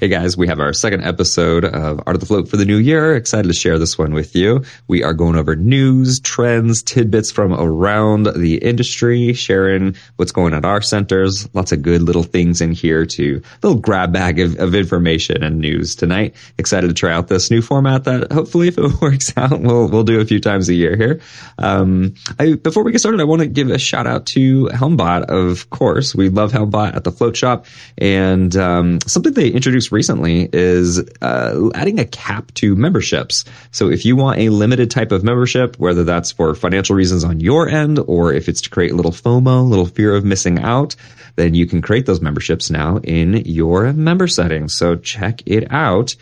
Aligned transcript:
Hey 0.00 0.06
guys, 0.06 0.36
we 0.36 0.46
have 0.46 0.60
our 0.60 0.72
second 0.72 1.02
episode 1.02 1.64
of 1.64 2.00
Art 2.06 2.14
of 2.14 2.20
the 2.20 2.26
Float 2.26 2.48
for 2.48 2.56
the 2.56 2.64
new 2.64 2.76
year. 2.76 3.16
Excited 3.16 3.48
to 3.48 3.52
share 3.52 3.80
this 3.80 3.98
one 3.98 4.14
with 4.14 4.36
you. 4.36 4.62
We 4.86 5.02
are 5.02 5.12
going 5.12 5.34
over 5.34 5.56
news, 5.56 6.20
trends, 6.20 6.84
tidbits 6.84 7.32
from 7.32 7.52
around 7.52 8.26
the 8.26 8.58
industry, 8.58 9.32
sharing 9.32 9.96
what's 10.14 10.30
going 10.30 10.52
on 10.52 10.58
at 10.58 10.64
our 10.64 10.82
centers. 10.82 11.52
Lots 11.52 11.72
of 11.72 11.82
good 11.82 12.02
little 12.02 12.22
things 12.22 12.60
in 12.60 12.70
here 12.70 13.06
to 13.06 13.42
little 13.60 13.80
grab 13.80 14.12
bag 14.12 14.38
of, 14.38 14.56
of 14.60 14.76
information 14.76 15.42
and 15.42 15.58
news 15.58 15.96
tonight. 15.96 16.36
Excited 16.58 16.86
to 16.86 16.94
try 16.94 17.12
out 17.12 17.26
this 17.26 17.50
new 17.50 17.60
format 17.60 18.04
that 18.04 18.30
hopefully 18.30 18.68
if 18.68 18.78
it 18.78 18.92
works 19.00 19.36
out, 19.36 19.60
we'll, 19.60 19.88
we'll 19.88 20.04
do 20.04 20.20
a 20.20 20.24
few 20.24 20.38
times 20.38 20.68
a 20.68 20.74
year 20.74 20.94
here. 20.94 21.20
Um, 21.58 22.14
I, 22.38 22.54
before 22.54 22.84
we 22.84 22.92
get 22.92 23.00
started, 23.00 23.20
I 23.20 23.24
want 23.24 23.42
to 23.42 23.48
give 23.48 23.68
a 23.68 23.78
shout 23.78 24.06
out 24.06 24.26
to 24.26 24.66
Helmbot, 24.66 25.24
of 25.24 25.70
course. 25.70 26.14
We 26.14 26.28
love 26.28 26.52
Helmbot 26.52 26.94
at 26.94 27.02
the 27.02 27.10
Float 27.10 27.36
Shop 27.36 27.66
and, 28.00 28.54
um, 28.54 29.00
something 29.04 29.32
they 29.32 29.48
introduced 29.48 29.87
recently 29.92 30.48
is 30.52 31.00
uh, 31.20 31.70
adding 31.74 31.98
a 31.98 32.04
cap 32.04 32.52
to 32.54 32.76
memberships. 32.76 33.44
So 33.70 33.90
if 33.90 34.04
you 34.04 34.16
want 34.16 34.38
a 34.38 34.48
limited 34.48 34.90
type 34.90 35.12
of 35.12 35.24
membership, 35.24 35.78
whether 35.78 36.04
that's 36.04 36.32
for 36.32 36.54
financial 36.54 36.96
reasons 36.96 37.24
on 37.24 37.40
your 37.40 37.68
end 37.68 37.98
or 38.00 38.32
if 38.32 38.48
it's 38.48 38.60
to 38.62 38.70
create 38.70 38.92
a 38.92 38.96
little 38.96 39.12
FOMO, 39.12 39.60
a 39.60 39.62
little 39.62 39.86
fear 39.86 40.14
of 40.14 40.24
missing 40.24 40.58
out, 40.60 40.96
then 41.36 41.54
you 41.54 41.66
can 41.66 41.82
create 41.82 42.06
those 42.06 42.20
memberships 42.20 42.70
now 42.70 42.98
in 42.98 43.34
your 43.44 43.92
member 43.92 44.26
settings. 44.26 44.74
So 44.74 44.96
check 44.96 45.42
it 45.46 45.70
out 45.70 46.16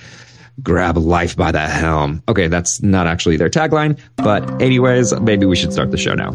grab 0.62 0.96
life 0.96 1.36
by 1.36 1.52
the 1.52 1.60
helm. 1.60 2.22
Okay, 2.28 2.48
that's 2.48 2.82
not 2.82 3.06
actually 3.06 3.36
their 3.36 3.50
tagline, 3.50 3.98
but 4.16 4.62
anyways, 4.62 5.18
maybe 5.20 5.44
we 5.44 5.54
should 5.54 5.72
start 5.72 5.90
the 5.90 5.98
show 5.98 6.14
now. 6.14 6.32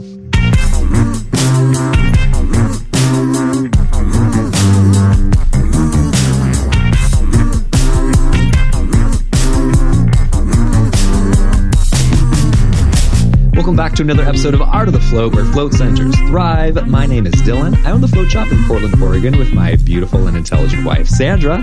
Welcome 13.62 13.76
back 13.76 13.94
to 13.98 14.02
another 14.02 14.24
episode 14.24 14.56
of 14.56 14.62
Art 14.64 14.88
of 14.88 14.96
the 14.96 15.00
Float, 15.00 15.36
where 15.36 15.46
float 15.46 15.76
centers 15.76 16.16
thrive. 16.22 16.88
My 16.88 17.06
name 17.06 17.28
is 17.28 17.34
Dylan. 17.36 17.76
I 17.86 17.92
own 17.92 18.02
the 18.02 18.08
float 18.08 18.32
shop 18.32 18.52
in 18.52 18.58
Portland, 18.64 19.00
Oregon, 19.00 19.38
with 19.38 19.54
my 19.54 19.76
beautiful 19.76 20.26
and 20.26 20.36
intelligent 20.36 20.84
wife, 20.84 21.08
Sandra. 21.08 21.62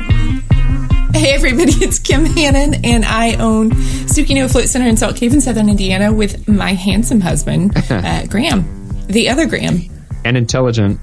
Hey 1.13 1.33
everybody, 1.35 1.73
it's 1.85 1.99
Kim 1.99 2.25
Hannon, 2.25 2.85
and 2.85 3.05
I 3.05 3.35
own 3.39 3.73
Sukino 3.73 4.49
Float 4.49 4.69
Center 4.69 4.87
in 4.87 4.97
Salt 4.97 5.17
Cave 5.17 5.33
in 5.33 5.41
Southern 5.41 5.69
Indiana 5.69 6.13
with 6.13 6.47
my 6.47 6.73
handsome 6.73 7.21
husband, 7.21 7.73
uh, 7.91 8.27
Graham, 8.27 8.65
the 9.09 9.29
other 9.29 9.47
Graham. 9.47 9.81
And 10.25 10.37
intelligent. 10.37 11.01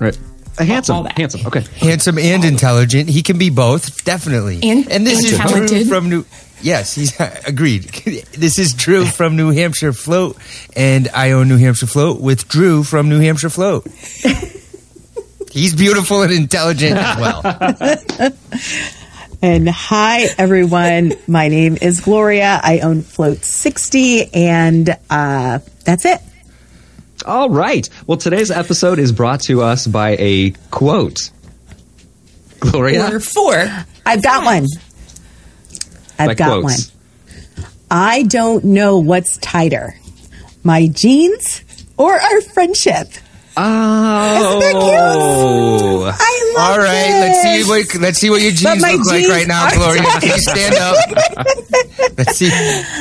Right. 0.00 0.18
Uh, 0.58 0.64
handsome. 0.64 0.96
All 0.96 1.02
that. 1.04 1.16
Handsome. 1.16 1.46
Okay. 1.46 1.64
handsome 1.78 2.18
and 2.18 2.44
intelligent. 2.44 3.08
He 3.08 3.22
can 3.22 3.38
be 3.38 3.50
both, 3.50 4.04
definitely. 4.04 4.58
And- 4.64 4.84
this 4.84 5.18
and 5.18 5.32
is 5.32 5.36
talented. 5.36 5.68
Drew 5.68 5.84
from 5.84 6.10
New. 6.10 6.24
Yes, 6.64 6.94
he's 6.94 7.18
agreed. 7.46 7.90
This 8.34 8.58
is 8.58 8.72
Drew 8.72 9.04
from 9.04 9.36
New 9.36 9.50
Hampshire 9.50 9.92
Float, 9.92 10.36
and 10.74 11.08
I 11.14 11.32
own 11.32 11.48
New 11.48 11.58
Hampshire 11.58 11.86
Float 11.86 12.20
with 12.20 12.48
Drew 12.48 12.82
from 12.82 13.08
New 13.08 13.20
Hampshire 13.20 13.50
Float. 13.50 13.86
he's 15.52 15.74
beautiful 15.74 16.22
and 16.22 16.32
intelligent 16.32 16.96
as 16.96 17.18
well. 17.18 18.32
And 19.42 19.68
hi, 19.68 20.26
everyone. 20.38 21.12
My 21.26 21.48
name 21.48 21.76
is 21.80 22.00
Gloria. 22.00 22.60
I 22.62 22.80
own 22.80 23.02
Float 23.02 23.44
60, 23.44 24.32
and 24.34 24.88
uh, 25.10 25.58
that's 25.84 26.06
it. 26.06 26.20
All 27.26 27.50
right. 27.50 27.88
Well, 28.06 28.16
today's 28.16 28.50
episode 28.50 28.98
is 28.98 29.12
brought 29.12 29.40
to 29.42 29.60
us 29.62 29.86
by 29.86 30.16
a 30.18 30.50
quote. 30.70 31.30
Gloria? 32.60 33.14
Or 33.14 33.20
four. 33.20 33.66
I've 34.06 34.22
got 34.22 34.44
one. 34.44 34.66
I've 36.18 36.28
By 36.28 36.34
got 36.34 36.60
quotes. 36.60 36.90
one. 36.90 37.66
I 37.90 38.22
don't 38.24 38.64
know 38.64 38.98
what's 38.98 39.36
tighter, 39.38 39.94
my 40.62 40.88
jeans 40.88 41.62
or 41.96 42.14
our 42.14 42.40
friendship. 42.40 43.08
Oh. 43.56 44.36
Isn't 44.36 44.60
that 44.60 44.72
cute? 44.72 44.94
Oh. 44.96 46.04
I 46.18 46.54
love 46.56 46.70
All 46.70 46.78
right, 46.78 47.20
let's 47.20 47.42
see 47.42 47.68
what 47.70 48.00
let's 48.02 48.18
see 48.18 48.30
what 48.30 48.42
your 48.42 48.50
jeans 48.50 48.82
my 48.82 48.92
look 48.94 49.06
like 49.06 49.28
right 49.28 49.46
now, 49.46 49.70
Gloria. 49.70 50.02
tight. 50.02 50.20
Can 50.22 50.30
you 50.30 50.38
stand 50.38 50.74
up? 50.74 50.96
let's 52.18 52.36
see. 52.36 52.50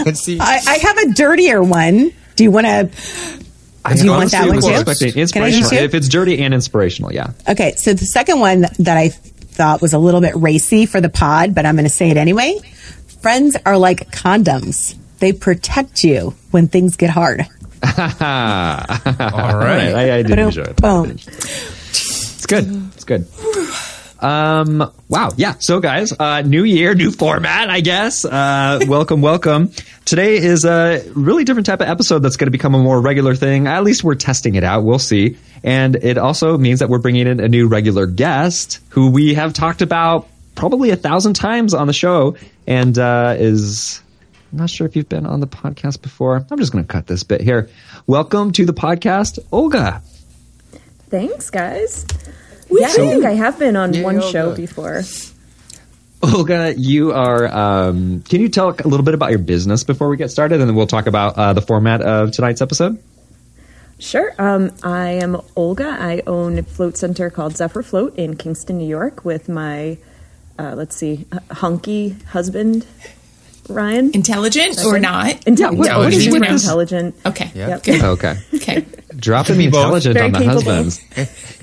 Let's 0.06 0.20
see. 0.20 0.38
I, 0.40 0.60
I 0.68 0.78
have 0.78 0.98
a 1.00 1.14
dirtier 1.14 1.64
one. 1.64 2.12
Do 2.36 2.44
you 2.44 2.52
want 2.52 2.66
to? 2.68 2.90
I 3.86 3.96
Do 3.96 4.06
you 4.06 4.12
want 4.12 4.32
that 4.32 4.44
honestly 4.44 4.48
one 4.48 4.56
was 4.56 4.66
too? 4.66 4.72
expecting 4.92 5.12
Can 5.12 5.20
I 5.44 5.48
Inspirational. 5.48 5.84
If 5.84 5.94
it's 5.94 6.08
dirty 6.08 6.40
and 6.40 6.54
inspirational, 6.54 7.12
yeah. 7.14 7.32
Okay, 7.50 7.74
so 7.76 7.94
the 7.94 8.06
second 8.06 8.40
one 8.40 8.62
that 8.80 8.96
I 8.98 9.10
thought 9.10 9.82
was 9.82 9.94
a 9.94 10.00
little 10.00 10.22
bit 10.22 10.36
racy 10.36 10.86
for 10.86 11.02
the 11.02 11.10
pod, 11.10 11.54
but 11.54 11.66
I'm 11.66 11.76
going 11.76 11.84
to 11.86 11.90
say 11.90 12.10
it 12.10 12.18
anyway. 12.18 12.60
Friends 13.24 13.56
are 13.66 13.78
like 13.78 14.12
condoms. 14.12 14.98
They 15.20 15.32
protect 15.32 16.04
you 16.04 16.36
when 16.52 16.68
things 16.68 16.98
get 16.98 17.10
hard. 17.10 17.40
All 17.82 17.96
right. 17.98 19.94
I, 19.96 20.18
I 20.18 20.24
did 20.24 20.38
enjoy 20.38 20.64
it. 20.64 20.76
Boom. 20.76 21.12
It's 21.12 22.46
good. 22.46 22.66
It's 22.94 23.06
good. 23.06 23.26
Um, 24.20 24.92
wow. 25.08 25.30
Yeah. 25.38 25.54
So 25.60 25.80
guys, 25.80 26.12
uh, 26.20 26.42
new 26.42 26.66
year, 26.66 26.96
new 26.96 27.12
format, 27.12 27.70
I 27.70 27.80
guess. 27.80 28.26
Uh, 28.26 28.82
welcome, 28.90 29.22
welcome. 29.30 29.72
Today 30.04 30.36
is 30.36 30.66
a 30.66 31.02
really 31.16 31.46
different 31.46 31.66
type 31.66 31.80
of 31.80 31.88
episode 31.88 32.20
that's 32.20 32.36
going 32.36 32.48
to 32.48 32.52
become 32.52 32.76
a 32.76 32.84
more 32.84 33.00
regular 33.00 33.36
thing. 33.36 33.68
At 33.68 33.86
least 33.86 34.04
we're 34.04 34.16
testing 34.16 34.56
it 34.56 34.66
out. 34.66 34.84
We'll 34.84 35.00
see. 35.00 35.38
And 35.64 35.96
it 35.96 36.18
also 36.18 36.58
means 36.58 36.80
that 36.82 36.90
we're 36.90 37.00
bringing 37.00 37.28
in 37.28 37.40
a 37.40 37.48
new 37.48 37.70
regular 37.70 38.06
guest 38.06 38.82
who 38.90 39.12
we 39.12 39.36
have 39.36 39.54
talked 39.54 39.82
about 39.82 40.28
probably 40.56 40.92
a 40.92 40.96
thousand 40.96 41.34
times 41.34 41.74
on 41.74 41.88
the 41.88 41.94
show 41.94 42.36
and, 42.68 42.98
uh, 42.98 43.36
is, 43.38 44.02
I'm 44.52 44.60
not 44.60 44.70
sure 44.70 44.88
if 44.88 44.96
you've 44.96 45.10
been 45.10 45.26
on 45.26 45.40
the 45.40 45.48
podcast 45.48 46.02
before. 46.02 46.46
I'm 46.50 46.58
just 46.60 46.72
going 46.72 46.84
to 46.84 46.88
cut 46.88 47.08
this 47.08 47.24
bit 47.24 47.42
here. 47.42 47.70
Welcome 48.08 48.52
to 48.54 48.66
the 48.66 48.74
podcast, 48.74 49.40
Olga. 49.52 50.02
Thanks, 51.10 51.50
guys. 51.50 52.06
Yeah, 52.70 52.88
I 52.88 52.92
think 52.92 53.26
I 53.26 53.34
have 53.34 53.60
been 53.60 53.76
on 53.76 54.02
one 54.02 54.22
show 54.22 54.56
before. 54.56 55.04
Olga, 56.24 56.74
you 56.78 57.12
are. 57.12 57.46
Um, 57.48 58.22
can 58.22 58.40
you 58.40 58.48
tell 58.50 58.70
a 58.70 58.88
little 58.88 59.04
bit 59.04 59.14
about 59.14 59.30
your 59.30 59.40
business 59.40 59.84
before 59.84 60.08
we 60.08 60.18
get 60.18 60.32
started, 60.32 60.62
and 60.62 60.70
then 60.70 60.76
we'll 60.76 60.88
talk 60.88 61.06
about 61.06 61.38
uh, 61.38 61.54
the 61.54 61.62
format 61.62 62.02
of 62.02 62.32
tonight's 62.32 62.62
episode? 62.62 62.98
Sure. 64.00 64.34
Um, 64.40 64.72
I 64.84 65.10
am 65.10 65.40
Olga. 65.56 65.98
I 66.00 66.24
own 66.26 66.60
a 66.60 66.64
float 66.64 66.98
center 66.98 67.30
called 67.30 67.58
Zephyr 67.58 67.84
Float 67.84 68.16
in 68.16 68.36
Kingston, 68.38 68.78
New 68.78 68.88
York, 68.88 69.24
with 69.24 69.50
my, 69.50 69.98
uh, 70.60 70.74
let's 70.76 70.96
see, 70.96 71.26
h- 71.34 71.40
hunky 71.52 72.16
husband, 72.28 72.86
Ryan. 73.70 74.12
Intelligent 74.14 74.84
or 74.86 75.00
not? 75.00 75.36
Intel- 75.46 75.76
what- 75.78 75.98
what 75.98 76.14
is 76.14 76.26
Intelligent. 76.26 76.34
your 76.34 76.46
intelligent? 76.46 77.16
Okay. 77.26 77.52
Yep. 77.56 77.84
Good. 77.84 78.04
Okay, 78.04 78.38
Okay. 78.56 78.86
dropping 79.16 79.58
the 79.58 79.66
be 79.66 79.72
both. 79.72 79.82
intelligent 79.86 80.14
Very 80.16 80.26
on 80.28 80.32
the 80.34 80.40
capable. 80.40 80.62
husbands. 80.74 81.00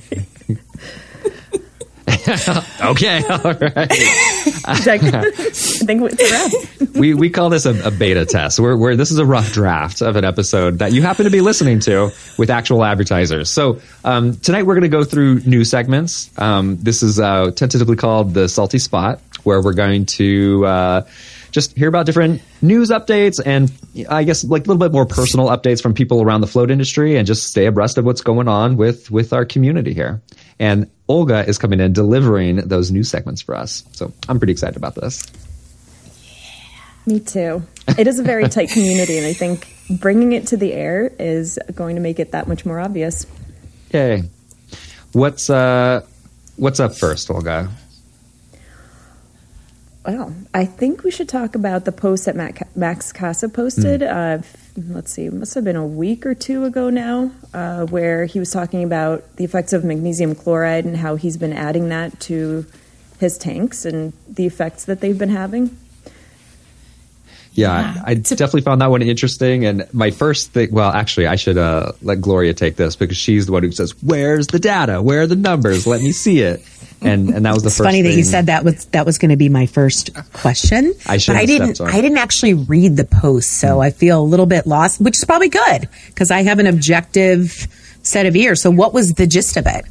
okay, 2.80 3.22
all 3.30 3.52
right. 3.52 3.90
I 4.66 4.76
think 4.80 5.02
it's 5.04 5.82
a 5.82 6.30
wrap. 6.30 6.96
We 6.96 7.14
we 7.14 7.30
call 7.30 7.50
this 7.50 7.66
a, 7.66 7.86
a 7.86 7.90
beta 7.90 8.26
test. 8.26 8.58
We're, 8.58 8.76
we're 8.76 8.96
this 8.96 9.10
is 9.10 9.18
a 9.18 9.26
rough 9.26 9.52
draft 9.52 10.02
of 10.02 10.16
an 10.16 10.24
episode 10.24 10.80
that 10.80 10.92
you 10.92 11.02
happen 11.02 11.24
to 11.24 11.30
be 11.30 11.40
listening 11.40 11.80
to 11.80 12.10
with 12.38 12.50
actual 12.50 12.84
advertisers. 12.84 13.50
So 13.50 13.80
um, 14.04 14.36
tonight 14.36 14.64
we're 14.64 14.74
going 14.74 14.82
to 14.82 14.88
go 14.88 15.04
through 15.04 15.40
new 15.40 15.64
segments. 15.64 16.30
Um, 16.38 16.76
this 16.78 17.02
is 17.02 17.20
uh, 17.20 17.52
tentatively 17.52 17.96
called 17.96 18.34
the 18.34 18.48
Salty 18.48 18.78
Spot, 18.78 19.20
where 19.44 19.62
we're 19.62 19.74
going 19.74 20.06
to. 20.06 20.66
Uh, 20.66 21.02
just 21.50 21.76
hear 21.76 21.88
about 21.88 22.06
different 22.06 22.40
news 22.62 22.90
updates 22.90 23.40
and 23.44 23.72
I 24.08 24.22
guess 24.22 24.44
like 24.44 24.66
a 24.66 24.70
little 24.70 24.78
bit 24.78 24.92
more 24.92 25.04
personal 25.04 25.48
updates 25.48 25.82
from 25.82 25.94
people 25.94 26.22
around 26.22 26.42
the 26.42 26.46
float 26.46 26.70
industry 26.70 27.16
and 27.16 27.26
just 27.26 27.48
stay 27.48 27.66
abreast 27.66 27.98
of 27.98 28.04
what's 28.04 28.20
going 28.20 28.46
on 28.46 28.76
with 28.76 29.10
with 29.10 29.32
our 29.32 29.44
community 29.44 29.92
here. 29.92 30.22
And 30.60 30.90
Olga 31.10 31.44
is 31.44 31.58
coming 31.58 31.80
in 31.80 31.92
delivering 31.92 32.56
those 32.56 32.92
new 32.92 33.02
segments 33.02 33.42
for 33.42 33.56
us. 33.56 33.82
So 33.90 34.12
I'm 34.28 34.38
pretty 34.38 34.52
excited 34.52 34.76
about 34.76 34.94
this. 34.94 35.26
Me 37.04 37.18
too. 37.18 37.64
It 37.98 38.06
is 38.06 38.20
a 38.20 38.22
very 38.22 38.48
tight 38.48 38.68
community, 38.72 39.18
and 39.18 39.26
I 39.26 39.32
think 39.32 39.74
bringing 39.90 40.30
it 40.30 40.46
to 40.48 40.56
the 40.56 40.72
air 40.72 41.12
is 41.18 41.58
going 41.74 41.96
to 41.96 42.00
make 42.00 42.20
it 42.20 42.30
that 42.30 42.46
much 42.46 42.64
more 42.64 42.78
obvious. 42.78 43.26
Yay. 43.92 44.22
What's 45.10 45.50
uh 45.50 46.06
what's 46.54 46.78
up 46.78 46.94
first, 46.94 47.28
Olga? 47.28 47.68
Well, 50.06 50.34
I 50.54 50.64
think 50.64 51.02
we 51.04 51.10
should 51.10 51.28
talk 51.28 51.54
about 51.54 51.84
the 51.84 51.92
post 51.92 52.24
that 52.24 52.34
Mac- 52.34 52.74
Max 52.74 53.12
Casa 53.12 53.50
posted. 53.50 54.02
Uh, 54.02 54.38
let's 54.88 55.12
see, 55.12 55.26
it 55.26 55.32
must 55.32 55.54
have 55.54 55.64
been 55.64 55.76
a 55.76 55.86
week 55.86 56.24
or 56.24 56.34
two 56.34 56.64
ago 56.64 56.88
now, 56.88 57.30
uh, 57.52 57.84
where 57.86 58.24
he 58.24 58.38
was 58.38 58.50
talking 58.50 58.82
about 58.82 59.36
the 59.36 59.44
effects 59.44 59.74
of 59.74 59.84
magnesium 59.84 60.34
chloride 60.34 60.86
and 60.86 60.96
how 60.96 61.16
he's 61.16 61.36
been 61.36 61.52
adding 61.52 61.90
that 61.90 62.18
to 62.20 62.64
his 63.18 63.36
tanks 63.36 63.84
and 63.84 64.14
the 64.26 64.46
effects 64.46 64.86
that 64.86 65.00
they've 65.00 65.18
been 65.18 65.28
having. 65.28 65.76
Yeah, 67.52 67.94
Yeah. 67.96 68.02
I 68.06 68.14
definitely 68.14 68.62
found 68.62 68.80
that 68.80 68.90
one 68.90 69.02
interesting. 69.02 69.66
And 69.66 69.86
my 69.92 70.12
first 70.12 70.52
thing, 70.52 70.72
well, 70.72 70.90
actually, 70.90 71.26
I 71.26 71.36
should 71.36 71.58
uh, 71.58 71.92
let 72.00 72.22
Gloria 72.22 72.54
take 72.54 72.76
this 72.76 72.96
because 72.96 73.18
she's 73.18 73.46
the 73.46 73.52
one 73.52 73.64
who 73.64 73.72
says, 73.72 73.92
"Where's 74.02 74.46
the 74.46 74.60
data? 74.60 75.02
Where 75.02 75.22
are 75.22 75.26
the 75.26 75.36
numbers? 75.36 75.86
Let 75.86 76.00
me 76.00 76.12
see 76.12 76.40
it." 76.40 76.62
And 77.02 77.30
and 77.30 77.46
that 77.46 77.54
was 77.54 77.62
the 77.62 77.68
It's 77.68 77.76
first. 77.78 77.86
funny 77.86 78.02
that 78.02 78.12
you 78.14 78.24
said 78.24 78.46
that 78.46 78.64
was 78.64 78.84
that 78.86 79.06
was 79.06 79.18
going 79.18 79.30
to 79.30 79.36
be 79.36 79.48
my 79.48 79.66
first 79.66 80.10
question. 80.32 80.94
I 81.06 81.16
should 81.18 81.32
but 81.32 81.40
I 81.40 81.46
didn't. 81.46 81.80
on. 81.80 81.88
I 81.88 82.00
didn't 82.00 82.18
actually 82.18 82.54
read 82.54 82.96
the 82.96 83.04
post, 83.04 83.50
so 83.52 83.76
Hmm. 83.76 83.80
I 83.80 83.90
feel 83.90 84.20
a 84.20 84.22
little 84.24 84.46
bit 84.46 84.66
lost, 84.66 85.00
which 85.00 85.16
is 85.16 85.24
probably 85.24 85.48
good 85.48 85.88
because 86.08 86.30
I 86.30 86.42
have 86.42 86.58
an 86.58 86.66
objective 86.66 87.66
set 88.02 88.26
of 88.26 88.34
ears. 88.36 88.60
So, 88.62 88.70
what 88.70 88.92
was 88.92 89.12
the 89.14 89.26
gist 89.26 89.56
of 89.56 89.66
it? 89.66 89.84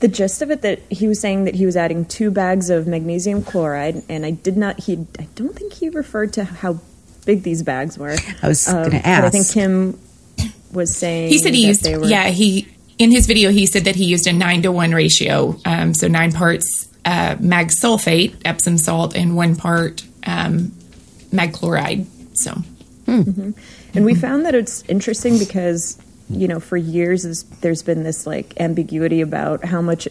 The 0.00 0.08
gist 0.08 0.42
of 0.42 0.50
it 0.50 0.60
that 0.62 0.80
he 0.90 1.08
was 1.08 1.18
saying 1.20 1.44
that 1.44 1.54
he 1.54 1.64
was 1.64 1.76
adding 1.76 2.04
two 2.04 2.30
bags 2.30 2.68
of 2.68 2.86
magnesium 2.86 3.42
chloride, 3.42 4.02
and 4.08 4.26
I 4.26 4.32
did 4.32 4.56
not. 4.56 4.80
He, 4.80 5.06
I 5.18 5.26
don't 5.34 5.54
think 5.56 5.72
he 5.72 5.88
referred 5.88 6.32
to 6.34 6.44
how 6.44 6.80
big 7.24 7.42
these 7.42 7.62
bags 7.62 7.96
were. 7.96 8.16
I 8.42 8.48
was 8.48 8.68
Um, 8.68 8.82
gonna 8.90 9.00
But 9.02 9.24
I 9.24 9.30
think. 9.30 9.48
Kim 9.50 9.98
was 10.72 10.94
saying 10.94 11.28
He 11.28 11.38
said 11.38 11.54
he 11.54 11.68
used, 11.68 11.84
they 11.84 11.96
were, 11.96 12.04
yeah, 12.06 12.28
he, 12.30 12.66
in 12.98 13.10
his 13.10 13.26
video, 13.26 13.50
he 13.50 13.66
said 13.66 13.84
that 13.84 13.96
he 13.96 14.04
used 14.04 14.26
a 14.26 14.32
nine 14.32 14.62
to 14.62 14.72
one 14.72 14.92
ratio. 14.92 15.58
Um, 15.64 15.94
so 15.94 16.08
nine 16.08 16.32
parts 16.32 16.88
uh, 17.04 17.36
mag 17.40 17.68
sulfate, 17.68 18.34
Epsom 18.44 18.78
salt, 18.78 19.14
and 19.16 19.36
one 19.36 19.56
part 19.56 20.04
um, 20.26 20.72
mag 21.32 21.52
chloride. 21.52 22.06
So, 22.34 22.52
And 23.06 24.04
we 24.04 24.14
found 24.14 24.46
that 24.46 24.54
it's 24.54 24.82
interesting 24.88 25.38
because, 25.38 25.98
you 26.28 26.48
know, 26.48 26.58
for 26.60 26.76
years 26.76 27.22
there's- 27.60 27.82
been 27.82 28.02
this 28.02 28.26
like 28.26 28.54
ambiguity 28.58 29.20
about 29.20 29.64
how 29.64 29.82
much 29.82 30.08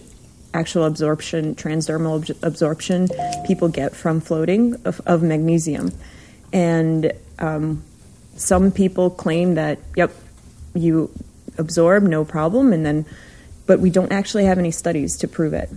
actual 0.54 0.86
absorption, 0.86 1.56
transdermal 1.56 2.20
abs- 2.22 2.44
absorption, 2.44 3.08
people 3.48 3.68
get 3.68 3.96
from 3.96 4.22
floating 4.22 4.76
of, 4.86 5.02
of 5.08 5.24
magnesium. 5.24 5.92
And 6.54 7.12
um, 7.40 7.84
some 8.36 8.72
people 8.72 9.10
claim 9.10 9.56
that, 9.56 9.80
yep, 9.96 10.12
you 10.76 11.10
absorb, 11.58 12.04
no 12.04 12.26
problem. 12.26 12.74
And 12.74 12.86
then, 12.86 13.06
but 13.66 13.80
we 13.80 13.90
don't 13.90 14.12
actually 14.12 14.46
have 14.46 14.58
any 14.58 14.72
studies 14.72 15.18
to 15.18 15.28
prove 15.28 15.54
it. 15.54 15.70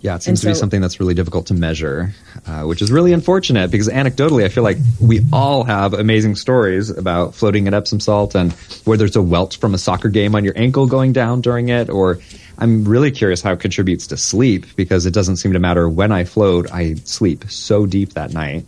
Yeah, 0.00 0.16
it 0.16 0.22
seems 0.22 0.40
And 0.44 0.50
to 0.50 0.54
be 0.54 0.60
something 0.60 0.80
that's 0.82 1.00
really 1.00 1.14
difficult 1.14 1.46
to 1.46 1.54
measure, 1.54 2.12
uh, 2.46 2.64
which 2.64 2.82
is 2.82 2.92
really 2.92 3.14
unfortunate 3.14 3.70
because 3.70 3.88
anecdotally, 3.88 4.44
I 4.44 4.50
feel 4.50 4.62
like 4.62 4.76
we 5.00 5.22
all 5.32 5.64
have 5.64 5.94
amazing 5.94 6.36
stories 6.36 6.90
about 6.90 7.34
floating 7.34 7.66
in 7.66 7.72
Epsom 7.72 8.00
salt 8.00 8.34
and 8.34 8.52
where 8.84 8.98
there's 8.98 9.16
a 9.16 9.22
welt 9.22 9.56
from 9.58 9.72
a 9.72 9.78
soccer 9.78 10.10
game 10.10 10.34
on 10.34 10.44
your 10.44 10.52
ankle 10.58 10.86
going 10.86 11.14
down 11.14 11.40
during 11.40 11.70
it. 11.70 11.88
Or 11.88 12.18
I'm 12.58 12.84
really 12.84 13.12
curious 13.12 13.40
how 13.40 13.52
it 13.52 13.60
contributes 13.60 14.06
to 14.08 14.18
sleep 14.18 14.66
because 14.76 15.06
it 15.06 15.14
doesn't 15.14 15.36
seem 15.36 15.54
to 15.54 15.58
matter 15.58 15.88
when 15.88 16.12
I 16.12 16.24
float, 16.24 16.70
I 16.70 16.96
sleep 17.04 17.46
so 17.48 17.86
deep 17.86 18.12
that 18.12 18.34
night. 18.34 18.66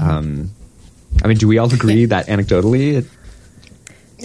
Um, 0.00 0.50
I 1.22 1.28
mean, 1.28 1.36
do 1.36 1.46
we 1.46 1.58
all 1.58 1.72
agree 1.72 2.06
that 2.06 2.26
anecdotally 2.26 2.94
it 2.94 3.06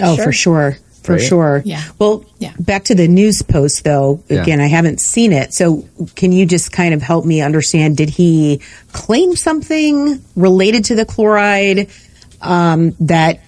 Oh, 0.01 0.15
Sure. 0.15 0.25
for 0.25 0.31
sure. 0.31 0.77
For 1.07 1.13
Right? 1.13 1.21
sure. 1.21 1.62
Yeah. 1.65 1.81
Well, 1.98 2.24
Yeah. 2.38 2.51
back 2.59 2.83
to 2.86 2.95
the 2.95 3.07
news 3.07 3.42
post 3.42 3.83
though. 3.83 4.19
Yeah. 4.30 4.42
Again, 4.44 4.59
I 4.62 4.68
haven't 4.68 5.00
seen 5.01 5.31
it. 5.33 5.54
So 5.54 5.86
can 6.15 6.31
you 6.31 6.45
just 6.45 6.71
kind 6.71 6.94
of 6.94 7.01
help 7.01 7.25
me 7.25 7.42
understand? 7.42 7.98
Did 7.98 8.09
he 8.12 8.59
claim 8.92 9.36
something 9.36 10.19
related 10.36 10.86
to 10.86 10.95
the 10.95 11.06
chloride 11.06 11.88
um, 12.42 12.94
that 13.00 13.39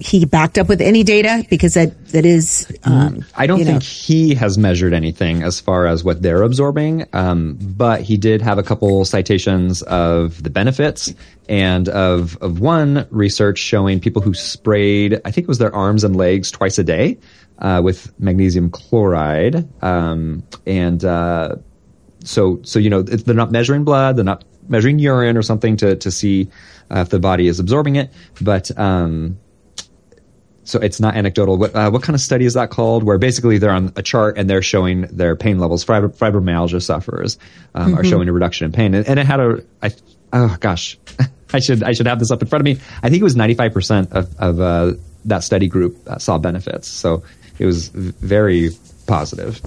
he 0.00 0.24
backed 0.24 0.58
up 0.58 0.68
with 0.68 0.80
any 0.80 1.04
data? 1.04 1.44
Because 1.48 1.74
that, 1.74 2.08
that 2.08 2.24
is, 2.24 2.70
um, 2.84 3.24
I 3.36 3.46
don't 3.46 3.58
you 3.58 3.64
know, 3.64 3.72
think 3.72 3.82
he 3.82 4.34
has 4.34 4.58
measured 4.58 4.92
anything 4.92 5.42
as 5.42 5.60
far 5.60 5.86
as 5.86 6.02
what 6.02 6.22
they're 6.22 6.42
absorbing, 6.42 7.06
um, 7.12 7.58
but 7.60 8.02
he 8.02 8.16
did 8.16 8.40
have 8.42 8.58
a 8.58 8.62
couple 8.62 9.04
citations 9.04 9.82
of 9.82 10.42
the 10.42 10.50
benefits 10.50 11.12
and 11.48 11.88
of 11.88 12.36
of 12.38 12.60
one 12.60 13.06
research 13.10 13.58
showing 13.58 14.00
people 14.00 14.22
who 14.22 14.32
sprayed, 14.32 15.20
I 15.24 15.30
think 15.32 15.44
it 15.44 15.48
was 15.48 15.58
their 15.58 15.74
arms 15.74 16.04
and 16.04 16.16
legs 16.16 16.50
twice 16.50 16.78
a 16.78 16.84
day 16.84 17.18
uh, 17.58 17.80
with 17.84 18.18
magnesium 18.20 18.70
chloride, 18.70 19.68
um, 19.82 20.44
and 20.64 21.04
uh, 21.04 21.56
so 22.24 22.60
so 22.62 22.78
you 22.78 22.88
know 22.88 23.02
they're 23.02 23.34
not 23.34 23.50
measuring 23.50 23.84
blood, 23.84 24.16
they're 24.16 24.24
not 24.24 24.44
measuring 24.68 25.00
urine 25.00 25.36
or 25.36 25.42
something 25.42 25.76
to 25.78 25.96
to 25.96 26.10
see 26.10 26.48
uh, 26.90 27.00
if 27.00 27.08
the 27.08 27.18
body 27.18 27.48
is 27.48 27.58
absorbing 27.58 27.96
it, 27.96 28.12
but 28.40 28.70
um, 28.78 29.36
so 30.70 30.78
it's 30.78 31.00
not 31.00 31.16
anecdotal. 31.16 31.58
What, 31.58 31.74
uh, 31.74 31.90
what 31.90 32.02
kind 32.02 32.14
of 32.14 32.20
study 32.20 32.44
is 32.44 32.54
that 32.54 32.70
called? 32.70 33.02
Where 33.02 33.18
basically 33.18 33.58
they're 33.58 33.72
on 33.72 33.92
a 33.96 34.02
chart 34.02 34.38
and 34.38 34.48
they're 34.48 34.62
showing 34.62 35.02
their 35.02 35.34
pain 35.34 35.58
levels. 35.58 35.84
Fibro- 35.84 36.16
fibromyalgia 36.16 36.80
sufferers 36.80 37.38
um, 37.74 37.96
are 37.96 38.04
showing 38.04 38.28
a 38.28 38.32
reduction 38.32 38.66
in 38.66 38.72
pain, 38.72 38.94
and, 38.94 39.06
and 39.08 39.18
it 39.18 39.26
had 39.26 39.40
a. 39.40 39.64
I, 39.82 39.92
oh 40.32 40.56
gosh, 40.60 40.96
I 41.52 41.58
should 41.58 41.82
I 41.82 41.92
should 41.92 42.06
have 42.06 42.20
this 42.20 42.30
up 42.30 42.40
in 42.40 42.48
front 42.48 42.60
of 42.60 42.64
me. 42.64 42.82
I 43.02 43.10
think 43.10 43.20
it 43.20 43.24
was 43.24 43.36
ninety 43.36 43.54
five 43.54 43.72
percent 43.72 44.12
of 44.12 44.34
of 44.38 44.60
uh, 44.60 44.92
that 45.24 45.42
study 45.42 45.66
group 45.66 45.96
uh, 46.06 46.18
saw 46.18 46.38
benefits. 46.38 46.86
So 46.86 47.24
it 47.58 47.66
was 47.66 47.88
v- 47.88 48.12
very 48.24 48.70
positive. 49.06 49.60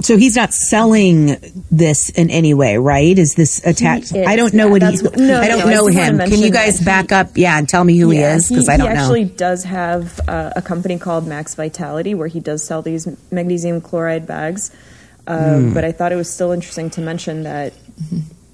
So 0.00 0.16
he's 0.16 0.36
not 0.36 0.52
selling 0.52 1.36
this 1.70 2.10
in 2.10 2.28
any 2.30 2.52
way, 2.52 2.76
right? 2.76 3.16
Is 3.18 3.34
this 3.34 3.64
attached? 3.64 4.10
He 4.12 4.18
is, 4.18 4.26
I 4.26 4.36
don't 4.36 4.52
know 4.54 4.66
yeah, 4.66 4.72
what 4.72 4.82
he, 4.82 5.02
what- 5.02 5.16
no, 5.16 5.40
I 5.40 5.48
don't 5.48 5.60
no, 5.60 5.70
know 5.70 5.82
wanna 5.84 5.94
him. 6.02 6.18
Can 6.18 6.40
you 6.40 6.50
guys 6.50 6.80
back 6.80 7.12
up? 7.12 7.36
Yeah. 7.36 7.56
And 7.58 7.68
tell 7.68 7.84
me 7.84 7.96
who 7.96 8.10
he 8.10 8.18
is 8.18 8.48
because 8.48 8.68
I 8.68 8.76
don't 8.76 8.86
know. 8.86 8.90
he 8.92 8.96
know. 8.96 9.02
actually 9.02 9.24
does 9.24 9.64
have 9.64 10.20
uh, 10.28 10.50
a 10.56 10.62
company 10.62 10.98
called 10.98 11.26
Max 11.26 11.54
Vitality 11.54 12.14
where 12.14 12.28
he 12.28 12.40
does 12.40 12.64
sell 12.64 12.82
these 12.82 13.06
magnesium 13.30 13.80
chloride 13.80 14.26
bags. 14.26 14.70
Uh, 15.26 15.58
Hmm. 15.58 15.72
But 15.74 15.84
I 15.84 15.92
thought 15.92 16.12
it 16.12 16.16
was 16.16 16.28
still 16.30 16.52
interesting 16.52 16.90
to 16.90 17.00
mention 17.00 17.44
that 17.44 17.72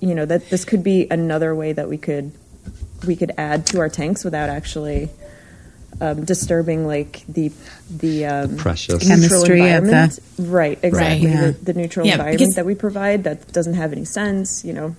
you 0.00 0.14
know 0.14 0.24
that 0.26 0.50
this 0.50 0.64
could 0.64 0.84
be 0.84 1.06
another 1.10 1.52
way 1.54 1.72
that 1.72 1.88
we 1.88 1.98
could 1.98 2.30
we 3.06 3.16
could 3.16 3.32
add 3.38 3.66
to 3.66 3.80
our 3.80 3.88
tanks 3.88 4.22
without 4.24 4.48
actually 4.48 5.08
um, 6.00 6.24
disturbing 6.24 6.86
like 6.86 7.24
the 7.28 7.52
the 7.90 8.26
um, 8.26 8.56
Precious. 8.56 9.06
neutral 9.08 9.44
Chemistry 9.44 9.60
of 9.60 9.66
the- 9.66 9.88
environment. 9.90 10.18
right, 10.38 10.78
exactly. 10.82 11.26
Right. 11.26 11.34
Yeah. 11.34 11.46
The, 11.50 11.52
the 11.52 11.74
neutral 11.74 12.06
Yeah, 12.06 12.12
environment 12.14 12.56
that 12.56 12.66
we 12.66 12.74
provide 12.74 13.24
that 13.24 13.52
doesn't 13.52 13.74
have 13.74 13.92
any 13.92 14.04
sense. 14.04 14.64
You 14.64 14.72
know, 14.72 14.96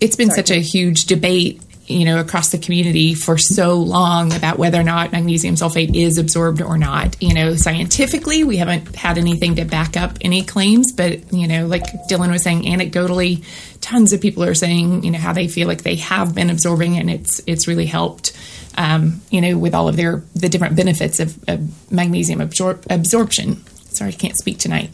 it's 0.00 0.16
been 0.16 0.28
Sorry. 0.30 0.36
such 0.38 0.50
a 0.50 0.60
huge 0.60 1.04
debate 1.06 1.62
you 1.88 2.04
know 2.04 2.18
across 2.18 2.50
the 2.50 2.58
community 2.58 3.14
for 3.14 3.38
so 3.38 3.74
long 3.74 4.32
about 4.34 4.58
whether 4.58 4.80
or 4.80 4.82
not 4.82 5.12
magnesium 5.12 5.54
sulfate 5.54 5.94
is 5.94 6.18
absorbed 6.18 6.60
or 6.60 6.76
not 6.76 7.14
you 7.22 7.32
know 7.32 7.54
scientifically 7.54 8.42
we 8.42 8.56
haven't 8.56 8.96
had 8.96 9.16
anything 9.18 9.54
to 9.54 9.64
back 9.64 9.96
up 9.96 10.18
any 10.20 10.42
claims 10.42 10.90
but 10.92 11.32
you 11.32 11.46
know 11.46 11.64
like 11.68 11.84
dylan 12.08 12.32
was 12.32 12.42
saying 12.42 12.64
anecdotally 12.64 13.44
tons 13.80 14.12
of 14.12 14.20
people 14.20 14.42
are 14.42 14.52
saying 14.52 15.04
you 15.04 15.12
know 15.12 15.18
how 15.20 15.32
they 15.32 15.46
feel 15.46 15.68
like 15.68 15.84
they 15.84 15.94
have 15.94 16.34
been 16.34 16.50
absorbing 16.50 16.96
and 16.98 17.08
it's 17.08 17.40
it's 17.46 17.68
really 17.68 17.86
helped 17.86 18.32
um, 18.78 19.20
you 19.30 19.40
know 19.40 19.56
with 19.58 19.74
all 19.74 19.88
of 19.88 19.96
their 19.96 20.22
the 20.34 20.48
different 20.48 20.76
benefits 20.76 21.18
of, 21.20 21.36
of 21.48 21.90
magnesium 21.92 22.40
absor- 22.40 22.84
absorption 22.90 23.56
sorry 23.90 24.10
i 24.12 24.14
can't 24.14 24.36
speak 24.36 24.58
tonight 24.58 24.90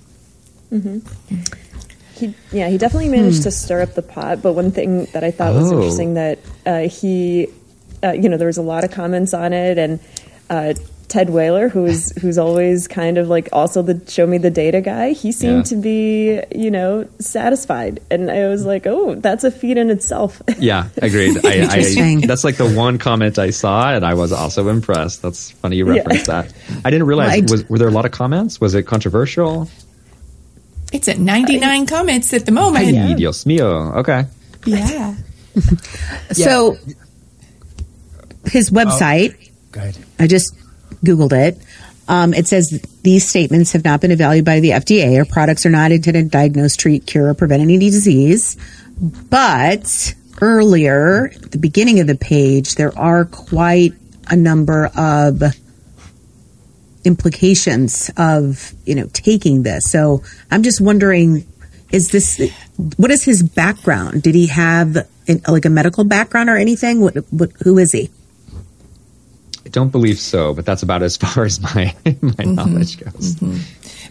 He, 2.14 2.34
yeah, 2.52 2.68
he 2.68 2.78
definitely 2.78 3.08
managed 3.08 3.42
to 3.42 3.50
stir 3.50 3.82
up 3.82 3.94
the 3.94 4.02
pot. 4.02 4.42
But 4.42 4.52
one 4.52 4.70
thing 4.70 5.06
that 5.06 5.24
I 5.24 5.30
thought 5.32 5.54
was 5.54 5.72
Oh. 5.72 5.76
interesting 5.76 6.14
that 6.14 6.38
uh, 6.64 6.80
he, 6.88 7.48
uh, 8.02 8.12
you 8.12 8.28
know, 8.28 8.36
there 8.36 8.46
was 8.46 8.58
a 8.58 8.62
lot 8.62 8.84
of 8.84 8.90
comments 8.92 9.34
on 9.34 9.52
it, 9.52 9.76
and 9.76 9.98
uh, 10.48 10.74
Ted 11.12 11.28
Whaler, 11.28 11.68
who's 11.68 12.10
who's 12.22 12.38
always 12.38 12.88
kind 12.88 13.18
of 13.18 13.28
like 13.28 13.50
also 13.52 13.82
the 13.82 14.00
show 14.10 14.26
me 14.26 14.38
the 14.38 14.50
data 14.50 14.80
guy, 14.80 15.12
he 15.12 15.30
seemed 15.30 15.68
Yeah. 15.68 15.76
to 15.76 15.76
be, 15.76 16.40
you 16.56 16.70
know, 16.70 17.06
satisfied, 17.20 18.00
and 18.10 18.30
I 18.30 18.48
was 18.48 18.64
like, 18.64 18.86
oh, 18.86 19.16
that's 19.16 19.44
a 19.44 19.50
feat 19.50 19.76
in 19.76 19.90
itself. 19.90 20.40
Yeah, 20.58 20.88
agreed. 21.02 21.44
I, 21.44 21.50
I, 21.50 21.54
Interesting. 21.68 22.20
that's 22.22 22.44
like 22.44 22.56
the 22.56 22.70
one 22.72 22.96
comment 22.96 23.38
I 23.38 23.50
saw, 23.50 23.92
and 23.92 24.06
I 24.06 24.14
was 24.14 24.32
also 24.32 24.68
impressed. 24.68 25.20
That's 25.20 25.50
funny 25.60 25.76
you 25.76 25.84
Yeah. 25.86 26.00
referenced 26.00 26.26
that. 26.32 26.48
I 26.84 26.88
didn't 26.90 27.06
realize. 27.06 27.28
Well, 27.28 27.36
I 27.36 27.40
d- 27.40 27.52
was, 27.52 27.68
were 27.68 27.78
there 27.78 27.88
a 27.88 27.92
lot 27.92 28.06
of 28.06 28.12
comments? 28.12 28.58
Was 28.60 28.74
it 28.74 28.84
controversial? 28.84 29.68
it's 30.92 31.08
at 31.08 31.18
99 31.18 31.86
comments 31.86 32.32
at 32.34 32.44
the 32.44 32.52
moment 32.52 32.84
Ay, 32.86 33.14
Dios 33.14 33.44
mío. 33.44 33.96
Okay. 34.00 34.24
yeah 34.66 35.14
So 36.32 36.76
his 38.46 38.70
website, 38.70 39.34
oh, 39.34 39.52
Go 39.72 39.80
ahead. 39.80 39.96
I 40.18 40.26
just 40.26 40.54
Googled 41.04 41.32
it. 41.32 41.58
Um, 42.08 42.34
it 42.34 42.48
says 42.48 42.80
these 43.02 43.28
statements 43.28 43.72
have 43.72 43.84
not 43.84 44.00
been 44.00 44.10
evaluated 44.10 44.44
by 44.44 44.60
the 44.60 44.70
FDA. 44.70 45.18
Our 45.18 45.24
products 45.24 45.64
are 45.64 45.70
not 45.70 45.92
intended 45.92 46.24
to 46.24 46.28
diagnose, 46.30 46.76
treat, 46.76 47.06
cure, 47.06 47.28
or 47.28 47.34
prevent 47.34 47.62
any 47.62 47.78
disease. 47.78 48.56
But 49.00 50.14
earlier, 50.40 51.30
at 51.34 51.52
the 51.52 51.58
beginning 51.58 52.00
of 52.00 52.06
the 52.06 52.16
page, 52.16 52.74
there 52.74 52.96
are 52.98 53.24
quite 53.24 53.94
a 54.28 54.36
number 54.36 54.86
of 54.96 55.42
implications 57.04 58.10
of 58.16 58.72
you 58.84 58.94
know 58.94 59.08
taking 59.12 59.62
this. 59.62 59.90
So 59.90 60.22
I'm 60.50 60.62
just 60.62 60.80
wondering, 60.80 61.46
is 61.90 62.08
this 62.08 62.40
what 62.96 63.10
is 63.10 63.24
his 63.24 63.42
background? 63.42 64.22
Did 64.22 64.34
he 64.34 64.48
have 64.48 64.96
an, 65.28 65.40
like 65.48 65.64
a 65.64 65.70
medical 65.70 66.04
background 66.04 66.48
or 66.48 66.56
anything? 66.56 67.00
What, 67.00 67.16
what 67.32 67.52
who 67.62 67.78
is 67.78 67.92
he? 67.92 68.10
Don't 69.72 69.90
believe 69.90 70.18
so, 70.18 70.54
but 70.54 70.64
that's 70.64 70.82
about 70.82 71.02
as 71.02 71.16
far 71.18 71.44
as 71.44 71.60
my 71.60 71.94
my 72.20 72.44
knowledge 72.44 72.98
goes. 73.00 73.40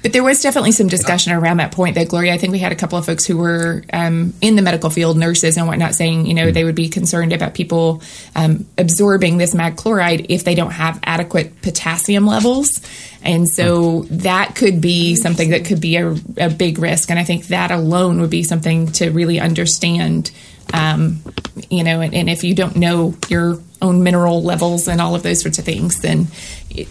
But 0.01 0.13
there 0.13 0.23
was 0.23 0.41
definitely 0.41 0.71
some 0.71 0.87
discussion 0.87 1.31
around 1.31 1.57
that 1.57 1.71
point 1.71 1.95
that 1.95 2.07
Gloria, 2.07 2.33
I 2.33 2.37
think 2.37 2.51
we 2.51 2.59
had 2.59 2.71
a 2.71 2.75
couple 2.75 2.97
of 2.97 3.05
folks 3.05 3.23
who 3.25 3.37
were 3.37 3.83
um, 3.93 4.33
in 4.41 4.55
the 4.55 4.63
medical 4.63 4.89
field, 4.89 5.15
nurses 5.15 5.57
and 5.57 5.67
whatnot, 5.67 5.93
saying, 5.93 6.25
you 6.25 6.33
know, 6.33 6.45
mm-hmm. 6.45 6.53
they 6.53 6.63
would 6.63 6.75
be 6.75 6.89
concerned 6.89 7.33
about 7.33 7.53
people 7.53 8.01
um, 8.35 8.65
absorbing 8.77 9.37
this 9.37 9.53
mag 9.53 9.77
chloride 9.77 10.25
if 10.29 10.43
they 10.43 10.55
don't 10.55 10.71
have 10.71 10.99
adequate 11.03 11.61
potassium 11.61 12.25
levels. 12.25 12.81
And 13.21 13.47
so 13.47 14.03
that 14.09 14.55
could 14.55 14.81
be 14.81 15.15
something 15.15 15.51
that 15.51 15.65
could 15.65 15.79
be 15.79 15.97
a, 15.97 16.15
a 16.37 16.49
big 16.49 16.79
risk. 16.79 17.11
And 17.11 17.19
I 17.19 17.23
think 17.23 17.47
that 17.47 17.69
alone 17.69 18.21
would 18.21 18.31
be 18.31 18.41
something 18.41 18.91
to 18.93 19.11
really 19.11 19.39
understand. 19.39 20.31
Um, 20.73 21.21
you 21.69 21.83
know, 21.83 21.99
and, 21.99 22.13
and, 22.13 22.29
if 22.29 22.45
you 22.45 22.55
don't 22.55 22.77
know 22.77 23.13
your 23.27 23.59
own 23.81 24.03
mineral 24.03 24.43
levels 24.43 24.87
and 24.87 25.01
all 25.01 25.15
of 25.15 25.23
those 25.23 25.41
sorts 25.41 25.59
of 25.59 25.65
things, 25.65 25.99
then 25.99 26.27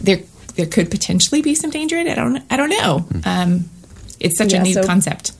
there 0.00 0.20
there 0.56 0.66
could 0.66 0.90
potentially 0.90 1.42
be 1.42 1.54
some 1.54 1.70
danger 1.70 1.96
in 1.96 2.06
it. 2.06 2.18
I 2.18 2.22
don't 2.22 2.42
I 2.50 2.56
don't 2.56 2.70
know. 2.70 3.06
Um, 3.24 3.70
it's 4.18 4.36
such 4.36 4.52
yeah, 4.52 4.60
a 4.60 4.62
new 4.62 4.74
so 4.74 4.84
concept. 4.84 5.32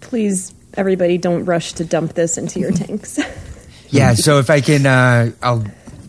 Please, 0.00 0.54
everybody, 0.74 1.18
don't 1.18 1.44
rush 1.44 1.72
to 1.74 1.84
dump 1.84 2.14
this 2.14 2.36
into 2.36 2.60
your 2.60 2.72
tanks. 2.82 3.18
yeah. 3.88 4.14
So 4.14 4.38
if 4.38 4.50
I 4.50 4.60
can, 4.60 4.86
uh, 4.86 5.32
I'll 5.42 5.64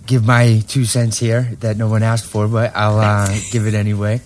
give 0.05 0.25
my 0.25 0.61
two 0.67 0.85
cents 0.85 1.19
here 1.19 1.43
that 1.61 1.77
no 1.77 1.87
one 1.87 2.03
asked 2.03 2.25
for, 2.25 2.47
but 2.47 2.75
I'll 2.75 2.99
uh, 2.99 3.39
give 3.51 3.67
it 3.67 3.73
anyway. 3.73 4.21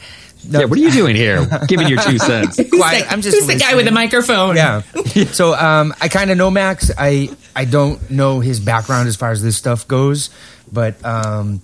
No. 0.48 0.60
Yeah, 0.60 0.66
what 0.66 0.78
are 0.78 0.82
you 0.82 0.92
doing 0.92 1.16
here? 1.16 1.48
Giving 1.68 1.88
your 1.88 2.02
two 2.02 2.18
cents. 2.18 2.60
Quiet. 2.70 3.12
I'm 3.12 3.22
just 3.22 3.38
who's 3.38 3.48
the 3.48 3.58
guy 3.58 3.76
with 3.76 3.86
the 3.86 3.92
microphone? 3.92 4.56
Yeah. 4.56 4.82
so 5.32 5.54
um, 5.54 5.94
I 6.02 6.08
kind 6.08 6.32
of 6.32 6.38
know 6.38 6.52
Max. 6.52 6.92
I 6.98 7.30
I 7.56 7.66
don't 7.66 8.10
know 8.12 8.40
his 8.40 8.60
background 8.60 9.08
as 9.08 9.16
far 9.16 9.32
as 9.32 9.42
this 9.42 9.58
stuff 9.58 9.88
goes, 9.88 10.30
but 10.72 11.04
um, 11.06 11.62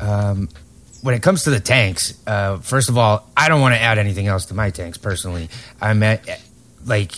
um, 0.00 0.48
when 1.02 1.14
it 1.14 1.22
comes 1.22 1.44
to 1.44 1.50
the 1.50 1.60
tanks, 1.60 2.14
uh, 2.26 2.58
first 2.58 2.88
of 2.88 2.96
all, 2.96 3.28
I 3.36 3.48
don't 3.48 3.60
want 3.60 3.74
to 3.74 3.80
add 3.80 3.98
anything 3.98 4.28
else 4.28 4.46
to 4.46 4.54
my 4.54 4.70
tanks 4.70 4.98
personally. 4.98 5.48
I'm 5.80 6.02
at 6.02 6.40
like 6.84 7.12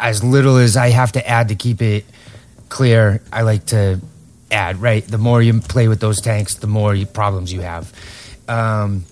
as 0.00 0.22
little 0.22 0.56
as 0.56 0.76
I 0.76 0.90
have 0.90 1.12
to 1.12 1.26
add 1.26 1.48
to 1.48 1.54
keep 1.54 1.82
it 1.82 2.04
clear. 2.68 3.22
I 3.32 3.42
like 3.42 3.66
to 3.66 4.00
add 4.50 4.80
right. 4.80 5.06
The 5.06 5.18
more 5.18 5.42
you 5.42 5.60
play 5.60 5.88
with 5.88 6.00
those 6.00 6.20
tanks, 6.20 6.56
the 6.56 6.66
more 6.66 6.94
you, 6.94 7.06
problems 7.06 7.52
you 7.52 7.60
have. 7.60 7.92
Um, 8.48 9.04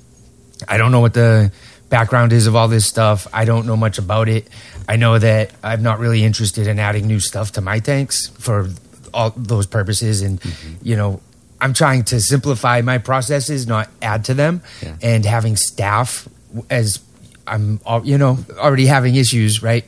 I 0.69 0.77
don't 0.77 0.93
know 0.93 1.01
what 1.01 1.15
the 1.15 1.53
background 1.89 2.33
is 2.33 2.47
of 2.47 2.57
all 2.57 2.69
this 2.69 2.87
stuff. 2.87 3.27
I 3.33 3.45
don't 3.45 3.67
know 3.67 3.77
much 3.77 3.99
about 3.99 4.29
it. 4.29 4.49
I 4.89 4.97
know 4.97 5.19
that 5.19 5.53
I'm 5.63 5.83
not 5.83 5.99
really 5.99 6.25
interested 6.25 6.67
in 6.67 6.79
adding 6.79 7.07
new 7.07 7.21
stuff 7.21 7.53
to 7.53 7.61
my 7.61 7.79
tanks 7.81 8.29
for 8.29 8.69
all 9.13 9.31
those 9.37 9.67
purposes. 9.67 10.23
And, 10.23 10.41
mm-hmm. 10.41 10.75
you 10.83 10.97
know, 10.97 11.21
I'm 11.61 11.73
trying 11.73 12.05
to 12.05 12.21
simplify 12.21 12.83
my 12.83 12.99
processes, 12.99 13.67
not 13.67 13.89
add 14.03 14.25
to 14.27 14.35
them. 14.35 14.63
Yeah. 14.83 14.97
And 15.03 15.25
having 15.25 15.57
staff 15.57 16.29
as 16.71 17.01
I'm, 17.47 17.81
you 18.05 18.19
know, 18.19 18.39
already 18.59 18.87
having 18.87 19.15
issues, 19.15 19.63
right? 19.63 19.85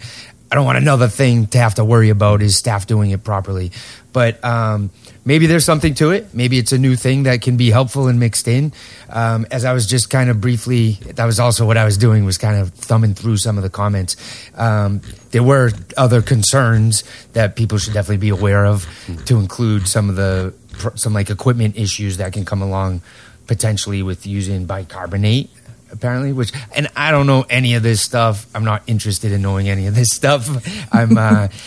I 0.50 0.54
don't 0.54 0.64
want 0.64 0.78
another 0.78 1.08
thing 1.08 1.46
to 1.48 1.58
have 1.58 1.74
to 1.74 1.84
worry 1.84 2.08
about 2.08 2.40
is 2.40 2.56
staff 2.56 2.86
doing 2.86 3.10
it 3.10 3.22
properly. 3.22 3.70
But 4.12 4.42
um, 4.44 4.90
maybe 5.24 5.46
there's 5.46 5.64
something 5.64 5.94
to 5.94 6.10
it. 6.10 6.32
Maybe 6.32 6.58
it's 6.58 6.72
a 6.72 6.78
new 6.78 6.96
thing 6.96 7.24
that 7.24 7.42
can 7.42 7.56
be 7.56 7.70
helpful 7.70 8.08
and 8.08 8.18
mixed 8.18 8.48
in. 8.48 8.72
Um, 9.10 9.46
as 9.50 9.64
I 9.64 9.72
was 9.72 9.86
just 9.86 10.10
kind 10.10 10.30
of 10.30 10.40
briefly, 10.40 10.92
that 11.14 11.24
was 11.24 11.38
also 11.38 11.66
what 11.66 11.76
I 11.76 11.84
was 11.84 11.98
doing 11.98 12.24
was 12.24 12.38
kind 12.38 12.58
of 12.58 12.70
thumbing 12.70 13.14
through 13.14 13.36
some 13.36 13.58
of 13.58 13.62
the 13.62 13.70
comments. 13.70 14.16
Um, 14.54 15.02
there 15.30 15.42
were 15.42 15.72
other 15.96 16.22
concerns 16.22 17.04
that 17.34 17.54
people 17.54 17.78
should 17.78 17.92
definitely 17.92 18.16
be 18.16 18.30
aware 18.30 18.64
of 18.64 18.86
to 19.26 19.38
include 19.38 19.86
some 19.86 20.08
of 20.08 20.16
the 20.16 20.54
some 20.94 21.12
like 21.12 21.28
equipment 21.28 21.76
issues 21.76 22.18
that 22.18 22.32
can 22.32 22.44
come 22.44 22.62
along 22.62 23.02
potentially 23.46 24.02
with 24.02 24.26
using 24.26 24.64
bicarbonate 24.64 25.50
apparently 25.90 26.32
which 26.32 26.52
and 26.76 26.86
i 26.94 27.10
don't 27.10 27.26
know 27.26 27.44
any 27.48 27.74
of 27.74 27.82
this 27.82 28.02
stuff 28.02 28.46
i'm 28.54 28.64
not 28.64 28.82
interested 28.86 29.32
in 29.32 29.42
knowing 29.42 29.68
any 29.68 29.86
of 29.86 29.94
this 29.94 30.08
stuff 30.10 30.48
i'm 30.92 31.16
uh 31.16 31.48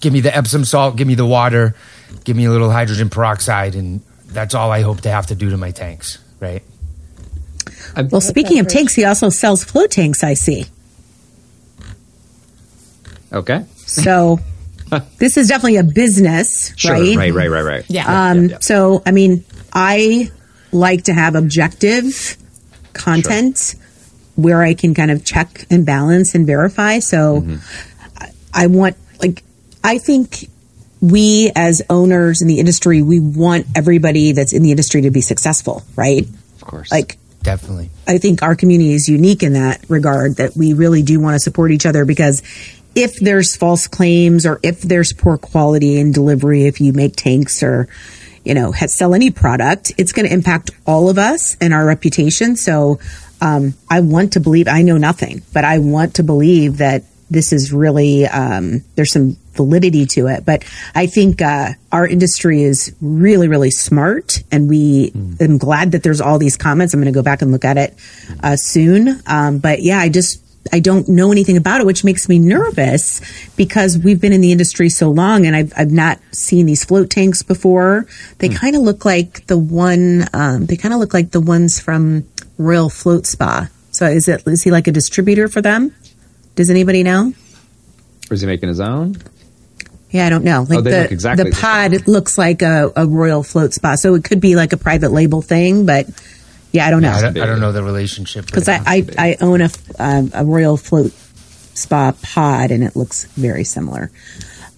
give 0.00 0.12
me 0.12 0.20
the 0.20 0.34
epsom 0.34 0.64
salt 0.64 0.96
give 0.96 1.06
me 1.06 1.14
the 1.14 1.26
water 1.26 1.74
give 2.24 2.36
me 2.36 2.44
a 2.44 2.50
little 2.50 2.70
hydrogen 2.70 3.10
peroxide 3.10 3.74
and 3.74 4.00
that's 4.26 4.54
all 4.54 4.70
i 4.70 4.82
hope 4.82 5.00
to 5.00 5.10
have 5.10 5.26
to 5.26 5.34
do 5.34 5.50
to 5.50 5.56
my 5.56 5.70
tanks 5.70 6.18
right 6.38 6.62
well 8.10 8.20
speaking 8.20 8.58
of 8.58 8.68
tanks 8.68 8.94
he 8.94 9.04
also 9.04 9.28
sells 9.28 9.64
float 9.64 9.90
tanks 9.90 10.22
i 10.22 10.34
see 10.34 10.66
okay 13.32 13.64
so 13.86 14.38
this 15.18 15.36
is 15.36 15.48
definitely 15.48 15.76
a 15.76 15.84
business, 15.84 16.72
sure, 16.76 16.92
right? 16.92 17.16
Right, 17.16 17.32
right, 17.32 17.50
right, 17.50 17.62
right. 17.62 17.84
Yeah. 17.88 18.30
Um, 18.30 18.44
yeah, 18.44 18.50
yeah. 18.50 18.58
So, 18.60 19.02
I 19.06 19.12
mean, 19.12 19.44
I 19.72 20.30
like 20.72 21.04
to 21.04 21.14
have 21.14 21.34
objective 21.34 22.36
content 22.92 23.58
sure. 23.58 23.80
where 24.36 24.62
I 24.62 24.74
can 24.74 24.94
kind 24.94 25.10
of 25.10 25.24
check 25.24 25.66
and 25.70 25.86
balance 25.86 26.34
and 26.34 26.46
verify. 26.46 26.98
So, 26.98 27.42
mm-hmm. 27.42 27.56
I, 28.18 28.64
I 28.64 28.66
want, 28.66 28.84
like, 28.86 28.96
I 29.82 29.98
think 29.98 30.48
we 31.00 31.50
as 31.56 31.82
owners 31.88 32.42
in 32.42 32.48
the 32.48 32.58
industry, 32.58 33.02
we 33.02 33.20
want 33.20 33.66
everybody 33.74 34.32
that's 34.32 34.52
in 34.52 34.62
the 34.62 34.70
industry 34.70 35.02
to 35.02 35.10
be 35.10 35.20
successful, 35.20 35.82
right? 35.96 36.26
Of 36.26 36.60
course. 36.60 36.92
Like, 36.92 37.16
definitely. 37.42 37.90
I 38.06 38.18
think 38.18 38.42
our 38.42 38.54
community 38.54 38.92
is 38.92 39.08
unique 39.08 39.42
in 39.42 39.54
that 39.54 39.84
regard 39.88 40.36
that 40.36 40.56
we 40.56 40.74
really 40.74 41.02
do 41.02 41.20
want 41.20 41.34
to 41.36 41.40
support 41.40 41.70
each 41.70 41.86
other 41.86 42.04
because 42.04 42.42
if 42.94 43.18
there's 43.20 43.56
false 43.56 43.86
claims 43.88 44.44
or 44.44 44.60
if 44.62 44.82
there's 44.82 45.12
poor 45.12 45.38
quality 45.38 45.98
in 45.98 46.12
delivery, 46.12 46.66
if 46.66 46.80
you 46.80 46.92
make 46.92 47.16
tanks 47.16 47.62
or, 47.62 47.88
you 48.44 48.52
know, 48.52 48.72
sell 48.72 49.14
any 49.14 49.30
product, 49.30 49.92
it's 49.96 50.12
going 50.12 50.26
to 50.26 50.32
impact 50.32 50.70
all 50.86 51.08
of 51.08 51.16
us 51.16 51.56
and 51.60 51.72
our 51.72 51.86
reputation. 51.86 52.56
So, 52.56 52.98
um, 53.40 53.74
I 53.88 54.00
want 54.00 54.34
to 54.34 54.40
believe, 54.40 54.68
I 54.68 54.82
know 54.82 54.98
nothing, 54.98 55.42
but 55.54 55.64
I 55.64 55.78
want 55.78 56.16
to 56.16 56.22
believe 56.22 56.78
that 56.78 57.04
this 57.30 57.52
is 57.52 57.72
really, 57.72 58.26
um, 58.26 58.84
there's 58.96 59.12
some 59.12 59.36
validity 59.52 60.06
to 60.06 60.26
it. 60.28 60.44
But 60.44 60.64
I 60.94 61.06
think, 61.06 61.42
uh, 61.42 61.70
our 61.92 62.06
industry 62.06 62.62
is 62.62 62.94
really, 63.00 63.48
really 63.48 63.70
smart 63.70 64.42
and 64.50 64.68
we, 64.68 65.10
mm. 65.10 65.40
am 65.40 65.58
glad 65.58 65.92
that 65.92 66.02
there's 66.02 66.20
all 66.20 66.38
these 66.38 66.56
comments. 66.56 66.94
I'm 66.94 67.00
going 67.00 67.12
to 67.12 67.16
go 67.16 67.22
back 67.22 67.42
and 67.42 67.52
look 67.52 67.64
at 67.64 67.76
it, 67.76 67.94
uh, 68.42 68.56
soon. 68.56 69.20
Um, 69.26 69.58
but 69.58 69.82
yeah, 69.82 69.98
I 69.98 70.08
just, 70.08 70.42
I 70.72 70.80
don't 70.80 71.08
know 71.08 71.32
anything 71.32 71.56
about 71.56 71.80
it, 71.80 71.86
which 71.86 72.04
makes 72.04 72.28
me 72.28 72.38
nervous 72.38 73.20
because 73.56 73.98
we've 73.98 74.20
been 74.20 74.32
in 74.32 74.40
the 74.40 74.52
industry 74.52 74.88
so 74.88 75.10
long 75.10 75.46
and 75.46 75.56
I've, 75.56 75.72
I've 75.76 75.90
not 75.90 76.20
seen 76.32 76.66
these 76.66 76.84
float 76.84 77.10
tanks 77.10 77.42
before. 77.42 78.06
They 78.38 78.50
mm. 78.50 78.56
kind 78.56 78.76
of 78.76 78.82
look 78.82 79.04
like 79.04 79.46
the 79.46 79.58
one, 79.58 80.26
um, 80.32 80.66
they 80.66 80.76
kind 80.76 80.94
of 80.94 81.00
look 81.00 81.14
like 81.14 81.30
the 81.30 81.40
ones 81.40 81.80
from 81.80 82.26
Royal 82.58 82.90
Float 82.90 83.26
Spa. 83.26 83.68
So 83.90 84.06
is 84.06 84.28
it, 84.28 84.46
is 84.46 84.62
he 84.62 84.70
like 84.70 84.86
a 84.86 84.92
distributor 84.92 85.48
for 85.48 85.60
them? 85.62 85.94
Does 86.54 86.70
anybody 86.70 87.02
know? 87.02 87.32
Or 88.30 88.34
is 88.34 88.42
he 88.42 88.46
making 88.46 88.68
his 88.68 88.80
own? 88.80 89.16
Yeah, 90.10 90.26
I 90.26 90.30
don't 90.30 90.44
know. 90.44 90.66
Like 90.68 90.80
oh, 90.80 90.82
the, 90.82 91.10
exactly 91.10 91.50
the 91.50 91.56
pod 91.56 91.92
it 91.92 92.08
looks 92.08 92.36
like 92.36 92.62
a, 92.62 92.92
a 92.96 93.06
Royal 93.06 93.42
Float 93.42 93.72
Spa. 93.72 93.94
So 93.94 94.14
it 94.14 94.24
could 94.24 94.40
be 94.40 94.56
like 94.56 94.72
a 94.72 94.76
private 94.76 95.12
label 95.12 95.40
thing, 95.40 95.86
but 95.86 96.08
yeah, 96.72 96.86
I 96.86 96.90
don't 96.90 97.02
know. 97.02 97.12
I 97.12 97.20
don't, 97.20 97.38
I 97.38 97.46
don't 97.46 97.60
know 97.60 97.72
the 97.72 97.82
relationship 97.82 98.46
because 98.46 98.68
I, 98.68 98.80
I, 98.86 99.06
I 99.18 99.36
own 99.40 99.60
a 99.60 99.70
um, 99.98 100.30
a 100.34 100.44
Royal 100.44 100.76
Float 100.76 101.12
Spa 101.12 102.12
pod 102.22 102.70
and 102.70 102.82
it 102.82 102.96
looks 102.96 103.24
very 103.24 103.64
similar. 103.64 104.10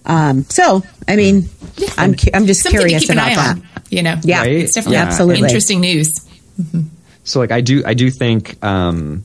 Um, 0.05 0.43
so 0.45 0.83
I 1.07 1.15
mean, 1.15 1.49
yeah. 1.77 1.89
I'm 1.97 2.15
I'm 2.33 2.45
just 2.45 2.61
Something 2.61 2.79
curious 2.79 3.09
about 3.09 3.35
that. 3.35 3.57
On, 3.57 3.67
you 3.89 4.03
know, 4.03 4.17
yeah, 4.23 4.41
right? 4.41 4.51
it's 4.51 4.73
definitely 4.73 4.97
yeah. 4.97 5.05
absolutely 5.05 5.43
interesting 5.43 5.81
news. 5.81 6.09
Mm-hmm. 6.61 6.81
So 7.23 7.39
like 7.39 7.51
I 7.51 7.61
do 7.61 7.83
I 7.85 7.93
do 7.93 8.11
think 8.11 8.63
um, 8.63 9.23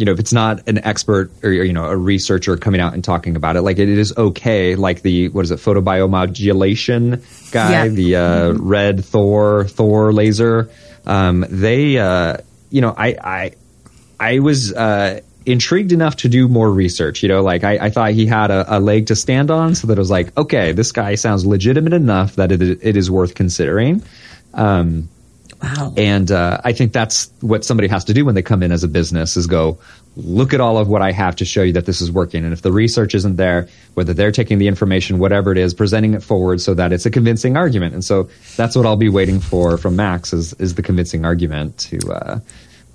you 0.00 0.06
know 0.06 0.12
if 0.12 0.18
it's 0.18 0.32
not 0.32 0.66
an 0.66 0.78
expert 0.78 1.30
or 1.44 1.52
you 1.52 1.72
know 1.72 1.84
a 1.84 1.96
researcher 1.96 2.56
coming 2.56 2.80
out 2.80 2.94
and 2.94 3.04
talking 3.04 3.36
about 3.36 3.56
it 3.56 3.62
like 3.62 3.78
it 3.78 3.88
is 3.88 4.16
okay 4.16 4.74
like 4.74 5.02
the 5.02 5.28
what 5.28 5.44
is 5.44 5.50
it 5.50 5.58
photobiomodulation 5.58 7.52
guy 7.52 7.70
yeah. 7.70 7.88
the 7.88 8.16
uh, 8.16 8.20
mm-hmm. 8.20 8.66
red 8.66 9.04
Thor 9.04 9.66
Thor 9.68 10.12
laser 10.12 10.70
um, 11.06 11.44
they, 11.48 11.98
uh, 11.98 12.38
you 12.70 12.80
know, 12.80 12.94
I, 12.96 13.16
I, 13.22 13.52
I 14.18 14.38
was 14.40 14.72
uh, 14.72 15.20
intrigued 15.46 15.92
enough 15.92 16.16
to 16.16 16.28
do 16.28 16.48
more 16.48 16.70
research. 16.70 17.22
You 17.22 17.28
know, 17.28 17.42
like 17.42 17.64
I, 17.64 17.86
I 17.86 17.90
thought 17.90 18.12
he 18.12 18.26
had 18.26 18.50
a, 18.50 18.76
a, 18.76 18.80
leg 18.80 19.06
to 19.06 19.16
stand 19.16 19.50
on, 19.50 19.74
so 19.74 19.86
that 19.86 19.96
it 19.96 19.98
was 19.98 20.10
like, 20.10 20.36
okay, 20.36 20.72
this 20.72 20.92
guy 20.92 21.14
sounds 21.14 21.46
legitimate 21.46 21.92
enough 21.92 22.36
that 22.36 22.52
it, 22.52 22.62
it 22.62 22.96
is 22.96 23.10
worth 23.10 23.34
considering. 23.34 24.02
Um, 24.52 25.08
wow. 25.62 25.92
And 25.96 26.30
uh, 26.30 26.60
I 26.64 26.72
think 26.72 26.92
that's 26.92 27.30
what 27.40 27.64
somebody 27.64 27.88
has 27.88 28.04
to 28.04 28.14
do 28.14 28.24
when 28.24 28.34
they 28.34 28.42
come 28.42 28.62
in 28.62 28.72
as 28.72 28.84
a 28.84 28.88
business 28.88 29.36
is 29.36 29.46
go, 29.46 29.78
look 30.16 30.52
at 30.52 30.60
all 30.60 30.78
of 30.78 30.88
what 30.88 31.02
I 31.02 31.12
have 31.12 31.36
to 31.36 31.44
show 31.44 31.62
you 31.62 31.72
that 31.74 31.86
this 31.86 32.00
is 32.00 32.10
working. 32.10 32.44
And 32.44 32.52
if 32.52 32.62
the 32.62 32.72
research 32.72 33.14
isn't 33.14 33.36
there, 33.36 33.68
whether 33.94 34.12
they're 34.12 34.32
taking 34.32 34.58
the 34.58 34.68
information, 34.68 35.18
whatever 35.18 35.52
it 35.52 35.58
is, 35.58 35.72
presenting 35.74 36.14
it 36.14 36.22
forward 36.22 36.60
so 36.60 36.74
that 36.74 36.92
it's 36.92 37.06
a 37.06 37.10
convincing 37.10 37.56
argument. 37.56 37.94
And 37.94 38.04
so 38.04 38.28
that's 38.56 38.76
what 38.76 38.86
I'll 38.86 38.96
be 38.96 39.08
waiting 39.08 39.40
for 39.40 39.76
from 39.78 39.96
Max 39.96 40.32
is, 40.32 40.52
is 40.54 40.74
the 40.74 40.82
convincing 40.82 41.24
argument 41.24 41.78
to, 41.78 42.12
uh, 42.12 42.40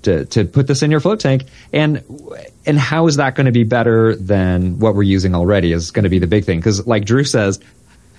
to, 0.02 0.24
to 0.26 0.44
put 0.44 0.66
this 0.66 0.82
in 0.82 0.90
your 0.90 1.00
float 1.00 1.20
tank. 1.20 1.44
And, 1.72 2.02
and 2.66 2.78
how 2.78 3.06
is 3.06 3.16
that 3.16 3.34
going 3.34 3.46
to 3.46 3.52
be 3.52 3.64
better 3.64 4.14
than 4.14 4.78
what 4.78 4.94
we're 4.94 5.02
using 5.02 5.34
already 5.34 5.72
is 5.72 5.90
going 5.90 6.04
to 6.04 6.10
be 6.10 6.18
the 6.18 6.26
big 6.26 6.44
thing. 6.44 6.60
Cause 6.60 6.86
like 6.86 7.04
Drew 7.04 7.24
says, 7.24 7.60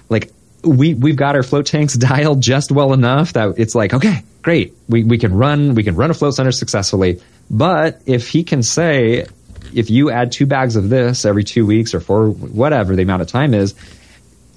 like 0.10 0.32
we, 0.64 0.96
we've 0.96 1.16
got 1.16 1.36
our 1.36 1.44
float 1.44 1.68
tanks 1.68 1.94
dialed 1.98 2.42
just 2.42 2.72
well 2.72 2.94
enough 2.94 3.34
that 3.34 3.56
it's 3.58 3.76
like, 3.76 3.94
okay, 3.94 4.24
great. 4.48 4.74
We, 4.88 5.04
we 5.04 5.18
can 5.18 5.34
run, 5.34 5.76
we 5.76 5.84
can 5.84 5.98
run 5.98 6.10
a 6.10 6.14
flow 6.14 6.32
center 6.32 6.54
successfully 6.54 7.20
But 7.52 8.02
if 8.06 8.30
he 8.30 8.46
can 8.46 8.64
say, 8.64 9.26
if 9.74 9.90
you 9.90 10.10
add 10.10 10.32
two 10.32 10.46
bags 10.46 10.78
of 10.78 10.88
this 10.88 11.26
every 11.26 11.44
two 11.44 11.66
weeks 11.66 11.94
or 11.94 12.00
for 12.00 12.30
whatever 12.30 12.96
the 12.96 13.02
amount 13.04 13.24
of 13.24 13.28
time 13.28 13.54
is, 13.54 13.76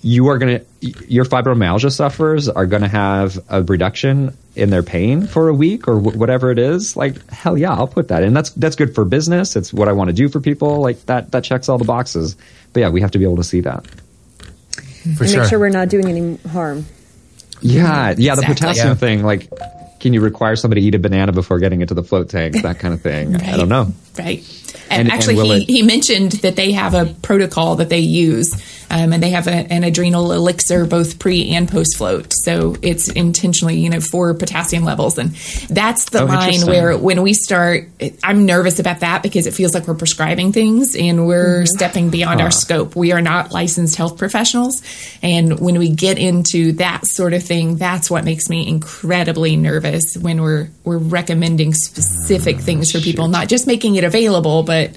you 0.02 0.28
are 0.28 0.38
going 0.38 0.60
to, 0.60 0.86
your 1.08 1.24
fibromyalgia 1.24 1.90
sufferers 1.90 2.48
are 2.48 2.66
going 2.66 2.82
to 2.82 2.88
have 2.88 3.36
a 3.48 3.64
reduction 3.64 4.36
in 4.54 4.70
their 4.70 4.84
pain 4.84 5.26
for 5.26 5.48
a 5.48 5.52
week 5.54 5.88
or 5.88 5.98
wh- 5.98 6.16
whatever 6.16 6.52
it 6.52 6.60
is. 6.60 6.96
Like, 6.96 7.28
hell 7.28 7.58
yeah, 7.58 7.72
I'll 7.74 7.88
put 7.88 8.08
that 8.08 8.22
in. 8.22 8.32
That's, 8.32 8.50
that's 8.50 8.76
good 8.76 8.94
for 8.94 9.04
business. 9.04 9.56
It's 9.56 9.72
what 9.72 9.88
I 9.88 9.92
want 9.92 10.06
to 10.08 10.14
do 10.14 10.28
for 10.28 10.38
people. 10.40 10.80
Like 10.80 11.04
that, 11.06 11.32
that 11.32 11.42
checks 11.42 11.68
all 11.68 11.78
the 11.78 11.84
boxes. 11.84 12.36
But 12.72 12.80
yeah, 12.80 12.90
we 12.90 13.00
have 13.00 13.10
to 13.10 13.18
be 13.18 13.24
able 13.24 13.36
to 13.38 13.44
see 13.44 13.60
that. 13.62 13.84
For 15.16 15.24
and 15.24 15.30
sure. 15.30 15.40
make 15.40 15.50
sure 15.50 15.58
we're 15.58 15.68
not 15.70 15.88
doing 15.88 16.06
any 16.06 16.36
harm. 16.48 16.86
Yeah, 17.62 18.14
yeah, 18.16 18.36
the 18.36 18.40
Exactly. 18.42 18.54
potassium 18.54 18.88
Yeah. 18.88 18.94
thing, 18.94 19.22
like, 19.22 19.50
can 20.00 20.12
you 20.14 20.20
require 20.20 20.56
somebody 20.56 20.80
to 20.80 20.86
eat 20.88 20.94
a 20.94 20.98
banana 20.98 21.32
before 21.32 21.58
getting 21.58 21.80
into 21.82 21.94
the 21.94 22.02
float 22.02 22.28
tank? 22.30 22.62
That 22.62 22.78
kind 22.78 22.92
of 22.94 23.02
thing. 23.02 23.36
I 23.36 23.56
don't 23.56 23.68
know. 23.68 23.92
Right. 24.18 24.38
And- 24.90 25.00
And, 25.00 25.00
and 25.08 25.12
actually, 25.12 25.36
will 25.36 25.52
he, 25.52 25.62
it- 25.62 25.68
he 25.68 25.82
mentioned 25.82 26.32
that 26.42 26.56
they 26.56 26.72
have 26.72 26.94
a 26.94 27.06
protocol 27.22 27.76
that 27.76 27.88
they 27.90 28.00
use, 28.00 28.79
um, 28.90 29.12
and 29.12 29.22
they 29.22 29.30
have 29.30 29.46
a, 29.46 29.50
an 29.50 29.84
adrenal 29.84 30.32
elixir 30.32 30.84
both 30.84 31.18
pre 31.18 31.50
and 31.50 31.68
post 31.68 31.96
float. 31.96 32.32
So 32.32 32.76
it's 32.82 33.08
intentionally, 33.08 33.76
you 33.76 33.88
know, 33.88 34.00
for 34.00 34.34
potassium 34.34 34.84
levels, 34.84 35.16
and 35.16 35.30
that's 35.70 36.10
the 36.10 36.22
Oh, 36.22 36.26
line 36.26 36.66
where 36.66 36.96
when 36.98 37.22
we 37.22 37.32
start, 37.32 37.88
I'm 38.22 38.44
nervous 38.46 38.78
about 38.78 39.00
that 39.00 39.22
because 39.22 39.46
it 39.46 39.54
feels 39.54 39.74
like 39.74 39.86
we're 39.86 39.94
prescribing 39.94 40.52
things 40.52 40.96
and 40.96 41.26
we're 41.26 41.64
stepping 41.66 42.10
beyond 42.10 42.40
our 42.40 42.50
scope. 42.50 42.96
We 42.96 43.12
are 43.12 43.22
not 43.22 43.52
licensed 43.52 43.96
health 43.96 44.18
professionals, 44.18 44.82
and 45.22 45.60
when 45.60 45.78
we 45.78 45.90
get 45.90 46.18
into 46.18 46.72
that 46.72 47.06
sort 47.06 47.32
of 47.32 47.42
thing, 47.42 47.76
that's 47.76 48.10
what 48.10 48.24
makes 48.24 48.48
me 48.48 48.66
incredibly 48.66 49.56
nervous 49.56 50.16
when 50.16 50.42
we're 50.42 50.68
we're 50.84 50.98
recommending 50.98 51.72
specific 51.74 52.58
things 52.58 52.90
for 52.90 52.98
people, 53.00 53.28
not 53.28 53.48
just 53.48 53.66
making 53.66 53.94
it 53.94 54.04
available, 54.04 54.62
but 54.62 54.90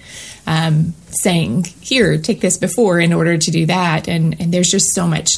um, 0.47 0.93
saying, 1.22 1.65
"Here, 1.82 2.17
take 2.17 2.41
this 2.41 2.58
before," 2.58 3.00
in 3.00 3.13
order 3.13 3.38
to 3.38 3.51
do 3.51 3.65
that. 3.67 4.08
And 4.08 4.36
and 4.39 4.53
there's 4.53 4.70
just 4.70 4.93
so 4.93 5.08
much 5.08 5.29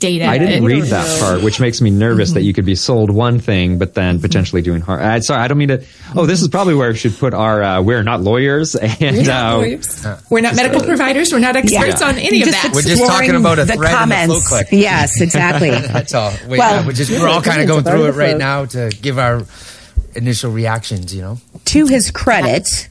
data. 0.00 0.26
I 0.26 0.38
didn't 0.38 0.64
read 0.64 0.84
that 0.84 1.06
know. 1.08 1.26
part, 1.26 1.42
which 1.42 1.58
makes 1.58 1.80
me 1.80 1.90
nervous 1.90 2.28
Mm-hmm. 2.30 2.34
that 2.34 2.42
you 2.44 2.52
could 2.54 2.64
be 2.64 2.76
sold 2.76 3.10
one 3.10 3.40
thing, 3.40 3.78
but 3.78 3.94
then 3.94 4.20
potentially 4.20 4.62
doing 4.62 4.80
harm. 4.80 5.02
Uh, 5.02 5.20
sorry, 5.20 5.42
I 5.42 5.48
don't 5.48 5.58
mean 5.58 5.68
to. 5.68 5.84
Oh, 6.14 6.24
this 6.24 6.40
is 6.40 6.46
probably 6.46 6.74
where 6.76 6.90
we 6.90 6.96
should 6.96 7.16
put 7.18 7.34
our. 7.34 7.62
Uh, 7.64 7.82
we're 7.82 8.04
not 8.04 8.20
lawyers, 8.20 8.74
and 8.76 8.96
We're 9.00 9.22
not, 9.24 9.54
uh, 9.54 9.56
lawyers. 9.58 10.06
We're 10.30 10.40
not 10.40 10.54
medical 10.54 10.82
providers. 10.82 11.32
We're 11.32 11.40
not 11.40 11.56
experts 11.56 12.00
Yeah. 12.00 12.06
on 12.08 12.18
any 12.18 12.42
of 12.42 12.48
Just 12.48 12.62
that. 12.62 12.72
We're 12.74 12.82
just 12.82 13.02
talking 13.04 13.30
exploring 13.30 13.40
about 13.40 13.58
a 13.58 13.64
the 13.64 13.72
thread 13.74 13.90
in 14.02 14.08
the 14.08 14.14
comments. 14.14 14.48
flow. 14.48 14.60
Yes, 14.70 15.20
exactly. 15.20 15.70
That's 15.70 16.14
all. 16.14 16.30
Wait, 16.46 16.58
Well- 16.58 16.80
yeah, 16.80 16.86
we're 16.86 16.92
just 16.92 17.10
we're 17.10 17.28
all 17.28 17.42
kind 17.50 17.60
of 17.60 17.66
going 17.66 17.82
through 17.82 18.06
it 18.06 18.14
right 18.14 18.36
now 18.38 18.66
to 18.66 18.90
give 19.02 19.18
our 19.18 19.42
initial 20.14 20.52
reactions. 20.52 21.12
You 21.12 21.22
know, 21.22 21.38
to 21.64 21.86
his 21.88 22.12
credit, 22.12 22.88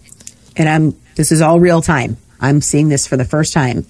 and 0.57 0.67
I'm 0.67 0.93
this 1.17 1.31
is 1.31 1.41
all 1.41 1.59
real 1.59 1.81
time. 1.81 2.17
I'm 2.39 2.61
seeing 2.61 2.89
this 2.89 3.07
for 3.07 3.17
the 3.17 3.25
first 3.25 3.53
time. 3.53 3.85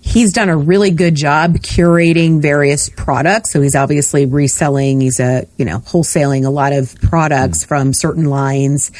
He's 0.00 0.32
done 0.32 0.48
a 0.48 0.56
really 0.56 0.90
good 0.90 1.14
job 1.14 1.56
curating 1.58 2.40
various 2.40 2.88
products. 2.88 3.52
So 3.52 3.60
he's 3.60 3.74
obviously 3.74 4.24
reselling. 4.24 5.00
He's 5.00 5.20
a 5.20 5.46
you 5.58 5.64
know 5.64 5.80
wholesaling 5.80 6.46
a 6.46 6.50
lot 6.50 6.72
of 6.72 6.98
products 7.02 7.64
from 7.64 7.92
certain 7.92 8.24
lines, 8.24 8.90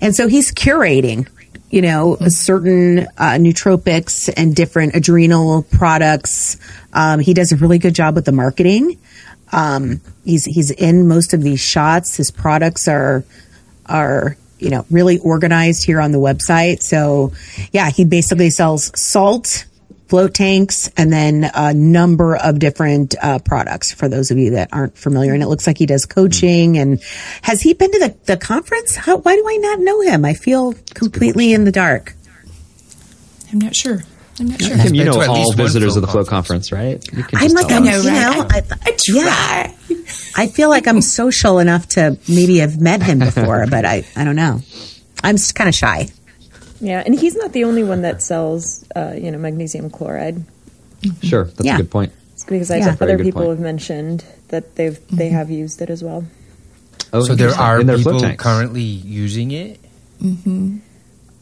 and 0.00 0.14
so 0.14 0.28
he's 0.28 0.52
curating. 0.52 1.28
You 1.70 1.80
know, 1.80 2.18
certain 2.28 3.06
uh, 3.16 3.38
nootropics 3.38 4.30
and 4.36 4.54
different 4.54 4.94
adrenal 4.94 5.62
products. 5.62 6.58
Um, 6.92 7.18
he 7.18 7.32
does 7.32 7.50
a 7.50 7.56
really 7.56 7.78
good 7.78 7.94
job 7.94 8.14
with 8.14 8.26
the 8.26 8.32
marketing. 8.32 8.98
Um, 9.52 10.02
he's 10.22 10.44
he's 10.44 10.70
in 10.70 11.08
most 11.08 11.32
of 11.32 11.42
these 11.42 11.60
shots. 11.60 12.16
His 12.16 12.30
products 12.30 12.88
are 12.88 13.24
are 13.86 14.36
you 14.62 14.70
know 14.70 14.86
really 14.90 15.18
organized 15.18 15.84
here 15.84 16.00
on 16.00 16.12
the 16.12 16.18
website. 16.18 16.82
So 16.82 17.32
yeah, 17.72 17.90
he 17.90 18.04
basically 18.04 18.50
sells 18.50 18.90
salt, 18.98 19.66
float 20.08 20.34
tanks, 20.34 20.90
and 20.96 21.12
then 21.12 21.50
a 21.54 21.74
number 21.74 22.36
of 22.36 22.58
different 22.58 23.14
uh, 23.20 23.38
products. 23.40 23.92
For 23.92 24.08
those 24.08 24.30
of 24.30 24.38
you 24.38 24.52
that 24.52 24.68
aren't 24.72 24.96
familiar, 24.96 25.34
and 25.34 25.42
it 25.42 25.48
looks 25.48 25.66
like 25.66 25.78
he 25.78 25.86
does 25.86 26.06
coaching. 26.06 26.78
And 26.78 27.02
has 27.42 27.60
he 27.60 27.74
been 27.74 27.90
to 27.90 27.98
the 27.98 28.16
the 28.26 28.36
conference? 28.36 28.94
How, 28.96 29.18
why 29.18 29.34
do 29.34 29.44
I 29.46 29.56
not 29.56 29.80
know 29.80 30.00
him? 30.00 30.24
I 30.24 30.34
feel 30.34 30.74
completely 30.94 31.52
in 31.52 31.64
the 31.64 31.72
dark. 31.72 32.14
I'm 33.52 33.58
not 33.58 33.76
sure. 33.76 34.02
I'm 34.40 34.46
not 34.48 34.60
sure. 34.62 34.76
Kim, 34.78 34.94
you 34.94 35.04
know 35.04 35.20
all 35.22 35.52
visitors 35.52 35.92
flow 35.92 35.98
of 35.98 36.06
the 36.06 36.12
Float 36.12 36.26
conference. 36.28 36.70
Conference, 36.70 37.02
right? 37.10 37.16
You 37.18 37.24
can 37.24 37.38
I'm 37.38 37.52
like, 37.52 37.70
I'm, 37.70 37.82
us. 37.82 37.88
know, 38.04 38.10
you 38.10 38.16
right? 38.18 38.36
know, 38.36 38.46
I- 38.50 38.62
I, 38.70 38.90
I 38.90 38.96
yeah. 39.08 39.72
I 40.36 40.46
feel 40.46 40.68
like 40.70 40.86
I'm 40.88 41.00
social 41.02 41.58
enough 41.58 41.88
to 41.90 42.18
maybe 42.28 42.58
have 42.58 42.80
met 42.80 43.02
him 43.02 43.18
before, 43.30 43.66
but 43.68 43.84
I, 43.84 44.04
I 44.16 44.24
don't 44.24 44.36
know. 44.36 44.60
I'm 45.22 45.36
kind 45.54 45.68
of 45.68 45.74
shy. 45.74 46.08
Yeah, 46.80 47.02
and 47.04 47.16
he's 47.18 47.36
not 47.36 47.52
the 47.52 47.64
only 47.64 47.84
one 47.84 48.02
that 48.02 48.22
sells, 48.22 48.84
uh, 48.96 49.14
you 49.16 49.30
know, 49.30 49.38
magnesium 49.38 49.90
chloride. 49.90 50.42
Sure, 51.22 51.44
that's 51.44 51.64
Yeah. 51.64 51.74
a 51.74 51.78
good 51.78 51.90
point. 51.90 52.12
It's 52.32 52.44
because 52.44 52.70
I 52.70 52.78
Yeah. 52.78 52.96
Other 53.00 53.18
people 53.18 53.42
point. 53.42 53.50
have 53.50 53.60
mentioned 53.60 54.24
that 54.48 54.74
they've 54.76 54.98
they 55.08 55.28
have 55.28 55.50
used 55.50 55.80
it 55.82 55.90
as 55.90 56.02
well. 56.02 56.24
Oh, 57.12 57.22
so 57.22 57.34
there 57.34 57.50
are 57.50 57.80
in 57.80 57.86
their 57.86 57.98
people 57.98 58.20
currently 58.36 58.82
using 58.82 59.50
it. 59.50 59.78
Hmm. 60.20 60.78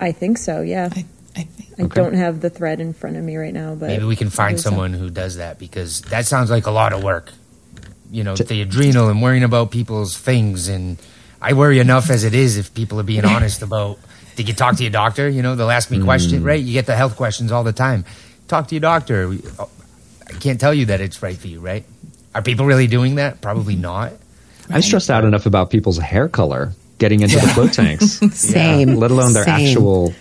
I 0.01 0.13
think 0.13 0.37
so. 0.39 0.61
Yeah, 0.63 0.89
I, 0.93 1.05
I 1.41 1.45
think. 1.45 1.81
I 1.81 1.83
Okay. 1.85 2.01
don't 2.01 2.15
have 2.15 2.41
the 2.41 2.51
thread 2.51 2.81
in 2.81 2.93
front 2.93 3.17
of 3.17 3.25
me 3.25 3.37
right 3.37 3.55
now, 3.55 3.75
but 3.75 3.89
Maybe 3.89 4.05
we 4.05 4.17
can 4.17 4.31
find 4.31 4.55
believe 4.55 4.61
so. 4.61 4.71
someone 4.71 4.93
who 4.93 5.11
does 5.11 5.37
that 5.37 5.59
because 5.59 6.03
that 6.03 6.27
sounds 6.27 6.51
like 6.51 6.67
a 6.67 6.71
lot 6.71 6.93
of 6.93 7.03
work. 7.03 7.33
You 8.13 8.25
know, 8.25 8.35
the 8.35 8.61
adrenal 8.63 9.09
and 9.09 9.23
worrying 9.23 9.45
about 9.45 9.71
people's 9.71 10.17
things, 10.17 10.69
and 10.69 10.99
I 11.41 11.53
worry 11.53 11.79
enough 11.79 12.11
as 12.11 12.25
it 12.25 12.35
is. 12.35 12.57
If 12.57 12.75
people 12.75 12.99
are 13.01 13.05
being 13.05 13.25
honest 13.37 13.63
about, 13.63 13.99
did 14.37 14.49
you 14.49 14.55
talk 14.55 14.77
to 14.77 14.83
your 14.83 14.91
doctor? 14.93 15.29
You 15.29 15.43
know, 15.43 15.55
they'll 15.55 15.71
ask 15.71 15.91
me 15.91 16.03
questions, 16.03 16.43
mm. 16.43 16.47
right? 16.47 16.61
You 16.61 16.73
get 16.73 16.87
the 16.87 16.97
health 16.97 17.17
questions 17.17 17.53
all 17.53 17.63
the 17.65 17.73
time. 17.73 18.05
Talk 18.49 18.67
to 18.69 18.75
your 18.75 18.81
doctor. 18.81 19.33
Oh, 19.59 19.71
I 20.29 20.33
can't 20.35 20.61
tell 20.61 20.75
you 20.75 20.87
that 20.87 21.01
it's 21.01 21.23
right 21.23 21.37
for 21.37 21.47
you, 21.47 21.61
right? 21.61 21.85
Are 22.35 22.43
people 22.43 22.67
really 22.67 22.87
doing 22.89 23.15
that? 23.17 23.41
Probably 23.41 23.75
mm-hmm. 23.75 23.83
not. 23.83 24.13
I'm 24.69 24.83
stressed 24.83 25.11
out 25.11 25.25
enough 25.25 25.47
about 25.47 25.71
people's 25.71 25.99
hair 25.99 26.29
color 26.29 26.73
getting 26.99 27.21
into 27.23 27.37
the 27.37 27.49
float 27.49 27.73
tanks. 27.73 28.05
Same. 28.33 28.95
let 28.97 29.11
alone 29.11 29.33
their 29.33 29.45
Same. 29.45 29.67
actual. 29.67 30.15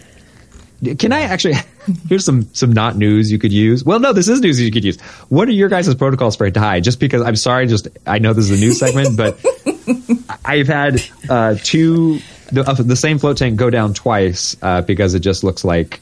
Can 0.98 1.12
I 1.12 1.22
actually? 1.22 1.56
Here's 2.08 2.24
some 2.24 2.48
some 2.54 2.72
not 2.72 2.98
news 2.98 3.32
you 3.32 3.40
could 3.40 3.52
use. 3.52 3.84
Well, 3.84 4.00
no, 4.00 4.14
this 4.14 4.28
is 4.28 4.40
news 4.40 4.62
you 4.62 4.72
could 4.72 4.86
use. 4.86 5.00
What 5.30 5.48
are 5.48 5.52
your 5.52 5.70
guys' 5.70 5.94
protocols 5.96 6.36
for 6.36 6.46
a 6.46 6.52
dye? 6.52 6.80
Just 6.80 7.00
because 7.00 7.22
I'm 7.22 7.36
sorry, 7.36 7.68
just 7.68 7.88
I 8.06 8.20
know 8.20 8.34
this 8.34 8.50
is 8.50 8.58
a 8.58 8.62
news 8.62 8.80
segment, 8.80 9.18
but 9.18 9.44
I've 10.46 10.68
had 10.68 11.02
uh, 11.30 11.56
two 11.62 12.20
the, 12.52 12.64
uh, 12.68 12.74
the 12.74 12.96
same 12.96 13.20
float 13.20 13.38
tank 13.38 13.58
go 13.58 13.70
down 13.70 13.94
twice 13.94 14.56
uh, 14.62 14.82
because 14.82 15.14
it 15.14 15.20
just 15.20 15.44
looks 15.44 15.64
like 15.64 16.00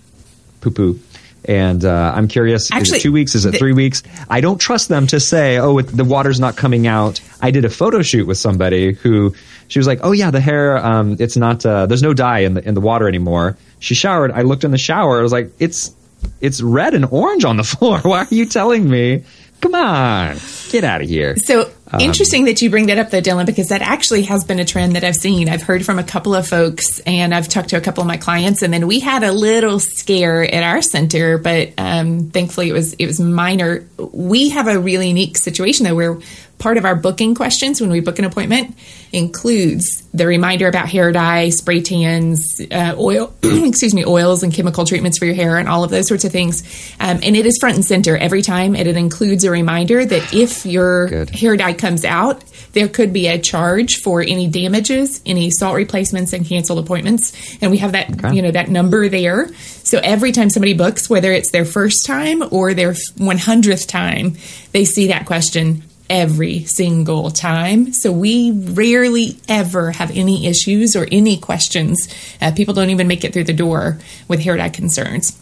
poo 0.61 0.71
poo. 0.71 0.99
And 1.45 1.85
uh, 1.85 2.11
I'm 2.13 2.27
curious, 2.27 2.65
is 2.65 2.71
Actually, 2.71 2.97
it 2.97 3.01
two 3.03 3.11
weeks? 3.13 3.33
Is 3.33 3.45
it 3.45 3.57
three 3.57 3.71
weeks? 3.71 4.03
I 4.29 4.41
don't 4.41 4.59
trust 4.59 4.89
them 4.89 5.07
to 5.07 5.19
say, 5.19 5.57
oh, 5.57 5.77
it, 5.77 5.83
the 5.83 6.03
water's 6.03 6.41
not 6.41 6.57
coming 6.57 6.87
out. 6.87 7.21
I 7.41 7.51
did 7.51 7.63
a 7.63 7.69
photo 7.69 8.01
shoot 8.01 8.27
with 8.27 8.37
somebody 8.37 8.93
who 8.93 9.33
she 9.67 9.79
was 9.79 9.87
like, 9.87 9.99
oh 10.03 10.11
yeah, 10.11 10.31
the 10.31 10.39
hair, 10.39 10.77
um, 10.77 11.17
it's 11.19 11.37
not, 11.37 11.65
uh, 11.65 11.85
there's 11.85 12.03
no 12.03 12.13
dye 12.13 12.39
in 12.39 12.53
the 12.53 12.67
in 12.67 12.73
the 12.73 12.81
water 12.81 13.07
anymore. 13.07 13.57
She 13.79 13.95
showered. 13.95 14.31
I 14.31 14.41
looked 14.41 14.63
in 14.63 14.71
the 14.71 14.77
shower. 14.77 15.19
I 15.19 15.21
was 15.21 15.31
like, 15.31 15.51
it's 15.59 15.93
it's 16.41 16.61
red 16.61 16.93
and 16.93 17.05
orange 17.11 17.45
on 17.45 17.57
the 17.57 17.63
floor. 17.75 17.99
Why 17.99 18.19
are 18.19 18.27
you 18.29 18.45
telling 18.45 18.89
me? 18.89 19.23
Come 19.61 19.73
on, 19.75 20.37
get 20.69 20.83
out 20.83 21.01
of 21.01 21.09
here. 21.09 21.35
So 21.37 21.71
interesting 21.99 22.45
that 22.45 22.61
you 22.61 22.69
bring 22.69 22.87
that 22.87 22.97
up, 22.97 23.09
though, 23.09 23.21
Dylan, 23.21 23.45
because 23.45 23.69
that 23.69 23.81
actually 23.81 24.23
has 24.23 24.43
been 24.43 24.59
a 24.59 24.65
trend 24.65 24.95
that 24.95 25.03
I've 25.03 25.15
seen. 25.15 25.49
I've 25.49 25.61
heard 25.61 25.85
from 25.85 25.99
a 25.99 26.03
couple 26.03 26.35
of 26.35 26.47
folks, 26.47 26.99
and 27.01 27.33
I've 27.33 27.47
talked 27.47 27.69
to 27.69 27.77
a 27.77 27.81
couple 27.81 28.01
of 28.01 28.07
my 28.07 28.17
clients, 28.17 28.61
and 28.61 28.73
then 28.73 28.87
we 28.87 28.99
had 28.99 29.23
a 29.23 29.31
little 29.31 29.79
scare 29.79 30.43
at 30.43 30.63
our 30.63 30.81
center, 30.81 31.37
but 31.37 31.73
um, 31.77 32.29
thankfully 32.31 32.69
it 32.69 32.73
was 32.73 32.93
it 32.93 33.05
was 33.05 33.19
minor. 33.19 33.87
We 33.97 34.49
have 34.49 34.67
a 34.67 34.79
really 34.79 35.07
unique 35.07 35.37
situation 35.37 35.85
though, 35.85 35.95
where 35.95 36.17
part 36.57 36.77
of 36.77 36.85
our 36.85 36.95
booking 36.95 37.35
questions 37.35 37.79
when 37.79 37.91
we 37.91 37.99
book 37.99 38.19
an 38.19 38.25
appointment 38.25 38.75
includes 39.13 40.03
the 40.13 40.25
reminder 40.25 40.67
about 40.67 40.89
hair 40.89 41.11
dye, 41.11 41.49
spray 41.49 41.81
tans, 41.81 42.59
uh, 42.71 42.95
oil, 42.97 43.33
excuse 43.43 43.93
me, 43.93 44.03
oils 44.05 44.43
and 44.43 44.53
chemical 44.53 44.85
treatments 44.85 45.17
for 45.17 45.25
your 45.25 45.35
hair, 45.35 45.57
and 45.57 45.69
all 45.69 45.83
of 45.83 45.91
those 45.91 46.07
sorts 46.07 46.25
of 46.25 46.31
things. 46.31 46.63
Um, 46.99 47.19
and 47.23 47.35
it 47.35 47.45
is 47.45 47.57
front 47.59 47.75
and 47.75 47.85
center 47.85 48.17
every 48.17 48.41
time, 48.41 48.75
and 48.75 48.87
it 48.87 48.97
includes 48.97 49.43
a 49.43 49.51
reminder 49.51 50.05
that 50.05 50.33
if 50.33 50.65
your 50.65 51.07
Good. 51.07 51.29
hair 51.29 51.55
dye 51.55 51.73
comes 51.77 52.03
out, 52.05 52.43
there 52.73 52.87
could 52.87 53.13
be 53.13 53.27
a 53.27 53.39
charge 53.39 53.97
for 54.03 54.21
any 54.21 54.47
damages, 54.47 55.21
any 55.25 55.49
salt 55.51 55.75
replacements, 55.75 56.33
and 56.33 56.45
canceled 56.45 56.79
appointments. 56.79 57.33
And 57.61 57.71
we 57.71 57.77
have 57.77 57.93
that, 57.93 58.11
Okay. 58.11 58.35
you 58.35 58.41
know, 58.41 58.51
that 58.51 58.69
number 58.69 59.09
there. 59.09 59.49
So 59.83 59.99
every 60.03 60.31
time 60.31 60.49
somebody 60.49 60.73
books, 60.73 61.09
whether 61.09 61.31
it's 61.31 61.51
their 61.51 61.65
first 61.65 62.05
time 62.05 62.43
or 62.51 62.73
their 62.73 62.93
100th 63.17 63.87
time, 63.87 64.35
they 64.73 64.85
see 64.85 65.07
that 65.07 65.25
question 65.25 65.83
every 66.09 66.63
single 66.65 67.31
time. 67.31 67.91
So 67.93 68.11
we 68.11 68.51
rarely 68.51 69.37
ever 69.49 69.91
have 69.91 70.09
any 70.15 70.47
issues 70.47 70.95
or 70.95 71.07
any 71.11 71.37
questions. 71.37 72.07
Uh, 72.41 72.51
people 72.51 72.73
don't 72.73 72.89
even 72.91 73.07
make 73.07 73.25
it 73.25 73.33
through 73.33 73.43
the 73.45 73.53
door 73.53 73.99
with 74.27 74.39
hair 74.39 74.55
dye 74.55 74.69
concerns. 74.69 75.37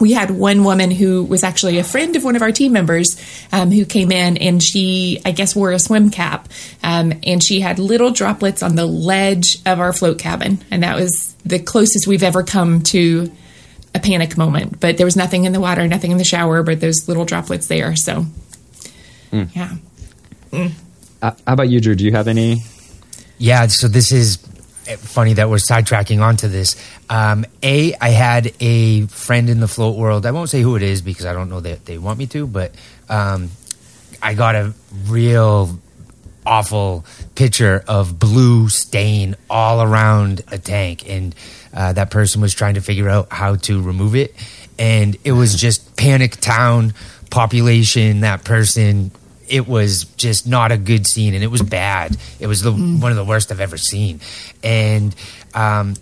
We 0.00 0.12
had 0.12 0.30
one 0.30 0.64
woman 0.64 0.90
who 0.90 1.24
was 1.24 1.44
actually 1.44 1.78
a 1.78 1.84
friend 1.84 2.16
of 2.16 2.24
one 2.24 2.36
of 2.36 2.42
our 2.42 2.52
team 2.52 2.72
members 2.72 3.16
um, 3.52 3.70
who 3.70 3.84
came 3.84 4.10
in 4.10 4.36
and 4.38 4.62
she, 4.62 5.20
I 5.24 5.30
guess, 5.30 5.54
wore 5.54 5.72
a 5.72 5.78
swim 5.78 6.10
cap. 6.10 6.48
Um, 6.82 7.12
and 7.22 7.42
she 7.42 7.60
had 7.60 7.78
little 7.78 8.10
droplets 8.10 8.62
on 8.62 8.76
the 8.76 8.86
ledge 8.86 9.58
of 9.66 9.80
our 9.80 9.92
float 9.92 10.18
cabin. 10.18 10.58
And 10.70 10.82
that 10.82 10.96
was 10.96 11.34
the 11.44 11.58
closest 11.58 12.06
we've 12.06 12.22
ever 12.22 12.42
come 12.42 12.82
to 12.82 13.30
a 13.94 14.00
panic 14.00 14.36
moment. 14.36 14.80
But 14.80 14.96
there 14.96 15.06
was 15.06 15.16
nothing 15.16 15.44
in 15.44 15.52
the 15.52 15.60
water, 15.60 15.86
nothing 15.86 16.10
in 16.10 16.18
the 16.18 16.24
shower, 16.24 16.62
but 16.62 16.80
those 16.80 17.08
little 17.08 17.24
droplets 17.24 17.68
there. 17.68 17.94
So, 17.94 18.26
yeah. 19.32 19.74
Uh, 20.52 20.70
how 21.20 21.32
about 21.46 21.68
you, 21.68 21.80
Drew? 21.80 21.94
Do 21.94 22.04
you 22.04 22.12
have 22.12 22.28
any? 22.28 22.62
Yeah, 23.38 23.66
so 23.68 23.88
this 23.88 24.12
is 24.12 24.38
funny 24.86 25.34
that 25.34 25.48
we're 25.48 25.56
sidetracking 25.56 26.22
onto 26.22 26.48
this. 26.48 26.76
Um, 27.08 27.44
a, 27.62 27.94
I 28.00 28.10
had 28.10 28.52
a 28.60 29.06
friend 29.06 29.48
in 29.48 29.60
the 29.60 29.68
float 29.68 29.96
world. 29.96 30.26
I 30.26 30.30
won't 30.30 30.50
say 30.50 30.60
who 30.60 30.76
it 30.76 30.82
is 30.82 31.02
because 31.02 31.26
I 31.26 31.32
don't 31.32 31.48
know 31.48 31.60
that 31.60 31.84
they 31.84 31.98
want 31.98 32.18
me 32.18 32.26
to, 32.28 32.46
but 32.46 32.74
um, 33.08 33.50
I 34.22 34.34
got 34.34 34.54
a 34.54 34.74
real 35.06 35.78
awful 36.46 37.04
picture 37.34 37.82
of 37.88 38.18
blue 38.18 38.68
stain 38.68 39.34
all 39.48 39.82
around 39.82 40.42
a 40.48 40.58
tank, 40.58 41.08
and 41.08 41.34
uh, 41.72 41.92
that 41.94 42.10
person 42.10 42.40
was 42.40 42.54
trying 42.54 42.74
to 42.74 42.80
figure 42.80 43.08
out 43.08 43.32
how 43.32 43.56
to 43.56 43.82
remove 43.82 44.14
it, 44.14 44.34
and 44.78 45.16
it 45.24 45.32
was 45.32 45.54
just 45.54 45.96
panic 45.96 46.36
town 46.36 46.94
population. 47.30 48.20
That 48.20 48.44
person 48.44 49.10
it 49.48 49.66
was 49.66 50.04
just 50.16 50.46
not 50.46 50.72
a 50.72 50.76
good 50.76 51.06
scene 51.06 51.34
and 51.34 51.42
it 51.42 51.48
was 51.48 51.62
bad. 51.62 52.16
It 52.40 52.46
was 52.46 52.62
the, 52.62 52.72
one 52.72 53.10
of 53.10 53.16
the 53.16 53.24
worst 53.24 53.50
I've 53.52 53.60
ever 53.60 53.76
seen. 53.76 54.20
And 54.62 55.14
um, 55.54 55.94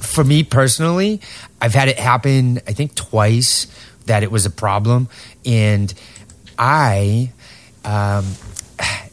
for 0.00 0.24
me 0.24 0.42
personally, 0.42 1.20
I've 1.60 1.74
had 1.74 1.88
it 1.88 1.98
happen, 1.98 2.58
I 2.66 2.72
think, 2.72 2.94
twice 2.94 3.66
that 4.06 4.22
it 4.22 4.30
was 4.30 4.46
a 4.46 4.50
problem. 4.50 5.08
And 5.44 5.92
I. 6.58 7.32
Um, 7.84 8.26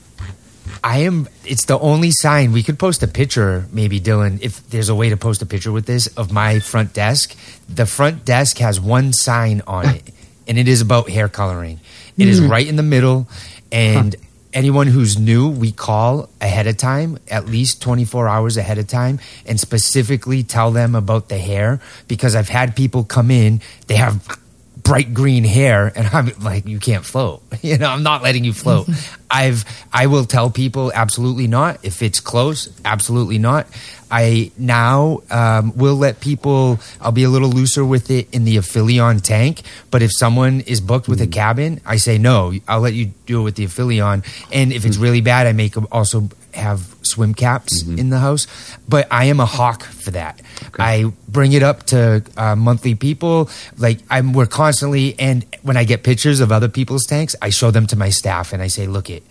I 0.84 1.00
am. 1.00 1.28
It's 1.44 1.66
the 1.66 1.80
only 1.80 2.12
sign 2.12 2.52
we 2.52 2.62
could 2.62 2.78
post 2.78 3.02
a 3.02 3.08
picture, 3.08 3.66
maybe 3.72 4.00
Dylan, 4.00 4.42
if 4.42 4.70
there's 4.70 4.90
a 4.90 4.96
way 4.96 5.10
to 5.10 5.18
post 5.18 5.42
a 5.42 5.46
picture 5.46 5.72
with 5.72 5.86
this 5.86 6.08
of 6.08 6.32
my 6.32 6.60
front 6.60 6.94
desk. 6.94 7.36
The 7.68 7.86
front 7.86 8.26
desk 8.26 8.60
has 8.60 8.80
one 8.80 9.12
sign 9.12 9.62
on 9.66 9.88
it, 9.88 10.04
and 10.48 10.58
it 10.58 10.68
is 10.68 10.82
about 10.82 11.10
hair 11.10 11.30
coloring. 11.30 11.80
It 12.18 12.28
is 12.28 12.42
right 12.42 12.66
in 12.66 12.78
the 12.78 12.84
middle, 12.84 13.28
and 13.72 14.16
anyone 14.54 14.88
who's 14.88 15.20
new, 15.20 15.50
we 15.50 15.72
call 15.72 16.30
ahead 16.42 16.68
of 16.68 16.78
time, 16.78 17.20
at 17.30 17.46
least 17.46 17.82
24 17.82 18.28
hours 18.28 18.58
ahead 18.58 18.78
of 18.78 18.88
time, 18.88 19.20
and 19.46 19.60
specifically 19.60 20.44
tell 20.44 20.72
them 20.72 20.96
about 20.96 21.30
the 21.30 21.38
hair 21.38 21.80
because 22.08 22.36
I've 22.36 22.50
had 22.50 22.76
people 22.76 23.04
come 23.04 23.30
in, 23.30 23.62
they 23.88 23.96
have 23.96 24.40
bright 24.88 25.14
green 25.14 25.44
hair 25.44 25.92
and 25.96 26.08
I'm 26.08 26.32
like 26.40 26.66
you 26.66 26.80
can't 26.80 27.06
float. 27.06 27.44
You 27.62 27.78
know, 27.78 27.90
I'm 27.90 28.04
not 28.04 28.22
letting 28.24 28.46
you 28.46 28.54
float. 28.54 28.88
I've 29.32 29.66
I 29.92 30.08
will 30.08 30.26
tell 30.26 30.50
people 30.50 30.92
absolutely 30.94 31.48
not 31.48 31.80
if 31.84 32.02
it's 32.02 32.20
close, 32.22 32.70
absolutely 32.86 33.40
not. 33.40 33.68
I 34.10 34.52
now 34.58 35.22
um, 35.30 35.76
will 35.76 35.96
let 35.96 36.22
people. 36.22 36.80
I'll 37.02 37.12
be 37.12 37.24
a 37.24 37.30
little 37.30 37.50
looser 37.50 37.84
with 37.84 38.10
it 38.10 38.34
in 38.34 38.46
the 38.46 38.56
Aphelion 38.58 39.22
tank. 39.22 39.64
But 39.92 40.02
if 40.02 40.12
someone 40.14 40.62
is 40.62 40.80
booked 40.80 41.10
with 41.10 41.20
a 41.20 41.28
cabin, 41.28 41.82
I 41.86 41.98
say 41.98 42.18
no. 42.18 42.54
I'll 42.70 42.80
let 42.80 42.94
you 42.94 43.08
do 43.26 43.42
it 43.42 43.44
with 43.44 43.56
the 43.56 43.66
Aphelion. 43.66 44.24
And 44.54 44.72
if 44.72 44.86
it's 44.86 44.98
really 44.98 45.20
bad, 45.22 45.46
I 45.46 45.52
make 45.52 45.76
'em 45.76 45.88
also 45.92 46.30
have 46.54 46.96
swim 47.18 47.34
caps 47.34 47.82
in 47.82 48.10
the 48.10 48.20
house. 48.20 48.46
But 48.88 49.08
I 49.10 49.26
am 49.26 49.40
a 49.40 49.46
hawk 49.46 49.82
for 49.84 50.12
that. 50.12 50.40
I 50.78 51.12
bring 51.28 51.54
it 51.54 51.64
up 51.64 51.84
to 51.88 52.24
uh, 52.38 52.56
monthly 52.56 52.94
people. 52.94 53.50
Like 53.78 54.00
I'm, 54.10 54.34
we're 54.34 54.46
constantly. 54.46 55.16
And 55.20 55.46
when 55.64 55.78
I 55.78 55.84
get 55.84 56.04
pictures 56.04 56.40
of 56.42 56.52
other 56.52 56.70
people's 56.70 57.06
tanks, 57.06 57.36
I 57.42 57.50
show 57.50 57.72
them 57.72 57.88
to 57.88 57.96
my 57.96 58.10
staff 58.12 58.54
and 58.54 58.62
I 58.62 58.68
say, 58.68 58.86
"Look, 58.88 59.10
it." 59.10 59.24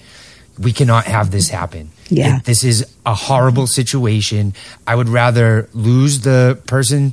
We 0.58 0.72
cannot 0.72 1.04
have 1.04 1.30
this 1.30 1.50
happen. 1.50 1.90
Yeah. 2.08 2.38
It- 2.38 2.44
this 2.44 2.64
is 2.64 2.86
a 3.04 3.14
horrible 3.14 3.66
situation. 3.66 4.54
I 4.86 4.94
would 4.94 5.08
rather 5.10 5.68
lose 5.74 6.20
the 6.20 6.58
person 6.66 7.12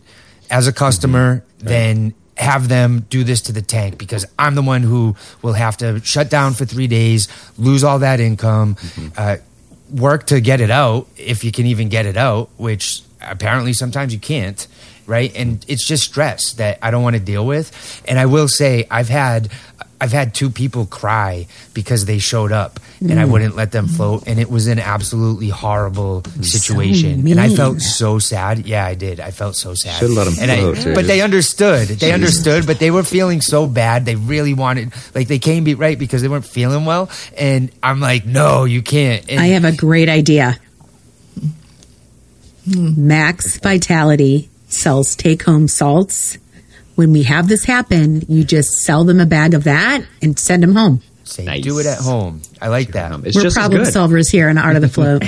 as 0.50 0.66
a 0.68 0.72
customer 0.74 1.44
than 1.60 2.14
have 2.38 2.68
them 2.70 3.06
do 3.10 3.24
this 3.26 3.42
to 3.42 3.52
the 3.52 3.62
tank 3.62 3.98
because 3.98 4.26
I'm 4.40 4.56
the 4.56 4.62
one 4.64 4.82
who 4.82 5.16
will 5.42 5.54
have 5.54 5.76
to 5.84 6.00
shut 6.04 6.30
down 6.30 6.54
for 6.54 6.66
three 6.66 6.88
days, 6.88 7.28
lose 7.58 7.84
all 7.84 8.00
that 8.00 8.20
income, 8.22 8.76
uh, 9.18 9.38
work 9.94 10.26
to 10.28 10.42
get 10.42 10.60
it 10.60 10.72
out 10.72 11.08
if 11.18 11.44
you 11.44 11.52
can 11.52 11.66
even 11.66 11.90
get 11.90 12.06
it 12.06 12.18
out, 12.18 12.50
which 12.58 13.04
apparently 13.22 13.74
sometimes 13.74 14.14
you 14.14 14.20
can't. 14.20 14.68
Right, 15.06 15.36
and 15.36 15.66
it's 15.68 15.86
just 15.86 16.06
stress 16.06 16.54
that 16.54 16.80
I 16.82 16.90
don't 16.90 17.04
want 17.04 17.18
to 17.18 17.22
deal 17.22 17.46
with. 17.46 18.02
And 18.08 18.18
I 18.18 18.26
will 18.26 18.48
say, 18.48 18.88
I've 18.90 19.10
had, 19.10 19.50
I've 20.00 20.14
had 20.14 20.34
two 20.34 20.50
people 20.50 20.86
cry 20.86 21.46
because 21.74 22.06
they 22.06 22.20
showed 22.20 22.54
up 22.54 22.80
and 23.10 23.20
I 23.20 23.26
mm. 23.26 23.32
wouldn't 23.32 23.56
let 23.56 23.72
them 23.72 23.88
float, 23.88 24.24
and 24.28 24.40
it 24.40 24.50
was 24.50 24.68
an 24.68 24.80
absolutely 24.80 25.50
horrible 25.50 26.24
situation. 26.42 27.28
and 27.28 27.40
I 27.40 27.50
felt 27.50 27.82
so 27.82 28.20
sad. 28.20 28.66
Yeah, 28.66 28.86
I 28.86 28.96
did. 28.96 29.20
I 29.20 29.32
felt 29.32 29.56
so 29.56 29.74
sad. 29.74 30.00
Should've 30.00 30.16
let 30.16 30.28
'em 30.28 30.36
And 30.40 30.52
I- 30.52 30.58
float, 30.58 30.76
dude. 30.82 30.96
But 30.96 31.08
they 31.08 31.22
understood. 31.22 31.88
They 31.88 32.12
understood, 32.12 32.66
but 32.66 32.80
they 32.80 32.92
were 32.92 33.04
feeling 33.04 33.42
so 33.42 33.68
bad. 33.68 34.06
They 34.06 34.16
really 34.16 34.54
wanted, 34.54 34.94
like, 35.14 35.28
they 35.28 35.40
came 35.40 35.64
be 35.64 35.76
right 35.76 35.98
because 35.98 36.22
they 36.22 36.28
weren't 36.28 36.46
feeling 36.46 36.86
well. 36.86 37.10
And 37.38 37.72
I'm 37.82 38.00
like, 38.00 38.26
no, 38.26 38.66
you 38.66 38.82
can't. 38.82 39.26
And 39.30 39.40
I 39.40 39.48
have 39.48 39.66
a 39.66 39.72
great 39.72 40.10
idea. 40.10 40.58
Hmm. 42.72 43.08
Max 43.08 43.58
Vitality 43.58 44.50
sells 44.68 45.16
take 45.16 45.44
home 45.44 45.68
salts. 45.68 46.38
When 46.96 47.12
we 47.12 47.24
have 47.24 47.48
this 47.48 47.66
happen, 47.66 48.24
you 48.30 48.44
just 48.44 48.74
sell 48.80 49.04
them 49.04 49.20
a 49.20 49.26
bag 49.26 49.54
of 49.54 49.64
that 49.64 50.04
and 50.22 50.38
send 50.38 50.64
them 50.64 50.76
home. 50.76 51.02
Say, 51.34 51.46
Nice. 51.46 51.64
do 51.64 51.80
it 51.80 51.86
at 51.86 51.98
home. 52.00 52.42
I 52.62 52.68
like 52.70 52.90
that. 52.94 53.12
It's 53.26 53.36
We're 53.36 53.44
just 53.44 53.56
problem 53.56 53.84
good. 53.84 53.94
solvers 53.94 54.32
here 54.32 54.50
in 54.50 54.58
Art 54.58 54.76
of 54.76 54.82
the 54.82 54.88
Float. 54.98 55.24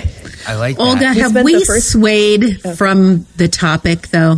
I 0.48 0.56
like 0.56 0.80
Olga, 0.80 1.00
that. 1.00 1.18
have 1.18 1.44
we 1.44 1.64
first- 1.66 1.92
swayed 1.92 2.62
from 2.78 3.26
the 3.38 3.48
topic 3.48 4.08
though? 4.10 4.38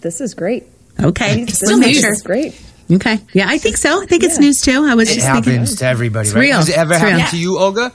This 0.00 0.20
is 0.20 0.34
great. 0.34 0.64
Okay. 1.00 1.44
This 1.44 1.56
still 1.56 1.82
is 1.82 2.02
news. 2.02 2.22
great. 2.22 2.60
Okay. 2.90 3.18
Yeah, 3.32 3.46
I 3.48 3.58
think 3.58 3.76
so. 3.76 4.02
I 4.02 4.06
think 4.06 4.22
it's 4.22 4.38
news 4.38 4.60
too. 4.60 4.84
I 4.86 4.94
was 4.94 5.10
It 5.10 5.14
just 5.16 5.26
thinking. 5.26 5.52
happens 5.54 5.76
to 5.76 5.86
everybody, 5.86 6.28
It's 6.28 6.34
right? 6.34 6.40
real. 6.42 6.56
Has 6.56 6.68
it 6.68 6.78
ever 6.78 6.92
It's 6.92 7.00
happened 7.00 7.18
real. 7.18 7.26
to 7.30 7.36
you, 7.36 7.58
Olga? 7.58 7.92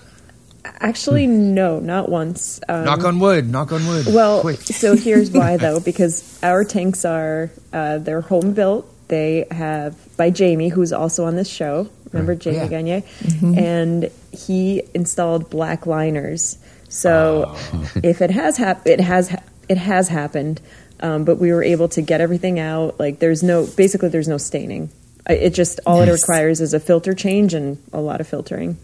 Actually, 0.80 1.28
no, 1.28 1.80
not 1.80 2.10
once. 2.10 2.60
Um, 2.67 2.86
knock 2.86 3.04
on 3.04 3.19
wood. 3.19 3.50
Knock 3.50 3.71
on 3.71 3.86
wood. 3.88 4.08
Well, 4.08 4.41
Quick. 4.41 4.62
so 4.62 4.95
here's 4.95 5.32
why 5.32 5.58
though, 5.65 5.80
because 5.80 6.38
our 6.43 6.63
tanks 6.63 7.06
are 7.06 7.50
uh, 7.74 8.00
they're 8.00 8.21
home 8.21 8.54
built. 8.54 8.88
They 9.08 9.45
have 9.52 9.95
by 10.17 10.30
Jamie, 10.30 10.69
who's 10.69 10.93
also 10.93 11.26
on 11.26 11.36
this 11.36 11.50
show. 11.50 11.89
Remember 12.12 12.36
Jamie 12.36 12.58
Yeah. 12.58 12.67
Gagne, 12.67 13.04
and 13.58 14.10
he 14.32 14.84
installed 14.93 15.50
black 15.50 15.86
liners. 15.86 16.58
So 16.89 17.56
if 18.04 18.21
it 18.21 18.32
has 18.32 18.58
hap- 18.58 18.86
it 18.86 19.00
has 19.00 19.30
ha- 19.30 19.43
it 19.69 19.78
has 19.78 20.10
happened, 20.10 20.60
um, 21.00 21.24
but 21.24 21.36
we 21.39 21.52
were 21.54 21.63
able 21.63 21.88
to 21.89 22.02
get 22.02 22.19
everything 22.19 22.60
out. 22.60 23.00
Like 23.00 23.19
there's 23.19 23.43
no 23.43 23.65
basically 23.65 24.10
there's 24.10 24.28
no 24.28 24.38
staining. 24.38 24.89
It 25.30 25.52
just 25.52 25.80
all 25.86 26.02
it 26.02 26.12
requires 26.12 26.60
is 26.62 26.74
a 26.74 26.80
filter 26.80 27.13
change 27.13 27.54
and 27.54 27.78
a 27.93 28.02
lot 28.02 28.19
of 28.19 28.28
filtering. 28.28 28.78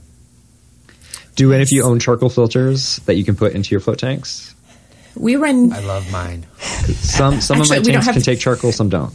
Do 1.36 1.52
any 1.54 1.64
of 1.64 1.72
you 1.72 1.84
own 1.84 2.00
charcoal 2.00 2.30
filters 2.30 2.98
that 3.06 3.16
you 3.16 3.24
can 3.24 3.36
put 3.36 3.54
into 3.54 3.72
your 3.72 3.80
float 3.80 4.00
tanks? 4.00 4.56
We 5.16 5.36
run 5.36 5.74
I 5.74 5.80
love 5.82 6.10
mine. 6.12 6.46
Some 6.60 7.42
some 7.42 7.60
Actually, 7.60 7.78
of 7.80 7.86
we 7.86 7.92
my 7.92 7.94
tanks 7.96 8.06
have- 8.06 8.16
can 8.16 8.22
take 8.24 8.40
charcoal, 8.40 8.72
some 8.72 8.88
don't. 8.90 9.14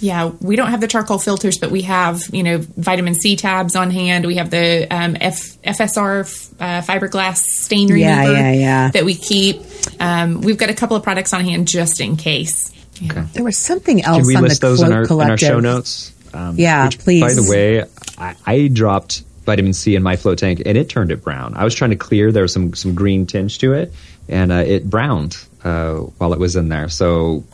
Yeah, 0.00 0.32
we 0.40 0.56
don't 0.56 0.70
have 0.70 0.80
the 0.80 0.86
charcoal 0.86 1.18
filters, 1.18 1.58
but 1.58 1.70
we 1.70 1.82
have, 1.82 2.22
you 2.32 2.42
know, 2.42 2.58
vitamin 2.58 3.14
C 3.14 3.36
tabs 3.36 3.76
on 3.76 3.90
hand. 3.90 4.26
We 4.26 4.36
have 4.36 4.50
the 4.50 4.86
um, 4.90 5.16
F- 5.20 5.60
FSR 5.62 6.54
uh, 6.58 6.82
fiberglass 6.82 7.38
stain 7.38 7.88
remover 7.92 8.32
yeah, 8.32 8.32
yeah. 8.32 8.52
yeah. 8.52 8.90
that 8.90 9.04
we 9.04 9.14
keep. 9.14 9.60
Um, 10.00 10.40
we've 10.40 10.58
got 10.58 10.70
a 10.70 10.74
couple 10.74 10.96
of 10.96 11.02
products 11.02 11.32
on 11.32 11.44
hand 11.44 11.68
just 11.68 12.00
in 12.00 12.16
case. 12.16 12.72
Okay. 13.04 13.22
There 13.32 13.44
was 13.44 13.56
something 13.56 14.02
else. 14.02 14.16
Can 14.16 14.20
else 14.20 14.26
we 14.26 14.36
on 14.36 14.42
list 14.42 14.60
the 14.60 14.68
those 14.68 14.78
Float 14.78 14.90
in 14.90 14.96
our, 14.96 15.24
in 15.24 15.30
our 15.30 15.38
show 15.38 15.60
notes? 15.60 16.12
Um, 16.32 16.56
Yeah, 16.56 16.86
which, 16.86 16.98
please. 16.98 17.20
By 17.20 17.34
the 17.34 17.48
way, 17.50 17.84
I, 18.18 18.36
I 18.46 18.68
dropped 18.68 19.22
vitamin 19.44 19.72
C 19.72 19.96
in 19.96 20.02
my 20.02 20.16
float 20.16 20.38
tank 20.38 20.62
and 20.64 20.76
it 20.76 20.88
turned 20.88 21.10
it 21.10 21.22
brown. 21.22 21.54
I 21.56 21.64
was 21.64 21.74
trying 21.74 21.90
to 21.90 21.96
clear. 21.96 22.30
There 22.32 22.42
was 22.42 22.52
some 22.52 22.74
some 22.74 22.94
green 22.94 23.26
tinge 23.26 23.58
to 23.58 23.72
it, 23.72 23.92
and 24.28 24.52
uh, 24.52 24.64
it 24.66 24.88
browned 24.88 25.36
uh, 25.64 25.96
while 26.18 26.32
it 26.32 26.38
was 26.38 26.56
in 26.56 26.68
there. 26.68 26.88
So 26.88 27.44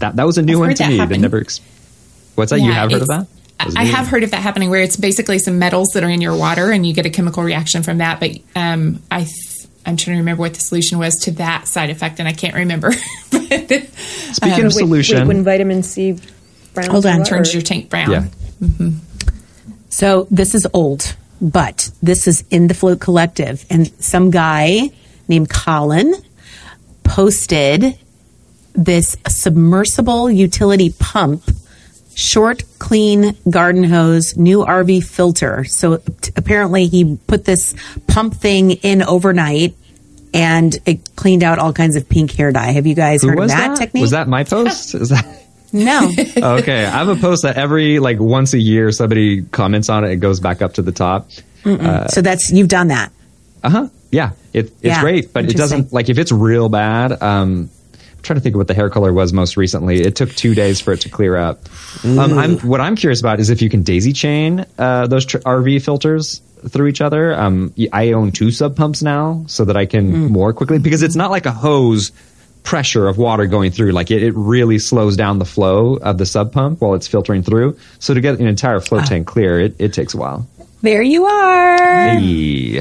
that 0.00 0.16
that 0.16 0.24
was 0.26 0.38
a 0.38 0.42
new 0.42 0.54
I've 0.62 0.68
one 0.68 0.74
to 0.76 0.86
me. 0.88 0.96
That 0.96 1.02
happen. 1.02 1.20
never. 1.20 1.38
Ex- 1.40 1.60
What's 2.34 2.50
that? 2.50 2.60
you 2.60 2.72
have 2.72 2.90
heard 2.90 3.02
of 3.02 3.08
that? 3.08 3.22
it's- 3.22 3.66
Was 3.66 3.74
it 3.74 3.78
I 3.78 3.84
new? 3.84 3.92
have 3.92 4.06
heard 4.08 4.22
of 4.22 4.30
that 4.32 4.42
happening 4.42 4.68
where 4.70 4.82
it's 4.82 4.96
basically 4.96 5.38
some 5.38 5.58
metals 5.58 5.88
that 5.94 6.04
are 6.04 6.10
in 6.10 6.20
your 6.20 6.36
water 6.36 6.70
and 6.70 6.86
you 6.86 6.92
get 6.92 7.06
a 7.06 7.10
chemical 7.10 7.42
reaction 7.42 7.82
from 7.82 7.98
that. 7.98 8.20
But 8.20 8.32
um, 8.54 9.02
I 9.10 9.20
th- 9.24 9.30
I'm 9.86 9.96
trying 9.96 10.16
to 10.16 10.20
remember 10.20 10.40
what 10.42 10.52
the 10.54 10.60
solution 10.60 10.98
was 10.98 11.14
to 11.24 11.30
that 11.32 11.66
side 11.68 11.90
effect, 11.90 12.18
and 12.18 12.26
I 12.28 12.32
can't 12.32 12.54
remember. 12.54 12.92
But, 13.30 13.42
Speaking 14.32 14.60
um, 14.60 14.66
of 14.66 14.72
solution, 14.72 15.18
Wait, 15.20 15.26
when 15.28 15.44
vitamin 15.44 15.82
C 15.84 16.18
brown 16.74 16.90
Hold 16.90 17.06
on, 17.06 17.24
turns 17.24 17.48
water- 17.48 17.52
your 17.52 17.62
tank 17.62 17.88
brown. 17.88 18.10
yeah. 18.10 18.24
So 19.88 20.26
this 20.30 20.54
is 20.54 20.66
old, 20.74 21.16
but 21.40 21.90
this 22.02 22.26
is 22.26 22.44
in 22.50 22.66
the 22.66 22.74
Float 22.74 23.00
Collective, 23.00 23.64
and 23.70 23.88
some 24.02 24.30
guy 24.30 24.90
named 25.28 25.48
Colin 25.48 26.14
posted 27.04 27.96
this 28.76 29.16
submersible 29.28 30.30
utility 30.30 30.94
pump 30.98 31.42
short, 32.14 32.62
clean 32.78 33.36
garden 33.48 33.84
hose, 33.84 34.36
new 34.36 34.64
RV 34.64 35.04
filter. 35.04 35.64
So 35.64 35.98
t- 35.98 36.32
apparently 36.36 36.86
he 36.86 37.18
put 37.26 37.44
this 37.44 37.74
pump 38.06 38.34
thing 38.34 38.70
in 38.72 39.02
overnight 39.02 39.74
and 40.32 40.74
it 40.86 41.14
cleaned 41.16 41.42
out 41.42 41.58
all 41.58 41.72
kinds 41.72 41.94
of 41.96 42.08
pink 42.08 42.32
hair 42.32 42.52
dye. 42.52 42.72
Have 42.72 42.86
you 42.86 42.94
guys 42.94 43.22
Who 43.22 43.28
heard 43.28 43.38
of 43.40 43.48
that, 43.48 43.68
that? 43.68 43.76
technique? 43.78 44.00
Was 44.00 44.12
that 44.12 44.28
my 44.28 44.44
post? 44.44 44.94
Is 44.94 45.10
that 45.10 45.26
no. 45.72 46.10
okay? 46.58 46.86
I 46.86 46.98
have 46.98 47.08
a 47.08 47.16
post 47.16 47.42
that 47.42 47.56
every 47.56 47.98
like 47.98 48.18
once 48.18 48.54
a 48.54 48.58
year 48.58 48.92
somebody 48.92 49.42
comments 49.42 49.88
on 49.90 50.04
it. 50.04 50.10
It 50.12 50.16
goes 50.16 50.40
back 50.40 50.62
up 50.62 50.74
to 50.74 50.82
the 50.82 50.92
top. 50.92 51.30
so 51.64 52.22
that's 52.22 52.50
you've 52.50 52.68
done 52.68 52.88
that. 52.88 53.12
Uh 53.62 53.70
huh. 53.70 53.88
Yeah, 54.10 54.30
it, 54.52 54.66
it's 54.66 54.82
Yeah, 54.82 55.00
great, 55.02 55.32
but 55.32 55.44
it 55.46 55.56
doesn't 55.56 55.92
like 55.92 56.08
if 56.08 56.16
it's 56.18 56.32
real 56.32 56.68
bad. 56.68 57.20
Um, 57.22 57.68
trying 58.26 58.38
to 58.38 58.42
think 58.42 58.54
of 58.54 58.58
what 58.58 58.68
the 58.68 58.74
hair 58.74 58.90
color 58.90 59.12
was 59.12 59.32
most 59.32 59.56
recently. 59.56 60.00
It 60.02 60.16
took 60.16 60.34
two 60.34 60.54
days 60.54 60.80
for 60.80 60.92
it 60.92 61.00
to 61.02 61.08
clear 61.08 61.36
up. 61.36 61.60
Um, 62.04 62.18
I'm 62.38 62.58
what 62.58 62.80
I'm 62.80 62.96
curious 62.96 63.20
about 63.20 63.40
is 63.40 63.48
if 63.50 63.62
you 63.62 63.70
can 63.70 63.82
daisy 63.82 64.12
chain 64.12 64.66
uh, 64.78 65.06
those 65.06 65.24
tr- 65.24 65.38
RV 65.38 65.82
filters 65.84 66.40
through 66.68 66.88
each 66.88 67.00
other. 67.00 67.34
Um, 67.34 67.72
y- 67.76 67.88
I 67.92 68.12
own 68.12 68.32
two 68.32 68.50
sub 68.50 68.76
pumps 68.76 69.02
now, 69.02 69.44
so 69.46 69.64
that 69.66 69.76
I 69.76 69.86
can 69.86 70.12
Mm. 70.12 70.30
more 70.30 70.52
quickly 70.52 70.78
because 70.78 71.02
it's 71.02 71.16
not 71.16 71.30
like 71.30 71.46
a 71.46 71.52
hose 71.52 72.10
pressure 72.64 73.06
of 73.06 73.16
water 73.18 73.46
going 73.46 73.70
through. 73.70 73.92
Like 73.92 74.10
it, 74.10 74.22
it 74.24 74.32
really 74.34 74.78
slows 74.80 75.16
down 75.16 75.38
the 75.38 75.44
flow 75.44 75.94
of 75.96 76.18
the 76.18 76.26
sub 76.26 76.52
pump 76.52 76.80
while 76.80 76.94
it's 76.94 77.06
filtering 77.06 77.42
through. 77.44 77.76
So 78.00 78.12
to 78.14 78.20
get 78.20 78.40
an 78.40 78.46
entire 78.48 78.80
float 78.80 79.02
Ah. 79.02 79.06
tank 79.06 79.26
clear, 79.28 79.60
it, 79.60 79.76
it 79.78 79.92
takes 79.92 80.14
a 80.14 80.16
while. 80.16 80.48
There 80.82 81.02
you 81.02 81.24
are. 81.26 82.08
Hey, 82.18 82.80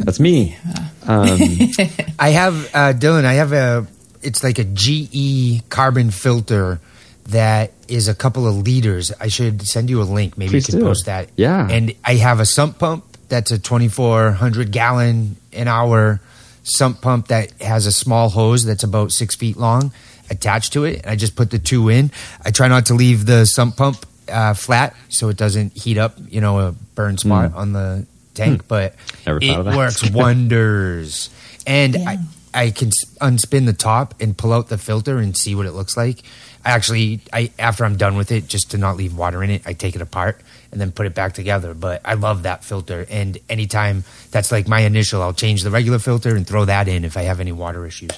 that's 0.00 0.20
me. 0.20 0.56
I 1.08 2.30
have 2.30 2.54
uh, 2.74 2.92
Dylan. 2.94 3.24
I 3.24 3.34
have 3.34 3.52
a. 3.52 3.86
It's 4.22 4.42
like 4.44 4.58
a 4.58 4.64
GE 4.64 5.68
carbon 5.70 6.10
filter 6.10 6.80
that 7.26 7.72
is 7.88 8.08
a 8.08 8.14
couple 8.14 8.46
of 8.46 8.56
liters. 8.58 9.12
I 9.20 9.28
should 9.28 9.62
send 9.66 9.88
you 9.90 10.02
a 10.02 10.04
link. 10.04 10.36
Maybe 10.36 10.50
Please 10.50 10.68
you 10.68 10.72
can 10.72 10.80
do. 10.80 10.86
post 10.86 11.06
that. 11.06 11.28
Yeah. 11.36 11.66
And 11.68 11.94
I 12.04 12.14
have 12.14 12.40
a 12.40 12.46
sump 12.46 12.78
pump 12.78 13.04
that's 13.28 13.50
a 13.50 13.58
2,400 13.58 14.72
gallon 14.72 15.36
an 15.52 15.68
hour 15.68 16.20
sump 16.62 17.00
pump 17.00 17.28
that 17.28 17.52
has 17.62 17.86
a 17.86 17.92
small 17.92 18.28
hose 18.28 18.64
that's 18.64 18.82
about 18.82 19.12
six 19.12 19.34
feet 19.36 19.56
long 19.56 19.92
attached 20.28 20.72
to 20.74 20.84
it. 20.84 21.02
And 21.02 21.06
I 21.10 21.16
just 21.16 21.36
put 21.36 21.50
the 21.50 21.58
two 21.58 21.88
in. 21.88 22.10
I 22.44 22.50
try 22.50 22.68
not 22.68 22.86
to 22.86 22.94
leave 22.94 23.26
the 23.26 23.44
sump 23.46 23.76
pump 23.76 24.04
uh, 24.28 24.54
flat 24.54 24.94
so 25.08 25.28
it 25.28 25.36
doesn't 25.36 25.76
heat 25.76 25.98
up. 25.98 26.16
You 26.28 26.40
know, 26.40 26.58
a 26.58 26.72
burn 26.94 27.16
spot 27.18 27.54
on 27.54 27.72
the 27.72 28.06
tank, 28.34 28.66
but 28.68 28.94
Hmm. 28.94 28.98
Never 29.26 29.40
thought 29.40 29.60
of 29.60 29.66
it 29.66 29.70
that. 29.70 29.76
works 29.76 30.10
wonders. 30.12 31.30
And 31.66 31.96
I, 31.96 32.18
I 32.52 32.70
can 32.70 32.90
unspin 33.20 33.66
the 33.66 33.72
top 33.72 34.14
and 34.20 34.36
pull 34.36 34.52
out 34.52 34.68
the 34.68 34.78
filter 34.78 35.18
and 35.18 35.36
see 35.36 35.54
what 35.54 35.66
it 35.66 35.72
looks 35.72 35.96
like. 35.96 36.22
I 36.64 36.70
actually, 36.70 37.20
I 37.32 37.50
after 37.58 37.84
I'm 37.84 37.96
done 37.96 38.16
with 38.16 38.32
it, 38.32 38.48
just 38.48 38.72
to 38.72 38.78
not 38.78 38.96
leave 38.96 39.16
water 39.16 39.42
in 39.42 39.50
it, 39.50 39.62
I 39.66 39.72
take 39.72 39.94
it 39.94 40.02
apart 40.02 40.40
and 40.72 40.80
then 40.80 40.92
put 40.92 41.06
it 41.06 41.14
back 41.14 41.32
together. 41.32 41.74
But 41.74 42.02
I 42.04 42.14
love 42.14 42.42
that 42.42 42.64
filter, 42.64 43.06
and 43.08 43.38
anytime 43.48 44.04
that's 44.30 44.52
like 44.52 44.68
my 44.68 44.80
initial, 44.80 45.22
I'll 45.22 45.32
change 45.32 45.62
the 45.62 45.70
regular 45.70 45.98
filter 45.98 46.36
and 46.36 46.46
throw 46.46 46.64
that 46.66 46.88
in 46.88 47.04
if 47.04 47.16
I 47.16 47.22
have 47.22 47.40
any 47.40 47.52
water 47.52 47.86
issues. 47.86 48.10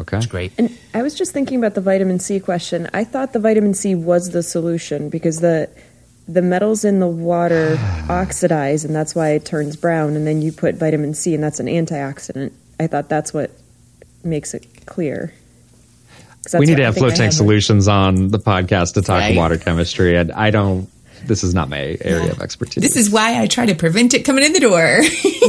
Okay. 0.00 0.16
It's 0.16 0.26
great. 0.26 0.52
And 0.58 0.76
I 0.94 1.02
was 1.02 1.14
just 1.14 1.32
thinking 1.32 1.58
about 1.58 1.74
the 1.74 1.80
vitamin 1.80 2.20
C 2.20 2.38
question. 2.38 2.88
I 2.94 3.04
thought 3.04 3.32
the 3.32 3.40
vitamin 3.40 3.74
C 3.74 3.94
was 3.94 4.30
the 4.30 4.42
solution 4.42 5.08
because 5.08 5.40
the 5.40 5.68
the 6.28 6.42
metals 6.42 6.84
in 6.84 7.00
the 7.00 7.08
water 7.08 7.76
oxidize 8.08 8.84
and 8.84 8.94
that's 8.94 9.14
why 9.14 9.30
it 9.30 9.44
turns 9.44 9.76
brown 9.76 10.14
and 10.14 10.26
then 10.26 10.42
you 10.42 10.52
put 10.52 10.76
vitamin 10.76 11.14
C 11.14 11.34
and 11.34 11.42
that's 11.42 11.58
an 11.58 11.66
antioxidant. 11.66 12.52
I 12.78 12.86
thought 12.86 13.08
that's 13.08 13.34
what 13.34 13.50
makes 14.28 14.54
it 14.54 14.66
clear. 14.86 15.32
we 16.54 16.66
need 16.66 16.76
to 16.76 16.84
have 16.84 16.94
think 16.94 17.04
I 17.04 17.08
float 17.08 17.16
tank 17.16 17.32
had. 17.32 17.34
solutions 17.34 17.88
on 17.88 18.28
the 18.28 18.38
podcast 18.38 18.94
to 18.94 19.02
talk 19.02 19.20
Right. 19.20 19.36
water 19.36 19.58
chemistry, 19.58 20.16
and 20.16 20.32
I 20.32 20.50
don't. 20.50 20.88
This 21.26 21.42
is 21.42 21.52
not 21.52 21.68
my 21.68 21.98
area 22.00 22.30
of 22.30 22.40
expertise. 22.40 22.80
This 22.82 22.96
is 22.96 23.10
why 23.10 23.42
I 23.42 23.46
try 23.48 23.66
to 23.66 23.74
prevent 23.74 24.14
it 24.14 24.24
coming 24.24 24.44
in 24.44 24.52
the 24.52 24.60
door. 24.60 25.00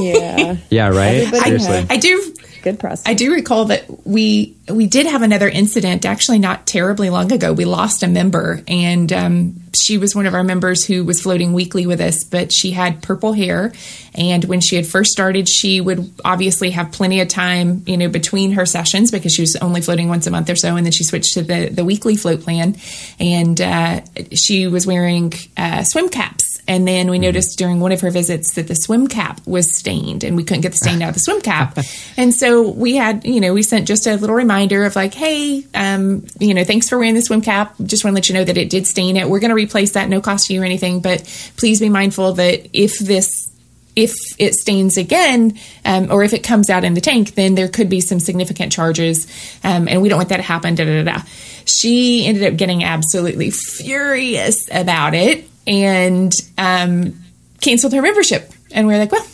Yeah. 0.02 0.58
yeah, 0.70 0.88
right. 0.90 1.22
Everybody 1.22 1.44
Seriously, 1.44 1.72
has- 1.74 1.88
I 1.92 1.98
do 1.98 2.34
Good 2.62 2.80
process. 2.80 3.08
I 3.08 3.14
do 3.14 3.34
recall 3.34 3.66
that 3.66 3.86
we 4.06 4.58
we 4.70 4.88
did 4.88 5.06
have 5.06 5.22
another 5.22 5.48
incident 5.48 6.06
actually 6.06 6.40
not 6.40 6.68
terribly 6.68 7.10
long 7.10 7.32
ago. 7.32 7.54
We 7.54 7.66
lost 7.66 8.04
a 8.04 8.08
member, 8.08 8.62
and 8.68 9.12
um, 9.14 9.62
she 9.74 9.98
was 9.98 10.16
one 10.16 10.26
of 10.26 10.34
our 10.34 10.44
members 10.44 10.86
who 10.86 11.04
was 11.04 11.22
floating 11.22 11.54
weekly 11.54 11.88
with 11.88 12.02
us, 12.02 12.24
but 12.24 12.52
she 12.54 12.72
had 12.72 13.02
purple 13.02 13.34
hair. 13.34 13.72
And 14.14 14.44
when 14.46 14.60
she 14.62 14.76
had 14.76 14.86
first 14.86 15.12
started, 15.12 15.48
she 15.48 15.80
would 15.82 16.12
obviously 16.26 16.72
have 16.72 16.92
plenty 16.92 17.22
of 17.22 17.28
time, 17.28 17.84
you 17.86 17.98
know, 17.98 18.10
between 18.10 18.52
her 18.52 18.66
sessions 18.66 19.12
because 19.12 19.34
she 19.34 19.42
was 19.42 19.56
only 19.58 19.82
floating 19.82 20.10
once 20.10 20.28
a 20.28 20.32
month 20.32 20.50
or 20.50 20.56
so. 20.56 20.76
And 20.76 20.86
then 20.86 20.92
she 20.92 21.04
switched 21.04 21.34
to 21.34 21.42
the 21.42 21.70
the 21.70 21.86
weekly 21.86 22.16
float 22.16 22.42
plan, 22.42 22.76
and 23.20 23.60
uh, 23.60 24.02
she 24.34 24.68
was 24.68 24.86
wearing 24.86 25.34
a 25.58 25.86
swim 25.86 26.10
caps. 26.10 26.39
And 26.70 26.88
then 26.88 27.10
we 27.10 27.18
noticed 27.18 27.58
during 27.58 27.80
one 27.80 27.92
of 27.92 28.02
her 28.02 28.12
visits 28.12 28.54
that 28.54 28.68
the 28.68 28.76
swim 28.76 29.08
cap 29.08 29.42
was 29.48 29.76
stained 29.76 30.24
and 30.24 30.38
we 30.38 30.44
couldn't 30.44 30.62
get 30.62 30.74
the 30.74 30.78
stain 30.78 31.02
out 31.02 31.10
of 31.10 31.16
the 31.16 31.20
swim 31.20 31.42
cap. 31.42 31.80
and 32.18 32.32
so 32.32 32.70
we 32.70 32.96
had, 32.96 33.26
you 33.26 33.42
know, 33.42 33.56
we 33.56 33.64
sent 33.64 33.88
just 33.88 34.06
a 34.06 34.16
little 34.16 34.36
reminder 34.36 34.86
of 34.86 34.96
like, 34.96 35.16
hey, 35.16 35.66
um, 35.74 36.28
you 36.40 36.54
know, 36.54 36.64
thanks 36.64 36.88
for 36.88 37.00
wearing 37.00 37.16
the 37.16 37.24
swim 37.24 37.42
cap. 37.42 37.74
Just 37.84 38.04
want 38.04 38.14
to 38.14 38.20
let 38.20 38.30
you 38.30 38.36
know 38.36 38.44
that 38.44 38.56
it 38.56 38.70
did 38.70 38.86
stain 38.86 39.18
it. 39.18 39.28
We're 39.28 39.40
going 39.40 39.50
to 39.50 39.56
replace 39.56 39.94
that, 39.94 40.10
no 40.10 40.22
cost 40.22 40.46
to 40.48 40.54
you 40.54 40.62
or 40.62 40.66
anything, 40.66 41.00
but 41.00 41.24
please 41.58 41.80
be 41.80 41.90
mindful 41.90 42.34
that 42.34 42.70
if 42.72 43.00
this 43.00 43.48
if 43.96 44.14
it 44.38 44.54
stains 44.54 44.96
again 44.96 45.60
um, 45.84 46.12
or 46.12 46.24
if 46.24 46.34
it 46.34 46.44
comes 46.44 46.70
out 46.70 46.84
in 46.84 46.94
the 46.94 47.02
tank, 47.02 47.34
then 47.34 47.56
there 47.56 47.68
could 47.68 47.90
be 47.90 48.00
some 48.00 48.20
significant 48.20 48.72
charges, 48.72 49.26
um, 49.64 49.88
and 49.88 50.04
we 50.04 50.08
don't 50.08 50.18
want 50.18 50.30
that 50.30 50.38
to 50.38 50.44
happen. 50.44 50.76
Da, 50.76 50.86
da, 50.86 51.04
da. 51.04 51.22
She 51.66 52.28
ended 52.28 52.44
up 52.44 52.58
getting 52.58 52.84
absolutely 52.84 53.50
furious 53.50 54.70
about 54.72 55.16
it 55.16 55.49
and 55.70 56.34
um, 56.58 57.14
canceled 57.62 57.94
her 57.94 58.02
membership. 58.02 58.52
And 58.72 58.88
we 58.88 58.96
are 58.96 58.98
like, 58.98 59.12
well, 59.12 59.26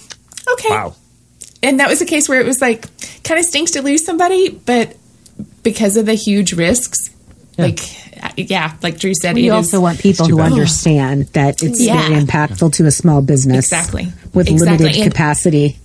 okay. 0.53 0.69
Wow. 0.69 0.95
And 1.63 1.79
that 1.79 1.87
was 1.89 2.01
a 2.01 2.05
case 2.05 2.29
where 2.29 2.39
it 2.39 2.45
was 2.45 2.61
like, 2.61 2.85
kind 3.23 3.39
of 3.39 3.45
stinks 3.45 3.71
to 3.71 3.81
lose 3.81 4.05
somebody, 4.05 4.49
but 4.49 4.95
because 5.63 5.97
of 5.97 6.05
the 6.05 6.13
huge 6.13 6.53
risks, 6.53 7.09
like, 7.57 7.79
uh, 8.21 8.29
yeah, 8.37 8.73
like 8.83 8.99
Drew 8.99 9.13
said, 9.15 9.33
We 9.35 9.49
also 9.49 9.77
is- 9.77 9.81
want 9.81 9.99
people 9.99 10.27
too 10.27 10.33
who 10.33 10.37
bad. 10.43 10.51
understand 10.51 11.27
that 11.33 11.63
it's 11.63 11.79
Yeah. 11.81 12.07
very 12.07 12.21
impactful 12.21 12.73
to 12.73 12.85
a 12.85 12.91
small 12.91 13.21
business. 13.21 13.65
Exactly. 13.65 14.09
With 14.33 14.47
Exactly. 14.49 14.77
limited 14.85 15.01
And- 15.01 15.11
capacity. 15.11 15.79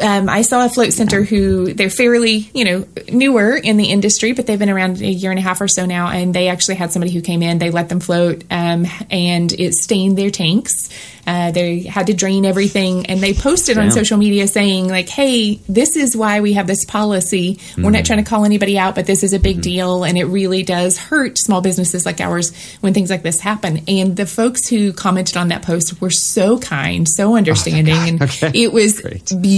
Um, 0.00 0.28
I 0.28 0.42
saw 0.42 0.64
a 0.64 0.68
float 0.68 0.92
center 0.92 1.22
who 1.22 1.72
they're 1.72 1.90
fairly, 1.90 2.50
you 2.54 2.64
know, 2.64 2.86
newer 3.08 3.56
in 3.56 3.76
the 3.76 3.86
industry, 3.86 4.32
but 4.32 4.46
they've 4.46 4.58
been 4.58 4.70
around 4.70 5.00
a 5.00 5.06
year 5.06 5.30
and 5.30 5.38
a 5.38 5.42
half 5.42 5.60
or 5.60 5.68
so 5.68 5.86
now. 5.86 6.08
And 6.08 6.34
they 6.34 6.48
actually 6.48 6.76
had 6.76 6.92
somebody 6.92 7.12
who 7.12 7.20
came 7.20 7.42
in, 7.42 7.58
they 7.58 7.70
let 7.70 7.88
them 7.88 8.00
float, 8.00 8.44
um, 8.50 8.86
and 9.10 9.52
it 9.52 9.74
stained 9.74 10.18
their 10.18 10.30
tanks. 10.30 10.88
Uh, 11.26 11.50
they 11.50 11.80
had 11.80 12.06
to 12.06 12.14
drain 12.14 12.44
everything, 12.44 13.06
and 13.06 13.20
they 13.20 13.34
posted 13.34 13.76
on 13.78 13.90
social 13.90 14.16
media 14.16 14.46
saying, 14.46 14.86
like, 14.88 15.08
"Hey, 15.08 15.56
this 15.68 15.96
is 15.96 16.16
why 16.16 16.40
we 16.40 16.52
have 16.52 16.68
this 16.68 16.84
policy. 16.84 17.58
We're 17.76 17.90
not 17.90 18.04
trying 18.04 18.22
to 18.22 18.30
call 18.30 18.44
anybody 18.44 18.78
out, 18.78 18.94
but 18.94 19.06
this 19.06 19.24
is 19.24 19.32
a 19.32 19.40
big 19.40 19.60
deal, 19.60 20.04
and 20.04 20.16
it 20.16 20.26
really 20.26 20.62
does 20.62 20.96
hurt 20.96 21.36
small 21.36 21.60
businesses 21.60 22.06
like 22.06 22.20
ours 22.20 22.52
when 22.80 22.94
things 22.94 23.10
like 23.10 23.24
this 23.24 23.40
happen." 23.40 23.80
And 23.88 24.14
the 24.14 24.24
folks 24.24 24.68
who 24.68 24.92
commented 24.92 25.36
on 25.36 25.48
that 25.48 25.62
post 25.62 26.00
were 26.00 26.10
so 26.10 26.60
kind, 26.60 27.08
so 27.08 27.34
understanding, 27.36 27.96
and 27.96 28.20
it 28.54 28.72
was 28.72 29.00
Great. 29.00 29.26
beautiful. 29.26 29.55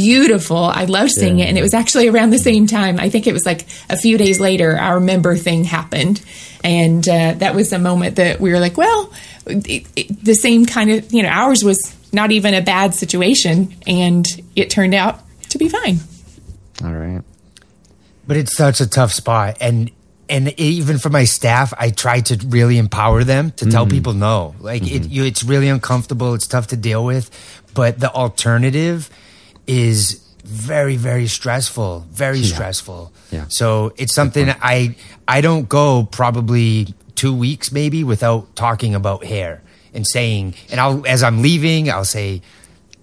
I 0.75 0.85
loved 0.85 1.13
seeing 1.13 1.41
it, 1.41 1.49
and 1.49 1.59
it 1.59 1.63
was 1.63 1.75
actually 1.75 2.09
around 2.09 2.31
the 2.31 2.39
same 2.39 2.67
time. 2.67 2.99
I 2.99 3.09
think 3.11 3.27
it 3.27 3.33
was 3.33 3.47
like 3.47 3.67
a 3.89 3.97
few 3.97 4.19
days 4.19 4.41
later, 4.41 4.77
our 4.77 5.01
member 5.01 5.37
thing 5.37 5.65
happened, 5.65 6.23
and 6.65 7.07
uh, 7.09 7.35
that 7.39 7.55
was 7.55 7.73
a 7.73 7.79
moment 7.79 8.17
that 8.17 8.41
we 8.41 8.51
were 8.51 8.59
like, 8.59 8.77
well, 8.77 9.13
it, 9.47 9.87
it, 9.97 10.25
the 10.25 10.35
same 10.35 10.67
kind 10.67 10.91
of 10.91 11.13
you 11.13 11.23
know, 11.23 11.29
ours 11.29 11.65
was 11.65 11.95
not 12.13 12.31
even 12.33 12.55
a 12.55 12.63
bad 12.63 12.95
situation, 12.95 13.75
and 13.87 14.27
it 14.57 14.71
turned 14.71 14.95
out 14.95 15.21
to 15.51 15.59
be 15.59 15.69
fine. 15.69 15.99
All 16.85 16.93
right. 16.93 17.23
But 18.27 18.37
it's 18.37 18.57
such 18.57 18.81
a 18.81 18.87
tough 18.87 19.13
spot, 19.13 19.59
and 19.61 19.91
and 20.29 20.59
even 20.61 20.99
for 20.99 21.09
my 21.09 21.25
staff, 21.25 21.73
I 21.79 21.91
try 21.91 22.21
to 22.21 22.37
really 22.47 22.79
empower 22.79 23.25
them 23.25 23.53
to 23.53 23.71
tell 23.71 23.87
people 23.87 24.13
no. 24.13 24.55
Like 24.61 24.83
it, 24.83 25.09
you, 25.09 25.25
it's 25.25 25.43
really 25.43 25.69
uncomfortable. 25.69 26.35
It's 26.35 26.47
tough 26.47 26.69
to 26.69 26.77
deal 26.77 27.05
with, 27.05 27.31
but 27.75 27.99
the 27.99 28.13
alternative 28.13 29.09
is 29.69 30.25
very 30.45 30.97
very 30.97 31.29
stressful. 31.29 32.07
Very 32.11 32.43
stressful. 32.43 33.13
Yeah. 33.31 33.45
So 33.49 33.93
it's 33.97 34.15
something 34.15 34.49
I 34.63 34.97
I 35.29 35.41
don't 35.43 35.69
go 35.69 36.09
probably 36.11 36.95
two 37.15 37.35
weeks 37.35 37.71
maybe 37.71 38.03
without 38.03 38.57
talking 38.57 38.95
about 38.95 39.25
hair 39.25 39.63
and 39.95 40.07
saying, 40.07 40.55
and 40.71 40.81
I'll 40.81 41.07
as 41.07 41.23
I'm 41.23 41.43
leaving, 41.43 41.91
I'll 41.91 42.05
say, 42.05 42.43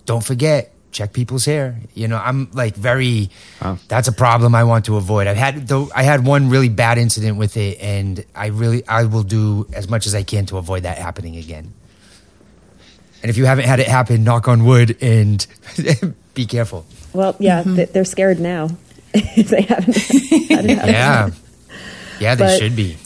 don't 0.06 0.24
forget 0.24 0.72
check 0.92 1.12
people's 1.12 1.44
hair 1.44 1.78
you 1.94 2.08
know 2.08 2.16
i'm 2.16 2.50
like 2.54 2.74
very 2.74 3.30
Wow. 3.62 3.78
that's 3.90 4.08
a 4.08 4.14
problem 4.14 4.56
i 4.56 4.64
want 4.64 4.86
to 4.86 4.96
avoid 4.96 5.28
i've 5.28 5.36
had 5.36 5.68
though 5.68 5.90
i 5.94 6.04
had 6.04 6.26
one 6.26 6.50
really 6.50 6.70
bad 6.70 6.98
incident 6.98 7.36
with 7.38 7.58
it 7.58 7.82
and 7.82 8.24
i 8.34 8.48
really 8.48 8.88
i 8.88 9.04
will 9.04 9.24
do 9.24 9.68
as 9.74 9.90
much 9.90 10.08
as 10.08 10.16
i 10.16 10.24
can 10.24 10.46
to 10.46 10.58
avoid 10.58 10.84
that 10.84 10.98
happening 10.98 11.36
again 11.36 11.74
and 13.22 13.30
if 13.30 13.36
you 13.36 13.44
haven't 13.46 13.66
had 13.66 13.82
it 13.82 13.90
happen 13.90 14.24
knock 14.24 14.48
on 14.48 14.64
wood 14.64 14.96
and 15.02 15.46
be 16.36 16.46
careful 16.46 16.86
well, 17.14 17.36
yeah, 17.40 17.64
th- 17.64 17.90
they're 17.94 18.06
scared 18.06 18.40
now 18.40 18.70
if 19.14 19.48
they 19.50 19.62
haven't. 19.64 19.96
had 20.50 20.66
it 20.66 20.78
happen. 20.78 20.90
yeah 20.90 21.30
yeah 22.20 22.36
they 22.36 22.44
But- 22.46 22.60
should 22.60 22.76
be 22.76 22.98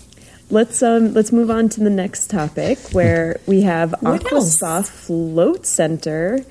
let's 0.50 0.82
um, 0.84 1.14
let's 1.14 1.32
move 1.32 1.50
on 1.52 1.70
to 1.70 1.80
the 1.80 1.90
next 1.92 2.30
topic 2.30 2.78
where 2.92 3.40
we 3.46 3.62
have 3.62 3.94
What 4.02 4.22
Aquaspa 4.24 4.88
Float 4.88 5.66
Center 5.68 6.44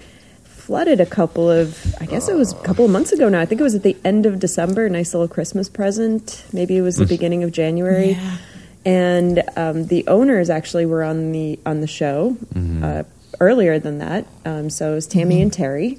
flooded 0.44 1.00
a 1.00 1.06
couple 1.06 1.50
of 1.50 1.94
I 2.00 2.06
guess 2.06 2.28
it 2.28 2.36
was 2.36 2.52
a 2.52 2.56
couple 2.62 2.84
of 2.84 2.90
months 2.92 3.10
ago 3.10 3.28
now. 3.28 3.40
I 3.40 3.46
think 3.46 3.60
it 3.60 3.64
was 3.64 3.74
at 3.74 3.82
the 3.82 3.96
end 4.04 4.26
of 4.26 4.38
December. 4.38 4.88
Nice 4.88 5.14
little 5.14 5.26
Christmas 5.26 5.68
present. 5.68 6.44
Maybe 6.52 6.76
it 6.76 6.82
was 6.82 6.96
the 6.96 7.06
beginning 7.06 7.42
of 7.42 7.50
January. 7.52 8.10
Yeah. 8.12 8.36
And 8.84 9.42
um, 9.56 9.86
the 9.86 10.06
owners 10.06 10.48
actually 10.50 10.86
were 10.86 11.02
on 11.02 11.32
the 11.32 11.58
on 11.66 11.80
the 11.80 11.86
show 11.86 12.36
uh, 12.82 13.02
earlier 13.40 13.78
than 13.78 13.98
that. 13.98 14.26
Um, 14.44 14.68
so 14.70 14.92
it 14.92 14.94
was 14.94 15.06
Tammy 15.06 15.40
and 15.42 15.52
Terry, 15.52 15.98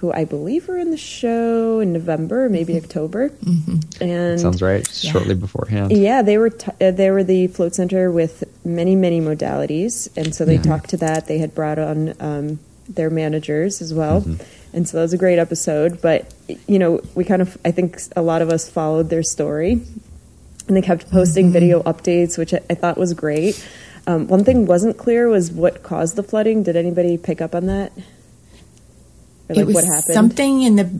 who 0.00 0.12
I 0.12 0.24
believe 0.24 0.68
were 0.68 0.78
in 0.78 0.90
the 0.90 0.96
show 0.96 1.80
in 1.80 1.92
November, 1.92 2.48
maybe 2.48 2.76
October. 2.76 3.30
And 4.00 4.40
Sounds 4.40 4.62
right. 4.62 4.86
Yeah. 5.02 5.12
Shortly 5.12 5.34
beforehand. 5.34 5.92
yeah, 5.92 6.22
they 6.22 6.38
were 6.38 6.50
t- 6.50 6.70
uh, 6.80 6.90
they 6.92 7.10
were 7.10 7.24
the 7.24 7.46
float 7.48 7.74
center 7.74 8.10
with 8.10 8.44
many 8.64 8.94
many 8.96 9.20
modalities, 9.20 10.08
and 10.16 10.34
so 10.34 10.44
they 10.44 10.54
Yeah. 10.56 10.62
talked 10.62 10.90
to 10.90 10.96
that. 10.98 11.26
They 11.26 11.38
had 11.38 11.54
brought 11.54 11.78
on 11.78 12.14
um, 12.20 12.58
their 12.88 13.10
managers 13.10 13.82
as 13.82 13.92
well, 13.92 14.24
and 14.72 14.88
so 14.88 14.96
that 14.96 15.02
was 15.02 15.12
a 15.12 15.18
great 15.18 15.38
episode. 15.38 16.00
But 16.00 16.32
you 16.66 16.78
know, 16.78 17.00
we 17.14 17.24
kind 17.24 17.42
of 17.42 17.58
I 17.64 17.70
think 17.72 17.98
a 18.16 18.22
lot 18.22 18.40
of 18.42 18.50
us 18.50 18.68
followed 18.68 19.10
their 19.10 19.22
story, 19.22 19.72
and 20.68 20.76
they 20.76 20.82
kept 20.82 21.10
posting 21.10 21.50
video 21.50 21.82
updates, 21.82 22.38
which 22.38 22.54
I, 22.54 22.60
I 22.70 22.74
thought 22.74 22.96
was 22.98 23.14
great. 23.14 23.62
Um, 24.06 24.26
one 24.28 24.42
thing 24.44 24.64
wasn't 24.64 24.96
clear 24.96 25.28
was 25.28 25.50
what 25.52 25.82
caused 25.82 26.16
the 26.16 26.22
flooding. 26.22 26.62
Did 26.62 26.76
anybody 26.76 27.18
pick 27.18 27.42
up 27.42 27.54
on 27.54 27.66
that? 27.66 27.92
Or, 29.48 29.54
like 29.54 29.58
it 29.62 29.66
was 29.66 29.74
what 29.76 29.84
happened? 29.84 30.14
something 30.14 30.62
in 30.62 30.76
the 30.76 30.90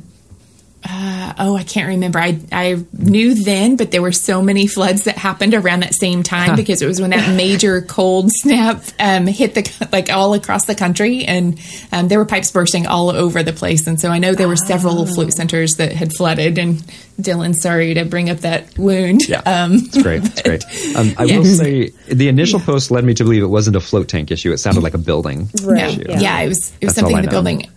uh, 0.88 1.32
oh 1.40 1.56
i 1.56 1.64
can't 1.64 1.88
remember 1.88 2.20
I, 2.20 2.38
I 2.52 2.84
knew 2.92 3.34
then 3.34 3.76
but 3.76 3.90
there 3.90 4.00
were 4.00 4.12
so 4.12 4.40
many 4.40 4.68
floods 4.68 5.04
that 5.04 5.18
happened 5.18 5.52
around 5.52 5.80
that 5.80 5.92
same 5.92 6.22
time 6.22 6.54
because 6.54 6.80
it 6.82 6.86
was 6.86 7.00
when 7.00 7.10
that 7.10 7.34
major 7.36 7.82
cold 7.88 8.30
snap 8.32 8.84
um, 9.00 9.26
hit 9.26 9.54
the 9.54 9.88
like 9.90 10.08
all 10.08 10.34
across 10.34 10.66
the 10.66 10.76
country 10.76 11.24
and 11.24 11.58
um, 11.90 12.06
there 12.06 12.18
were 12.20 12.24
pipes 12.24 12.52
bursting 12.52 12.86
all 12.86 13.10
over 13.10 13.42
the 13.42 13.52
place 13.52 13.88
and 13.88 14.00
so 14.00 14.08
i 14.10 14.20
know 14.20 14.34
there 14.36 14.46
were 14.46 14.54
several 14.56 15.04
float 15.04 15.32
centers 15.32 15.74
that 15.78 15.90
had 15.90 16.12
flooded 16.12 16.58
and 16.58 16.76
dylan 17.20 17.56
sorry 17.56 17.94
to 17.94 18.04
bring 18.04 18.30
up 18.30 18.38
that 18.38 18.78
wound 18.78 19.28
Yeah, 19.28 19.40
um, 19.40 19.72
it's 19.74 20.00
great. 20.00 20.22
It's 20.24 20.42
great. 20.42 20.64
Um, 20.96 21.12
I 21.18 21.26
will 21.26 21.44
say 21.44 21.88
the 22.06 22.28
initial 22.28 22.60
post 22.60 22.92
led 22.92 23.04
me 23.04 23.14
to 23.14 23.24
believe 23.24 23.42
it 23.42 23.46
wasn't 23.48 23.74
a 23.74 23.80
float 23.80 24.06
tank 24.06 24.30
issue. 24.30 24.52
It 24.52 24.58
sounded 24.58 24.84
like 24.84 24.94
a 24.94 24.98
building 24.98 25.48
Right. 25.64 25.90
issue. 25.98 26.04
No, 26.06 26.14
yeah. 26.20 26.38
it 26.42 26.48
was 26.48 26.72
it 26.80 26.86
was 26.86 26.94
That's 26.94 27.00
something 27.00 27.16
in 27.16 27.22
the 27.22 27.26
know. 27.26 27.30
building, 27.32 27.68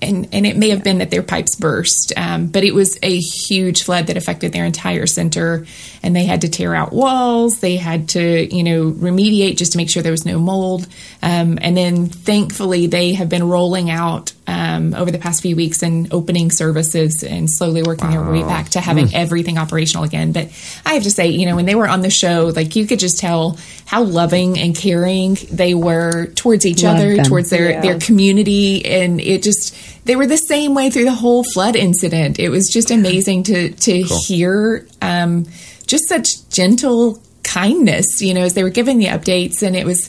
and 0.00 0.28
and 0.32 0.46
it 0.46 0.56
may 0.56 0.70
have 0.70 0.84
been 0.84 0.98
that 0.98 1.10
their 1.10 1.22
pipes 1.22 1.56
burst, 1.56 2.12
um, 2.16 2.46
but 2.46 2.62
it 2.64 2.72
was 2.74 2.98
a 3.02 3.18
huge 3.18 3.82
flood 3.82 4.06
that 4.06 4.16
affected 4.16 4.52
their 4.52 4.64
entire 4.64 5.06
center, 5.06 5.66
and 6.02 6.14
they 6.14 6.24
had 6.24 6.42
to 6.42 6.48
tear 6.48 6.74
out 6.74 6.92
walls. 6.92 7.60
They 7.60 7.76
had 7.76 8.08
to 8.10 8.54
you 8.54 8.62
know 8.62 8.90
remediate 8.92 9.56
just 9.56 9.72
to 9.72 9.78
make 9.78 9.90
sure 9.90 10.02
there 10.02 10.12
was 10.12 10.24
no 10.26 10.38
mold, 10.38 10.86
um, 11.22 11.58
and 11.60 11.76
then 11.76 12.06
thankfully 12.06 12.86
they 12.86 13.14
have 13.14 13.28
been 13.28 13.48
rolling 13.48 13.90
out. 13.90 14.32
Um, 14.50 14.94
over 14.94 15.10
the 15.10 15.18
past 15.18 15.42
few 15.42 15.54
weeks 15.56 15.82
and 15.82 16.10
opening 16.10 16.50
services 16.50 17.22
and 17.22 17.50
slowly 17.50 17.82
working 17.82 18.08
their 18.08 18.24
way 18.24 18.40
back 18.40 18.70
to 18.70 18.80
having 18.80 19.14
everything 19.14 19.58
operational 19.58 20.04
again. 20.04 20.32
But 20.32 20.48
I 20.86 20.94
have 20.94 21.02
to 21.02 21.10
say, 21.10 21.28
you 21.28 21.44
know, 21.44 21.54
when 21.54 21.66
they 21.66 21.74
were 21.74 21.86
on 21.86 22.00
the 22.00 22.08
show, 22.08 22.50
like 22.56 22.74
you 22.74 22.86
could 22.86 22.98
just 22.98 23.18
tell 23.18 23.58
how 23.84 24.04
loving 24.04 24.58
and 24.58 24.74
caring 24.74 25.36
they 25.52 25.74
were 25.74 26.28
towards 26.34 26.64
each 26.64 26.82
Love 26.82 26.96
other, 26.96 27.16
them. 27.16 27.24
towards 27.26 27.50
their 27.50 27.72
Yeah. 27.72 27.80
their 27.82 27.98
community 27.98 28.86
and 28.86 29.20
it 29.20 29.42
just 29.42 29.74
they 30.04 30.16
were 30.16 30.26
the 30.26 30.36
same 30.36 30.74
way 30.74 30.90
through 30.90 31.04
the 31.04 31.12
whole 31.12 31.44
flood 31.44 31.76
incident. 31.76 32.38
It 32.38 32.48
was 32.48 32.68
just 32.68 32.90
amazing 32.90 33.44
to 33.44 33.70
to 33.70 34.02
hear 34.02 34.86
um 35.02 35.46
just 35.86 36.08
such 36.08 36.48
gentle 36.50 37.22
kindness 37.42 38.20
you 38.20 38.34
know 38.34 38.42
as 38.42 38.54
they 38.54 38.62
were 38.62 38.70
giving 38.70 38.98
the 38.98 39.06
updates. 39.06 39.62
And 39.62 39.76
it 39.76 39.86
was 39.86 40.08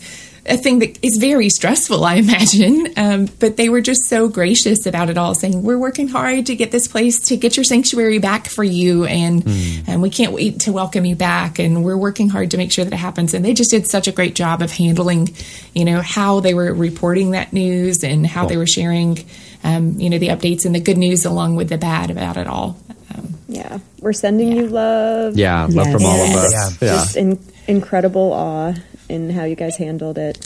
a 0.50 0.58
thing 0.58 0.80
that 0.80 0.98
is 1.06 1.18
very 1.18 1.50
stressful 1.50 2.04
i 2.04 2.16
imagine. 2.26 2.88
Um, 2.98 3.28
but 3.40 3.58
they 3.58 3.70
were 3.70 3.82
just 3.82 4.06
so 4.06 4.28
gracious 4.28 4.86
about 4.86 5.10
it 5.10 5.18
all 5.18 5.36
saying 5.36 5.64
we're 5.64 5.78
working 5.78 6.08
hard 6.08 6.48
to 6.48 6.56
get 6.56 6.72
this 6.72 6.88
place 6.88 7.20
to 7.28 7.38
get 7.38 7.56
your 7.56 7.64
sanctuary 7.64 8.20
back 8.20 8.48
for 8.48 8.64
you. 8.64 9.06
And 9.06 9.44
and 9.88 10.02
we 10.02 10.10
can't 10.10 10.34
wait 10.34 10.62
to 10.62 10.72
welcome 10.72 11.06
you 11.06 11.16
back. 11.16 11.60
And 11.60 11.84
we're 11.84 11.98
working 11.98 12.30
hard 12.30 12.52
to 12.52 12.58
make 12.58 12.72
sure 12.72 12.84
that 12.84 12.94
it 12.94 12.98
happens. 12.98 13.34
And 13.34 13.46
they 13.46 13.54
just 13.54 13.72
did 13.72 13.88
such 13.88 14.08
a 14.08 14.12
great 14.12 14.36
job 14.36 14.62
of 14.62 14.72
handling 14.72 15.30
you 15.74 15.86
know 15.86 16.02
how 16.02 16.40
they 16.40 16.54
were 16.54 16.74
reporting 16.74 17.32
that 17.32 17.54
news 17.54 18.04
and 18.04 18.26
how 18.26 18.46
they 18.48 18.58
were 18.58 18.68
sharing 18.68 19.20
um, 19.64 20.00
you 20.00 20.10
know 20.10 20.18
the 20.18 20.30
updates 20.30 20.66
and 20.66 20.74
the 20.76 20.80
good 20.80 20.98
news 20.98 21.26
along 21.26 21.56
with 21.56 21.70
the 21.70 21.78
bad 21.78 22.10
about 22.12 22.38
it 22.38 22.48
all 22.48 22.78
um, 23.16 23.34
Yeah, 23.48 23.80
we're 24.00 24.14
sending 24.14 24.52
you 24.56 24.68
love. 24.68 25.36
Yeah, 25.38 25.64
love 25.66 25.88
Yes. 25.88 25.92
from 25.94 26.06
all 26.06 26.22
of 26.22 26.30
And 26.30 26.38
us. 26.38 26.82
Yeah. 26.82 26.88
just 26.90 27.16
in, 27.18 27.40
incredible 27.68 28.32
awe 28.34 28.74
in 29.10 29.30
how 29.32 29.44
you 29.46 29.56
guys 29.56 29.76
handled 29.78 30.18
it. 30.18 30.38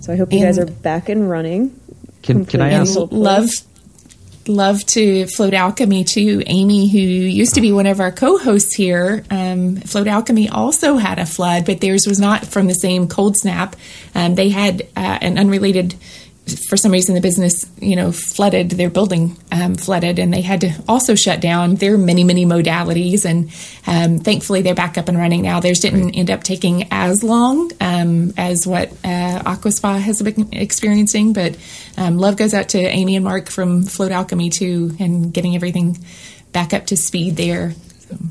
So 0.00 0.12
I 0.12 0.16
hope 0.16 0.32
you 0.32 0.38
And- 0.38 0.46
guys 0.48 0.58
are 0.58 0.66
back 0.66 1.08
and 1.08 1.28
running. 1.28 1.72
Can 2.22 2.44
can 2.44 2.60
I 2.60 2.70
completely. 2.70 2.74
ask? 2.90 2.98
hopefully. 2.98 3.20
love 3.22 3.50
love 4.46 4.84
to 4.86 5.26
float 5.26 5.54
alchemy 5.54 6.02
too 6.02 6.42
amy 6.46 6.88
who 6.88 6.98
used 6.98 7.54
to 7.54 7.60
be 7.60 7.72
one 7.72 7.86
of 7.86 8.00
our 8.00 8.10
co-hosts 8.10 8.74
here 8.74 9.22
um, 9.30 9.76
float 9.76 10.08
alchemy 10.08 10.48
also 10.48 10.96
had 10.96 11.18
a 11.18 11.26
flood 11.26 11.64
but 11.66 11.80
theirs 11.80 12.06
was 12.06 12.18
not 12.18 12.46
from 12.46 12.66
the 12.66 12.74
same 12.74 13.06
cold 13.06 13.36
snap 13.36 13.76
um, 14.14 14.34
they 14.34 14.48
had 14.48 14.82
uh, 14.96 15.18
an 15.20 15.38
unrelated 15.38 15.94
for 16.68 16.76
some 16.76 16.92
reason 16.92 17.14
the 17.14 17.20
business 17.20 17.54
you 17.80 17.96
know 17.96 18.12
flooded 18.12 18.70
their 18.70 18.90
building 18.90 19.36
um, 19.52 19.74
flooded 19.74 20.18
and 20.18 20.32
they 20.32 20.40
had 20.40 20.60
to 20.62 20.72
also 20.88 21.14
shut 21.14 21.40
down. 21.40 21.76
Their 21.76 21.96
many 21.96 22.24
many 22.24 22.46
modalities 22.46 23.24
and 23.24 23.50
um, 23.86 24.22
thankfully 24.22 24.62
they're 24.62 24.74
back 24.74 24.98
up 24.98 25.08
and 25.08 25.18
running 25.18 25.42
now. 25.42 25.60
Theirs 25.60 25.80
didn't 25.80 26.14
end 26.14 26.30
up 26.30 26.42
taking 26.42 26.88
as 26.90 27.22
long 27.22 27.70
um, 27.80 28.32
as 28.36 28.66
what 28.66 28.90
uh, 29.04 29.42
aquaspa 29.44 29.98
has 30.00 30.22
been 30.22 30.48
experiencing 30.52 31.32
but 31.32 31.56
um, 31.96 32.18
love 32.18 32.36
goes 32.36 32.54
out 32.54 32.70
to 32.70 32.78
amy 32.78 33.16
and 33.16 33.24
mark 33.24 33.48
from 33.48 33.82
float 33.82 34.12
alchemy 34.12 34.50
too 34.50 34.96
and 34.98 35.32
getting 35.32 35.54
everything 35.54 35.98
back 36.52 36.72
up 36.72 36.86
to 36.86 36.96
speed 36.96 37.36
there. 37.36 37.74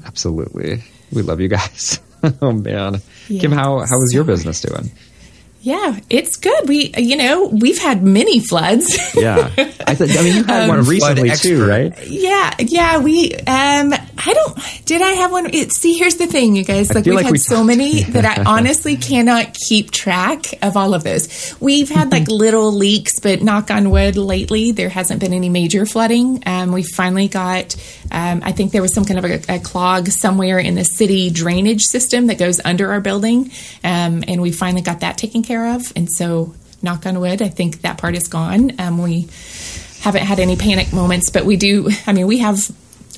Absolutely, 0.05 0.83
we 1.11 1.21
love 1.21 1.39
you 1.39 1.47
guys. 1.47 1.99
oh 2.41 2.51
man, 2.51 3.01
Kim, 3.27 3.51
how 3.51 3.79
how 3.79 4.01
is 4.01 4.11
your 4.13 4.23
business 4.23 4.61
doing? 4.61 4.91
Yeah 5.61 5.99
it's 6.09 6.37
good 6.37 6.69
we 6.69 6.93
you 6.97 7.17
know 7.17 7.47
we've 7.47 7.79
had 7.79 8.01
many 8.01 8.39
floods 8.39 8.97
Yeah, 9.15 9.51
I, 9.85 9.95
th- 9.95 10.17
I 10.17 10.21
mean 10.21 10.35
you 10.37 10.43
had 10.45 10.69
one 10.69 10.83
recently 10.85 11.31
too, 11.31 11.67
right? 11.67 11.93
Yeah, 12.07 12.53
yeah, 12.59 12.99
we 12.99 13.33
um 13.35 13.93
I 13.93 14.33
don't 14.33 14.57
did 14.85 15.01
I 15.01 15.09
have 15.11 15.31
one 15.31 15.53
it, 15.53 15.73
see 15.73 15.97
here's 15.97 16.15
the 16.15 16.27
thing 16.27 16.55
you 16.55 16.63
guys 16.63 16.93
like 16.93 17.05
we've 17.05 17.15
like 17.15 17.25
had 17.25 17.31
we 17.31 17.37
so 17.39 17.55
talked- 17.55 17.67
many 17.67 18.03
that 18.15 18.25
I 18.25 18.43
honestly 18.45 18.95
cannot 18.95 19.53
keep 19.53 19.91
track 19.91 20.45
of 20.61 20.77
all 20.77 20.93
of 20.93 21.03
those. 21.03 21.55
We've 21.59 21.89
had 21.89 22.11
like 22.11 22.27
little 22.27 22.71
leaks 22.71 23.19
but 23.19 23.41
knock 23.41 23.69
on 23.71 23.89
wood 23.91 24.15
lately 24.15 24.71
there 24.71 24.89
hasn't 24.89 25.19
been 25.19 25.33
any 25.33 25.49
major 25.49 25.85
flooding. 25.85 26.41
Um 26.45 26.71
we 26.71 26.83
finally 26.83 27.27
got 27.27 27.75
um 28.11 28.41
I 28.45 28.53
think 28.53 28.71
there 28.71 28.81
was 28.81 28.93
some 28.93 29.03
kind 29.05 29.19
of 29.19 29.25
a, 29.49 29.55
a 29.55 29.59
clog 29.59 30.07
somewhere 30.07 30.59
in 30.59 30.75
the 30.75 30.85
city 30.85 31.29
drainage 31.29 31.81
system 31.81 32.27
that 32.27 32.37
goes 32.37 32.61
under 32.63 32.91
our 32.93 33.01
building. 33.01 33.51
Um 33.83 34.23
and 34.27 34.41
we 34.41 34.51
finally 34.51 34.81
got 34.83 35.01
that 35.01 35.17
taken 35.17 35.43
care 35.49 35.75
of 35.75 35.91
and 35.95 36.07
so 36.09 36.53
knock 36.81 37.05
on 37.05 37.19
wood 37.19 37.41
I 37.41 37.49
think 37.49 37.81
that 37.81 37.97
part 37.97 38.15
is 38.15 38.27
gone. 38.27 38.79
Um 38.79 39.01
we 39.07 39.27
haven't 39.99 40.23
had 40.23 40.39
any 40.39 40.55
panic 40.55 40.93
moments, 40.93 41.29
but 41.29 41.45
we 41.45 41.57
do. 41.57 41.89
I 42.07 42.13
mean, 42.13 42.27
we 42.27 42.39
have 42.39 42.71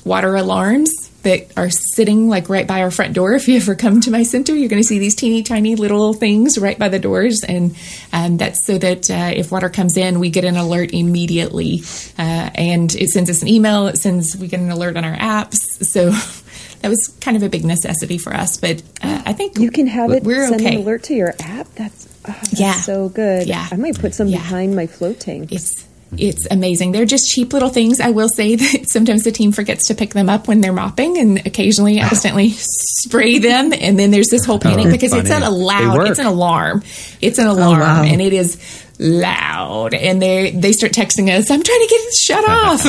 water 0.04 0.34
alarms 0.34 1.10
that 1.22 1.56
are 1.56 1.70
sitting 1.70 2.28
like 2.28 2.48
right 2.48 2.66
by 2.66 2.82
our 2.82 2.90
front 2.90 3.14
door. 3.14 3.34
If 3.34 3.46
you 3.46 3.56
ever 3.56 3.76
come 3.76 4.00
to 4.00 4.10
my 4.10 4.24
center, 4.24 4.56
you're 4.56 4.68
going 4.68 4.82
to 4.82 4.86
see 4.86 4.98
these 4.98 5.14
teeny 5.14 5.44
tiny 5.44 5.76
little 5.76 6.12
things 6.12 6.58
right 6.58 6.76
by 6.76 6.88
the 6.88 6.98
doors, 6.98 7.44
and 7.46 7.76
um, 8.12 8.38
that's 8.38 8.66
so 8.66 8.76
that 8.78 9.08
uh, 9.08 9.32
if 9.34 9.52
water 9.52 9.68
comes 9.68 9.96
in, 9.96 10.18
we 10.18 10.30
get 10.30 10.44
an 10.44 10.56
alert 10.56 10.92
immediately, 10.92 11.82
uh, 12.18 12.50
and 12.56 12.92
it 12.96 13.10
sends 13.10 13.30
us 13.30 13.42
an 13.42 13.48
email. 13.48 13.86
It 13.86 13.98
sends 13.98 14.36
we 14.36 14.48
get 14.48 14.58
an 14.58 14.70
alert 14.70 14.96
on 14.96 15.04
our 15.04 15.16
apps. 15.16 15.84
So 15.84 16.10
that 16.82 16.88
was 16.88 17.16
kind 17.20 17.36
of 17.36 17.42
a 17.42 17.48
big 17.48 17.64
necessity 17.64 18.18
for 18.18 18.34
us, 18.34 18.56
but 18.58 18.82
uh, 19.02 19.22
I 19.26 19.32
think 19.32 19.58
You 19.58 19.70
can 19.70 19.86
have 19.86 20.10
it 20.10 20.22
We're 20.24 20.48
send 20.48 20.60
okay. 20.60 20.74
an 20.76 20.82
alert 20.82 21.04
to 21.04 21.14
your 21.14 21.34
app. 21.40 21.66
That's, 21.76 22.06
oh, 22.28 22.32
that's 22.42 22.60
Yeah. 22.60 22.74
so 22.74 23.08
good. 23.08 23.46
Yeah. 23.46 23.66
I 23.70 23.76
might 23.76 23.98
put 23.98 24.14
some 24.14 24.28
Yeah. 24.28 24.38
behind 24.38 24.76
my 24.76 24.86
float 24.86 25.20
tank. 25.20 25.50
It's 25.52 25.86
it's 26.18 26.46
amazing. 26.50 26.92
They're 26.92 27.06
just 27.06 27.30
cheap 27.30 27.54
little 27.54 27.70
things. 27.70 27.98
I 27.98 28.10
will 28.10 28.28
say 28.28 28.54
that 28.62 28.90
sometimes 28.90 29.22
the 29.24 29.32
team 29.32 29.50
forgets 29.50 29.86
to 29.88 29.94
pick 29.94 30.10
them 30.12 30.28
up 30.28 30.46
when 30.46 30.60
they're 30.60 30.70
mopping, 30.74 31.16
and 31.16 31.38
occasionally 31.46 31.98
accidentally 32.06 32.50
spray 32.50 33.38
them. 33.38 33.72
And 33.72 33.98
then 33.98 34.10
there's 34.10 34.28
this 34.28 34.44
whole 34.44 34.58
panic 34.58 34.88
Oh, 34.88 34.90
because 34.90 35.14
it's 35.14 35.30
funny. 35.30 35.42
an 35.46 35.50
They 35.50 35.58
loud, 35.58 36.08
it's 36.08 36.18
an 36.18 36.26
alarm, 36.26 36.82
it's 37.22 37.38
an 37.38 37.46
alarm, 37.46 37.80
wow. 37.80 38.02
and 38.02 38.20
it 38.20 38.34
is 38.34 38.58
loud. 38.98 39.94
And 39.94 40.20
they 40.20 40.50
they 40.50 40.72
start 40.72 40.92
texting 40.92 41.30
us, 41.34 41.50
"I'm 41.50 41.62
trying 41.62 41.80
to 41.80 41.86
get 41.88 42.00
it 42.02 42.14
shut 42.14 42.44
off." 42.48 42.80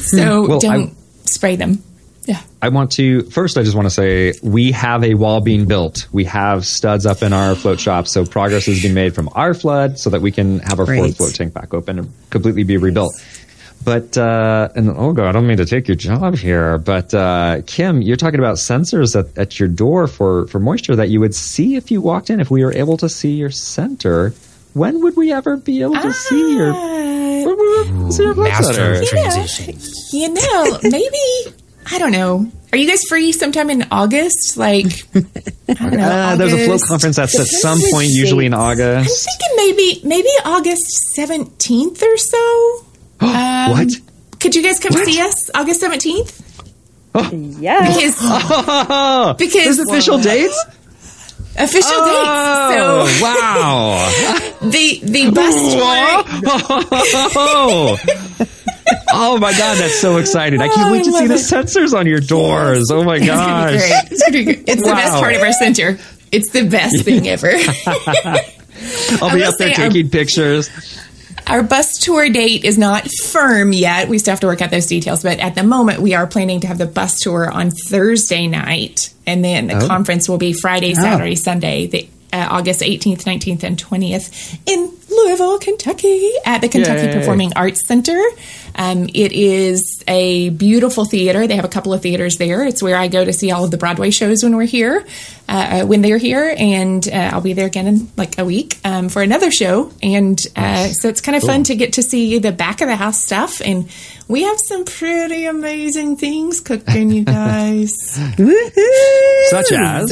so 0.00 0.46
Well, 0.48 0.58
don't 0.60 0.96
spray 1.30 1.56
them. 1.56 1.82
Yeah. 2.26 2.42
I 2.60 2.68
want 2.68 2.92
to 2.92 3.22
first. 3.22 3.56
I 3.56 3.62
just 3.62 3.74
want 3.74 3.86
to 3.86 3.90
say 3.90 4.34
we 4.42 4.72
have 4.72 5.02
a 5.02 5.14
wall 5.14 5.40
being 5.40 5.66
built. 5.66 6.06
We 6.12 6.24
have 6.24 6.66
studs 6.66 7.06
up 7.06 7.22
in 7.22 7.32
our 7.32 7.54
float 7.54 7.80
shop, 7.80 8.06
so 8.06 8.26
progress 8.26 8.66
has 8.66 8.82
been 8.82 8.94
made 8.94 9.14
from 9.14 9.30
our 9.34 9.54
flood, 9.54 9.98
so 9.98 10.10
that 10.10 10.20
we 10.20 10.30
can 10.30 10.58
have 10.60 10.78
our 10.78 10.86
fourth 10.86 11.16
float 11.16 11.34
tank 11.34 11.54
back 11.54 11.72
open 11.72 11.98
and 11.98 12.12
completely 12.28 12.62
be 12.62 12.76
rebuilt. 12.76 13.14
But 13.82 14.18
uh, 14.18 14.68
and 14.74 14.90
oh 14.90 15.12
god, 15.12 15.28
I 15.28 15.32
don't 15.32 15.46
mean 15.46 15.56
to 15.56 15.64
take 15.64 15.88
your 15.88 15.96
job 15.96 16.36
here, 16.36 16.76
but 16.76 17.14
uh, 17.14 17.62
Kim, 17.66 18.02
you're 18.02 18.18
talking 18.18 18.38
about 18.38 18.56
sensors 18.56 19.18
at, 19.18 19.36
at 19.38 19.58
your 19.58 19.68
door 19.68 20.06
for 20.06 20.46
for 20.48 20.58
moisture 20.58 20.94
that 20.96 21.08
you 21.08 21.20
would 21.20 21.34
see 21.34 21.76
if 21.76 21.90
you 21.90 22.02
walked 22.02 22.28
in. 22.28 22.40
If 22.40 22.50
we 22.50 22.62
were 22.62 22.74
able 22.74 22.98
to 22.98 23.08
see 23.08 23.32
your 23.32 23.50
center, 23.50 24.34
when 24.74 25.02
would 25.02 25.16
we 25.16 25.32
ever 25.32 25.56
be 25.56 25.82
able 25.82 25.94
to 26.00 26.12
see 26.12 26.54
your? 26.56 26.72
Uh, 26.72 26.76
when 27.44 27.56
would 27.56 27.58
we 27.58 27.78
ever 27.80 28.12
see 28.12 28.22
your 28.22 28.34
blood 28.34 28.48
Master 28.48 28.72
center? 28.74 29.00
of 29.00 29.08
transitions. 29.08 30.12
you 30.12 30.28
know, 30.32 30.78
maybe 30.82 31.56
I 31.90 31.98
don't 31.98 32.12
know. 32.12 32.50
Are 32.72 32.78
you 32.78 32.86
guys 32.88 33.02
free 33.08 33.32
sometime 33.32 33.68
in 33.70 33.86
August? 33.90 34.56
Like, 34.56 34.86
I 35.14 35.74
don't 35.74 35.96
know. 35.96 36.08
Uh, 36.08 36.36
there's 36.36 36.52
a 36.52 36.64
float 36.66 36.82
conference 36.86 37.16
that's 37.16 37.38
at 37.38 37.46
some 37.46 37.78
which 37.80 37.90
point, 37.92 38.10
usually 38.10 38.46
in 38.46 38.54
August. 38.54 39.28
I'm 39.28 39.38
thinking 39.40 39.56
maybe 39.56 40.00
maybe 40.06 40.28
August 40.44 40.86
seventeenth 41.14 42.02
or 42.02 42.16
so. 42.16 42.84
Um, 43.22 43.70
what? 43.72 43.88
Could 44.38 44.54
you 44.54 44.62
guys 44.62 44.78
come 44.78 44.92
see 45.04 45.20
us 45.20 45.50
August 45.54 45.80
seventeenth? 45.80 46.40
Yeah. 47.32 47.86
Because 47.94 48.16
Oh, 48.20 49.34
because 49.38 49.76
there's 49.76 49.78
official 49.80 50.18
dates. 50.18 50.58
Official 51.56 51.90
Oh, 51.94 53.06
dates. 53.06 53.22
wow! 53.22 54.46
The 54.70 55.00
the 55.02 55.30
bus 55.30 55.54
tour. 55.72 56.06
Oh 59.12 59.38
my 59.38 59.52
god, 59.52 59.78
that's 59.78 59.98
so 59.98 60.16
exciting! 60.18 60.60
I 60.60 60.68
can't 60.68 60.88
Oh, 60.88 60.92
wait 60.92 61.04
to 61.04 61.10
I 61.10 61.20
see 61.20 61.26
the 61.26 61.34
sensors 61.34 61.96
on 61.98 62.06
your 62.06 62.20
doors. 62.20 62.90
Oh 62.92 63.02
my 63.04 63.16
It's 63.16 63.26
gonna 63.26 63.70
be 63.72 63.78
great. 63.78 63.92
It's, 64.12 64.20
gonna 64.22 64.32
be 64.38 64.44
great. 64.44 64.68
It's 64.68 64.82
the 64.82 64.90
best 64.92 65.14
part 65.14 65.34
of 65.34 65.42
our 65.42 65.52
center. 65.52 65.98
It's 66.32 66.50
the 66.50 66.68
best 66.68 67.04
thing 67.04 67.26
ever. 67.26 67.50
I'll 69.22 69.34
be 69.34 69.42
up 69.44 69.54
there 69.58 69.74
taking 69.74 70.10
pictures. 70.10 70.70
Our 71.50 71.62
bus 71.64 71.98
tour 71.98 72.28
date 72.28 72.64
is 72.64 72.78
not 72.78 73.08
firm 73.10 73.72
yet. 73.72 74.08
We 74.08 74.18
still 74.18 74.32
have 74.32 74.40
to 74.40 74.46
work 74.46 74.62
out 74.62 74.70
those 74.70 74.86
details, 74.86 75.22
but 75.24 75.38
at 75.40 75.54
the 75.56 75.64
moment, 75.64 76.00
we 76.00 76.14
are 76.14 76.26
planning 76.26 76.60
to 76.60 76.66
have 76.68 76.78
the 76.78 76.86
bus 76.86 77.20
tour 77.20 77.50
on 77.50 77.70
Thursday 77.72 78.46
night, 78.46 79.12
and 79.26 79.44
then 79.44 79.66
the 79.66 79.82
Oh. 79.82 79.86
conference 79.88 80.28
will 80.28 80.38
be 80.38 80.52
Friday, 80.52 80.94
Saturday, 80.94 81.34
Sunday, 81.34 81.86
the 81.88 82.08
uh, 82.32 82.46
August 82.50 82.80
18th, 82.82 83.24
19th, 83.24 83.64
and 83.64 83.76
20th 83.76 84.58
in 84.66 84.92
Louisville, 85.10 85.58
Kentucky, 85.58 86.30
at 86.44 86.60
the 86.60 86.68
Kentucky 86.68 87.06
Yay. 87.06 87.12
Performing 87.12 87.52
Arts 87.56 87.86
Center. 87.86 88.20
Um, 88.76 89.08
it 89.12 89.32
is 89.32 90.02
a 90.06 90.50
beautiful 90.50 91.04
theater. 91.04 91.46
They 91.46 91.56
have 91.56 91.64
a 91.64 91.68
couple 91.68 91.92
of 91.92 92.02
theaters 92.02 92.36
there. 92.36 92.64
It's 92.64 92.82
where 92.82 92.96
I 92.96 93.08
go 93.08 93.24
to 93.24 93.32
see 93.32 93.50
all 93.50 93.64
of 93.64 93.70
the 93.70 93.76
Broadway 93.76 94.10
shows 94.10 94.42
when 94.42 94.56
we're 94.56 94.64
here, 94.66 95.04
uh, 95.48 95.84
when 95.84 96.02
they're 96.02 96.18
here, 96.18 96.54
and 96.56 97.06
uh, 97.08 97.30
I'll 97.32 97.40
be 97.40 97.52
there 97.52 97.66
again 97.66 97.86
in 97.88 98.10
like 98.16 98.38
a 98.38 98.44
week 98.44 98.78
um, 98.84 99.08
for 99.08 99.22
another 99.22 99.50
show. 99.50 99.92
And 100.02 100.38
uh, 100.54 100.86
so 100.88 101.08
it's 101.08 101.20
kind 101.20 101.36
of 101.36 101.42
fun 101.42 101.64
to 101.64 101.74
get 101.74 101.94
to 101.94 102.02
see 102.02 102.38
the 102.38 102.52
back 102.52 102.80
of 102.80 102.86
the 102.88 102.96
house 102.96 103.20
stuff. 103.24 103.60
And 103.60 103.90
we 104.28 104.44
have 104.44 104.60
some 104.60 104.84
pretty 104.84 105.46
amazing 105.46 106.16
things 106.16 106.60
cooking, 106.60 107.10
you 107.10 107.24
guys. 107.24 107.90
Such 109.50 109.72
as 109.72 110.10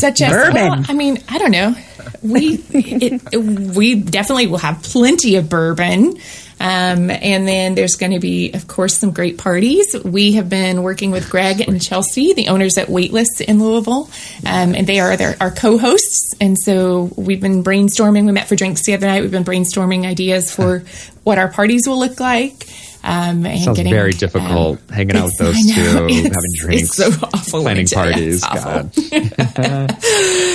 Such 0.00 0.20
as 0.22 0.30
Bourbon. 0.30 0.54
well, 0.54 0.84
I 0.88 0.94
mean, 0.94 1.18
I 1.28 1.36
don't 1.38 1.50
know. 1.50 1.74
We 2.22 2.62
it, 2.70 3.34
we 3.34 3.94
definitely 3.96 4.46
will 4.46 4.58
have 4.58 4.82
plenty 4.82 5.36
of 5.36 5.48
bourbon. 5.48 6.16
Um, 6.62 7.08
and 7.08 7.48
then 7.48 7.74
there's 7.74 7.96
going 7.96 8.12
to 8.12 8.18
be, 8.20 8.52
of 8.52 8.68
course, 8.68 8.98
some 8.98 9.12
great 9.12 9.38
parties. 9.38 9.96
We 10.04 10.32
have 10.32 10.50
been 10.50 10.82
working 10.82 11.10
with 11.10 11.30
Greg 11.30 11.62
and 11.62 11.80
Chelsea, 11.80 12.34
the 12.34 12.48
owners 12.48 12.76
at 12.76 12.88
Waitlist 12.88 13.40
in 13.40 13.62
Louisville, 13.62 14.10
um, 14.44 14.74
and 14.74 14.86
they 14.86 15.00
are 15.00 15.16
their, 15.16 15.36
our 15.40 15.50
co-hosts. 15.50 16.34
And 16.38 16.58
so 16.58 17.10
we've 17.16 17.40
been 17.40 17.64
brainstorming. 17.64 18.26
We 18.26 18.32
met 18.32 18.46
for 18.46 18.56
drinks 18.56 18.84
the 18.84 18.92
other 18.92 19.06
night. 19.06 19.22
We've 19.22 19.30
been 19.30 19.42
brainstorming 19.42 20.04
ideas 20.04 20.54
for 20.54 20.84
what 21.24 21.38
our 21.38 21.48
parties 21.48 21.88
will 21.88 21.98
look 21.98 22.20
like. 22.20 22.66
Um, 23.02 23.46
and 23.46 23.60
sounds 23.60 23.78
getting, 23.78 23.92
very 23.92 24.12
difficult 24.12 24.78
um, 24.78 24.88
hanging 24.88 25.16
out 25.16 25.24
with 25.24 25.38
those 25.38 25.56
two, 25.74 25.80
having 25.80 26.30
drinks, 26.56 26.82
it's 26.82 26.96
so 26.96 27.08
awful, 27.32 27.62
planning 27.62 27.86
ya. 27.86 28.02
parties. 28.02 28.44
God. 28.44 28.92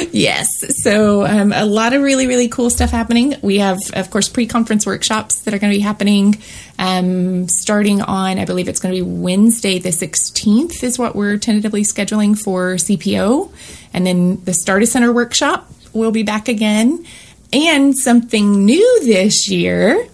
Yes. 0.11 0.47
So 0.83 1.25
um, 1.25 1.51
a 1.51 1.65
lot 1.65 1.91
of 1.91 2.01
really, 2.01 2.25
really 2.25 2.47
cool 2.47 2.69
stuff 2.69 2.89
happening. 2.89 3.35
We 3.41 3.57
have, 3.57 3.77
of 3.93 4.09
course, 4.09 4.29
pre-conference 4.29 4.85
workshops 4.85 5.41
that 5.41 5.53
are 5.53 5.59
going 5.59 5.73
to 5.73 5.77
be 5.77 5.81
happening 5.81 6.41
um, 6.77 7.47
starting 7.49 8.01
on, 8.01 8.39
I 8.39 8.45
believe 8.45 8.67
it's 8.67 8.79
going 8.79 8.95
to 8.95 9.03
be 9.03 9.09
Wednesday 9.09 9.79
the 9.79 9.89
16th 9.89 10.83
is 10.83 10.99
what 10.99 11.15
we're 11.15 11.37
tentatively 11.37 11.81
scheduling 11.81 12.37
for 12.37 12.75
CPO. 12.75 13.51
And 13.93 14.05
then 14.05 14.43
the 14.43 14.53
Startup 14.53 14.87
Center 14.87 15.11
workshop 15.11 15.69
will 15.93 16.11
be 16.11 16.23
back 16.23 16.47
again. 16.47 17.05
And 17.53 17.97
something 17.97 18.65
new 18.65 19.03
this 19.03 19.49
year, 19.49 20.07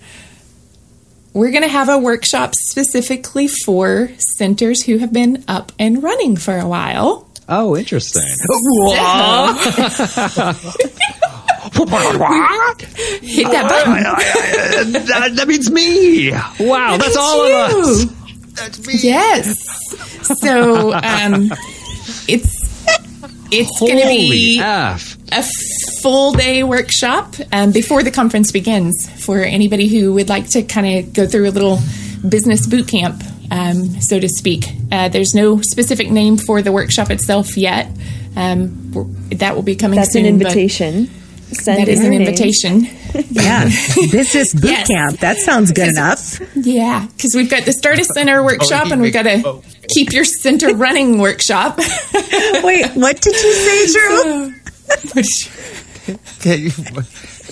we're 1.34 1.51
going 1.51 1.63
to 1.63 1.69
have 1.69 1.89
a 1.89 1.97
workshop 1.97 2.53
specifically 2.55 3.47
for 3.47 4.09
centers 4.38 4.84
who 4.84 4.97
have 4.97 5.13
been 5.13 5.43
up 5.47 5.71
and 5.79 6.03
running 6.03 6.36
for 6.36 6.57
a 6.57 6.67
while. 6.67 7.27
Oh, 7.47 7.75
interesting. 7.75 8.21
Hit 13.21 13.47
that 13.51 13.67
button. 13.69 14.93
that, 15.05 15.32
that 15.36 15.47
means 15.47 15.71
me. 15.71 16.32
Wow, 16.59 16.97
that's 16.97 17.17
all 17.17 17.45
of 17.45 17.51
us. 17.51 18.05
That's 18.53 18.86
me. 18.86 18.93
Yes. 19.01 19.55
So 20.41 20.93
um, 20.93 21.51
it's 22.27 22.61
it's 23.51 23.79
going 23.79 23.97
to 23.97 24.03
Holy 24.03 24.29
be 24.29 24.59
F. 24.61 25.17
a 25.32 25.43
full 26.01 26.34
day 26.34 26.63
workshop 26.63 27.36
um, 27.51 27.71
before 27.71 28.03
the 28.03 28.11
conference 28.11 28.51
begins 28.51 29.09
for 29.25 29.39
anybody 29.39 29.88
who 29.88 30.13
would 30.13 30.29
like 30.29 30.49
to 30.49 30.63
kind 30.63 30.99
of 31.05 31.13
go 31.13 31.27
through 31.27 31.49
a 31.49 31.51
little 31.51 31.79
business 32.27 32.67
boot 32.67 32.88
camp, 32.88 33.23
um, 33.49 33.99
so 34.01 34.19
to 34.19 34.29
speak. 34.29 34.65
Uh, 34.91 35.09
there's 35.09 35.34
no 35.34 35.61
specific 35.61 36.09
name 36.11 36.38
for 36.38 36.61
the 36.61 36.71
workshop 36.71 37.09
itself 37.09 37.57
yet. 37.57 37.88
Um, 38.36 39.27
that 39.32 39.55
will 39.55 39.63
be 39.63 39.75
coming 39.75 39.97
That's 39.99 40.13
soon. 40.13 40.25
an 40.25 40.34
invitation. 40.34 41.07
Send 41.53 41.82
That 41.82 41.88
in 41.89 41.93
is 41.95 41.99
an 42.05 42.13
your 42.13 42.21
invitation. 42.21 42.88
Yeah. 43.29 43.65
Business 44.09 44.53
boot 44.53 44.63
Yes. 44.71 44.88
camp. 44.88 45.19
That 45.19 45.36
sounds 45.38 45.73
good 45.73 45.89
enough. 45.89 46.39
Yeah, 46.55 47.05
because 47.07 47.32
we've 47.36 47.49
got 47.49 47.65
the 47.65 47.73
Start 47.73 47.99
a 47.99 48.05
Center 48.05 48.41
workshop 48.41 48.89
and 48.89 49.01
we've 49.01 49.11
got 49.11 49.27
a 49.27 49.61
keep 49.93 50.13
your 50.13 50.23
center 50.23 50.73
running 50.73 51.19
workshop. 51.19 51.77
Wait, 52.63 52.89
what 52.93 53.19
did 53.19 53.34
you 53.34 53.53
say, 53.53 53.91
Drew? 53.91 54.53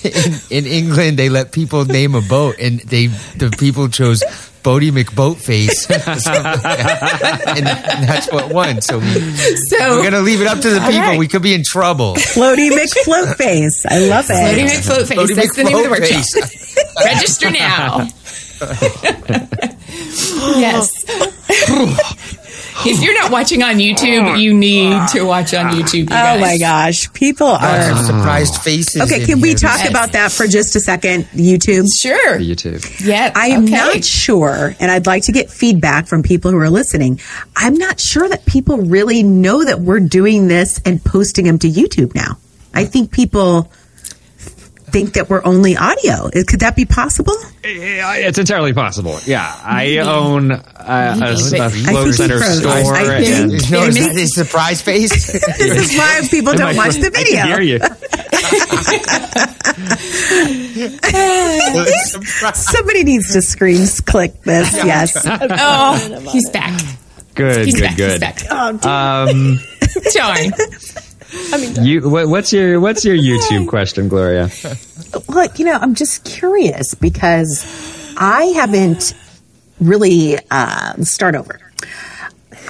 In, 0.02 0.34
in 0.50 0.66
England, 0.66 1.20
they 1.20 1.28
let 1.30 1.52
people 1.52 1.84
name 1.86 2.16
a 2.16 2.22
boat, 2.22 2.56
and 2.60 2.80
they 2.80 3.08
the 3.08 3.54
people 3.60 3.90
chose 3.90 4.24
Boaty 4.64 4.92
McBoatface, 4.92 5.90
and 7.58 7.66
that's 8.08 8.32
what 8.32 8.54
won. 8.54 8.82
So 8.82 9.00
we, 9.00 9.06
So 9.06 9.98
we're 9.98 10.04
gonna 10.04 10.22
leave 10.22 10.42
it 10.42 10.48
up 10.48 10.60
to 10.60 10.70
the 10.70 10.80
people. 10.80 11.00
right. 11.00 11.20
We 11.20 11.28
could 11.28 11.42
be 11.42 11.54
in 11.54 11.64
trouble. 11.64 12.16
Floaty 12.16 12.70
McFloatface. 12.72 13.86
I 13.90 14.00
love 14.08 14.26
it. 14.30 14.70
McFloat 14.70 15.08
Face. 15.08 15.18
Bodie 15.18 15.34
That's 15.34 15.56
the 15.56 15.64
name 15.64 15.78
of 15.78 15.84
the 15.84 15.90
workshop. 15.90 16.26
Register 17.06 17.50
now. 17.52 18.08
yes. 20.60 20.90
If 22.86 23.02
you're 23.02 23.14
not 23.14 23.32
watching 23.32 23.64
on 23.64 23.76
YouTube, 23.76 24.40
you 24.42 24.54
need 24.54 25.08
to 25.10 25.24
watch 25.24 25.54
on 25.54 25.74
YouTube. 25.74 26.10
You 26.10 26.16
Oh 26.16 26.40
my 26.40 26.58
gosh. 26.58 27.12
People 27.14 27.48
Lots 27.48 27.88
of 27.90 27.98
are. 27.98 28.04
surprised 28.04 28.56
faces. 28.62 29.02
Okay, 29.02 29.22
in 29.22 29.28
can 29.28 29.42
we 29.42 29.50
here. 29.50 29.58
talk 29.58 29.80
Yes. 29.80 29.90
about 29.90 30.12
that 30.14 30.32
for 30.32 30.48
just 30.48 30.76
a 30.76 30.80
second? 30.80 31.24
YouTube. 31.34 31.88
Sure. 32.00 32.38
YouTube. 32.40 33.06
Yeah. 33.06 33.32
I 33.36 33.48
am 33.48 33.64
okay. 33.66 33.72
not 33.74 34.04
sure, 34.04 34.76
and 34.80 34.92
I'd 34.92 35.08
like 35.08 35.24
to 35.24 35.32
get 35.32 35.50
feedback 35.50 36.08
from 36.08 36.24
people 36.24 36.52
who 36.52 36.58
are 36.58 36.70
listening. 36.70 37.20
I'm 37.56 37.76
not 37.76 38.00
sure 38.00 38.28
that 38.30 38.46
people 38.46 38.78
really 38.78 39.24
know 39.24 39.64
that 39.66 39.80
we're 39.82 40.00
doing 40.00 40.48
this 40.48 40.80
and 40.86 41.04
posting 41.04 41.46
them 41.46 41.60
to 41.60 41.68
YouTube 41.70 42.16
now. 42.16 42.38
I 42.74 42.86
think 42.86 43.12
people 43.12 43.72
think 44.92 45.14
that 45.14 45.30
we're 45.30 45.44
only 45.46 45.76
audio. 45.78 46.30
Could 46.48 46.60
that 46.62 46.76
be 46.76 46.86
possible? 46.86 47.34
It's 47.64 48.38
entirely 48.38 48.74
possible. 48.74 49.18
Yeah, 49.26 49.46
I 49.64 49.98
own 49.98 50.52
a 50.52 50.60
float 51.38 52.06
think 52.06 52.14
center 52.16 52.40
store, 52.42 52.72
I 52.96 53.22
think- 53.24 53.28
and 53.28 53.72
No, 53.72 53.84
is 53.84 53.98
Amy? 53.98 54.08
that 54.08 54.16
his 54.18 54.34
surprise 54.36 54.82
face? 54.82 55.10
This 55.60 55.92
is 55.92 55.98
why 55.98 56.22
people 56.30 56.54
don't 56.54 56.76
watch 56.76 56.96
the 56.96 57.08
I 57.08 57.24
can 57.24 57.48
hear 57.48 57.58
video. 57.58 57.80
you. 57.80 57.80
Somebody 62.54 63.04
needs 63.04 63.34
to 63.34 63.42
screen 63.42 63.86
click 64.06 64.42
this. 64.44 64.74
Yes. 64.74 65.18
Oh, 65.26 66.30
he's 66.32 66.50
back. 66.50 66.80
Good, 67.36 67.66
He's 67.66 67.76
good, 67.76 67.84
back. 67.84 67.98
good. 67.98 68.12
He's 68.12 68.20
back. 68.20 68.44
Oh, 68.50 69.30
Um, 69.30 69.60
Darn. 71.32 71.86
you, 71.86 72.10
what, 72.10 72.28
what's 72.28 72.52
your 72.54 72.80
what's 72.80 73.06
your 73.06 73.16
YouTube 73.16 73.68
question, 73.68 74.08
Gloria? 74.08 74.50
Look, 75.28 75.60
you 75.60 75.66
know, 75.66 75.78
I'm 75.80 75.96
just 75.96 76.24
curious 76.24 76.94
because 76.96 77.66
I 78.18 78.46
haven't 78.56 79.14
really 79.80 80.38
uh, 80.52 80.94
start 81.04 81.36
over. 81.36 81.60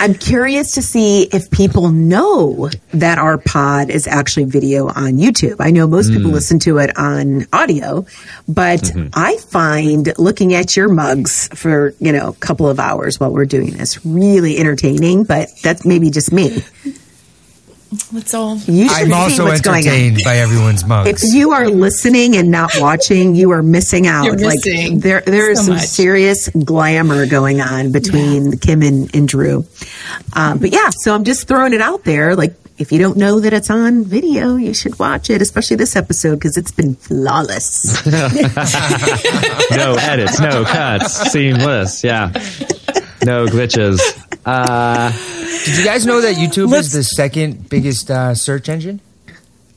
I'm 0.01 0.13
curious 0.13 0.75
to 0.75 0.81
see 0.81 1.23
if 1.23 1.51
people 1.51 1.89
know 1.89 2.69
that 2.93 3.17
our 3.17 3.37
pod 3.37 3.89
is 3.89 4.07
actually 4.07 4.45
video 4.45 4.87
on 4.87 5.17
YouTube. 5.17 5.57
I 5.59 5.71
know 5.71 5.87
most 5.87 6.13
people 6.13 6.31
listen 6.31 6.57
to 6.59 6.77
it 6.77 6.97
on 6.97 7.47
audio, 7.51 8.05
but 8.47 8.91
I 9.13 9.35
find 9.37 10.17
looking 10.17 10.53
at 10.53 10.77
your 10.77 10.87
mugs 10.87 11.49
for, 11.49 11.93
you 11.99 12.13
know, 12.13 12.29
a 12.29 12.33
couple 12.33 12.69
of 12.69 12.79
hours 12.79 13.19
while 13.19 13.33
we're 13.33 13.45
doing 13.45 13.71
this 13.71 14.05
really 14.05 14.57
entertaining, 14.57 15.25
but 15.25 15.49
that's 15.63 15.85
maybe 15.85 16.09
just 16.11 16.31
me. 16.31 16.63
Let's 18.13 18.35
all. 18.35 18.57
You 18.57 18.87
should 18.87 18.97
I'm 18.97 19.07
see 19.07 19.13
also 19.13 19.45
what's 19.45 19.61
going 19.61 19.87
entertained 19.87 20.19
by 20.23 20.37
everyone's 20.37 20.85
mugs. 20.85 21.23
If 21.23 21.33
you 21.33 21.51
are 21.53 21.67
listening 21.67 22.35
and 22.35 22.51
not 22.51 22.71
watching, 22.77 23.35
you 23.35 23.49
are 23.51 23.63
missing 23.63 24.05
out. 24.05 24.25
You're 24.25 24.37
like 24.37 24.59
missing 24.63 24.99
there, 24.99 25.21
there 25.21 25.49
is 25.49 25.59
so 25.59 25.65
some 25.65 25.75
much. 25.75 25.87
serious 25.87 26.49
glamour 26.49 27.25
going 27.25 27.61
on 27.61 27.91
between 27.91 28.57
Kim 28.59 28.83
and, 28.83 29.13
and 29.15 29.27
Drew. 29.27 29.65
Um, 30.33 30.59
but 30.59 30.71
yeah, 30.71 30.89
so 30.91 31.15
I'm 31.15 31.23
just 31.23 31.47
throwing 31.47 31.73
it 31.73 31.81
out 31.81 32.03
there. 32.03 32.35
Like, 32.35 32.53
if 32.77 32.91
you 32.91 32.99
don't 32.99 33.17
know 33.17 33.39
that 33.39 33.53
it's 33.53 33.71
on 33.71 34.03
video, 34.03 34.55
you 34.55 34.75
should 34.75 34.99
watch 34.99 35.31
it, 35.31 35.41
especially 35.41 35.77
this 35.77 35.95
episode 35.95 36.35
because 36.35 36.57
it's 36.57 36.71
been 36.71 36.93
flawless. 36.93 38.05
no 38.05 39.95
edits, 39.99 40.39
no 40.39 40.63
cuts, 40.63 41.31
seamless. 41.31 42.03
Yeah, 42.03 42.27
no 43.23 43.47
glitches. 43.47 43.99
Uh, 44.45 45.11
Did 45.65 45.77
you 45.77 45.83
guys 45.85 46.05
know 46.05 46.21
that 46.21 46.35
YouTube 46.35 46.71
Let's- 46.71 46.87
is 46.87 46.93
the 46.93 47.03
second 47.03 47.69
biggest 47.69 48.09
uh, 48.09 48.33
search 48.33 48.69
engine? 48.69 49.01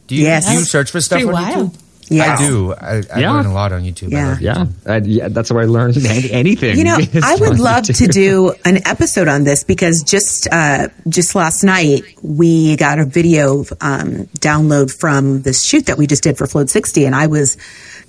Do 0.07 0.15
you, 0.15 0.25
Yes. 0.25 0.47
do 0.47 0.53
you 0.55 0.61
search 0.61 0.91
for 0.91 1.01
stuff 1.01 1.21
Pretty 1.23 1.29
on 1.29 1.33
wild. 1.35 1.73
YouTube? 1.73 1.79
Yeah. 2.09 2.35
I 2.39 2.47
do. 2.47 2.75
I, 2.75 3.03
I 3.15 3.21
Yeah. 3.21 3.33
learn 3.33 3.47
a 3.47 3.55
lot 3.55 3.73
on 3.73 3.83
YouTube. 3.85 4.09
I 4.09 4.17
Yeah. 4.19 4.29
love 4.29 4.39
it. 4.39 4.43
yeah, 4.43 4.93
uh, 4.95 5.01
yeah, 5.05 5.29
that's 5.29 5.51
where 5.51 5.63
I 5.63 5.67
learned 5.67 5.97
any- 6.07 6.31
anything. 6.31 6.77
You 6.77 6.85
know, 6.85 6.99
is 7.13 7.25
I 7.25 7.37
would 7.37 7.53
on 7.53 7.57
love 7.59 7.85
to 7.85 7.93
YouTube. 7.93 8.13
do 8.13 8.53
an 8.67 8.87
episode 8.87 9.29
on 9.29 9.45
this 9.45 9.65
because 9.65 10.03
just 10.03 10.47
uh, 10.53 10.89
just 11.09 11.35
last 11.35 11.65
night 11.65 12.03
we 12.23 12.77
got 12.77 12.99
a 12.99 13.07
video 13.07 13.61
um, 13.81 14.27
download 14.41 14.93
from 14.93 15.43
this 15.43 15.63
shoot 15.65 15.87
that 15.87 15.97
we 15.97 16.07
just 16.07 16.23
did 16.23 16.37
for 16.37 16.47
Float 16.47 16.69
60, 16.69 17.07
and 17.07 17.15
I 17.15 17.29
was 17.29 17.57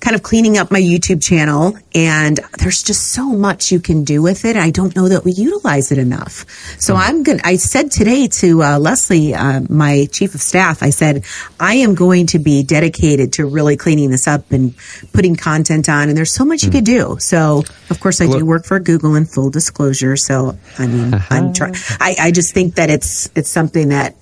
kind 0.04 0.14
of 0.14 0.22
cleaning 0.22 0.58
up 0.58 0.70
my 0.70 0.80
YouTube 0.80 1.22
channel, 1.22 1.78
and 1.94 2.38
there's 2.58 2.82
just 2.82 3.12
so 3.12 3.24
much 3.24 3.72
you 3.72 3.80
can 3.80 4.04
do 4.04 4.20
with 4.20 4.44
it. 4.44 4.54
I 4.54 4.68
don't 4.70 4.94
know 4.94 5.08
that 5.08 5.24
we 5.24 5.32
utilize 5.32 5.90
it 5.90 5.96
enough. 5.96 6.44
So 6.78 6.94
I'm 6.94 7.22
going. 7.22 7.38
to 7.38 7.46
I 7.46 7.56
said 7.56 7.90
today 7.90 8.28
to 8.28 8.62
uh, 8.62 8.78
Leslie, 8.78 9.32
uh, 9.34 9.62
my 9.70 10.06
chief 10.12 10.34
of 10.34 10.42
staff, 10.42 10.82
I 10.82 10.90
said 10.90 11.24
I 11.58 11.76
am 11.76 11.94
going 11.94 12.26
to 12.28 12.38
be 12.38 12.62
dedicated 12.62 13.32
to 13.34 13.46
really 13.46 13.78
cleaning 13.78 14.10
this 14.10 14.28
up 14.28 14.52
and 14.52 14.74
putting 15.14 15.36
content 15.36 15.88
on. 15.88 16.10
And 16.10 16.16
there's 16.16 16.34
so 16.34 16.44
much 16.44 16.64
you 16.64 16.70
could 16.70 16.84
do. 16.84 17.16
So 17.18 17.64
of 17.88 17.98
course 17.98 18.20
I 18.20 18.26
do 18.26 18.44
work 18.44 18.66
for 18.66 18.78
Google 18.80 19.14
in 19.14 19.24
full 19.24 19.48
disclosure. 19.48 20.16
So 20.16 20.58
I 20.78 20.86
mean, 20.86 21.14
I'm 21.30 21.54
trying. 21.54 21.76
I, 21.98 22.14
I 22.20 22.30
just 22.30 22.52
think 22.52 22.74
that 22.74 22.90
it's 22.90 23.30
it's 23.34 23.48
something 23.48 23.88
that 23.88 24.16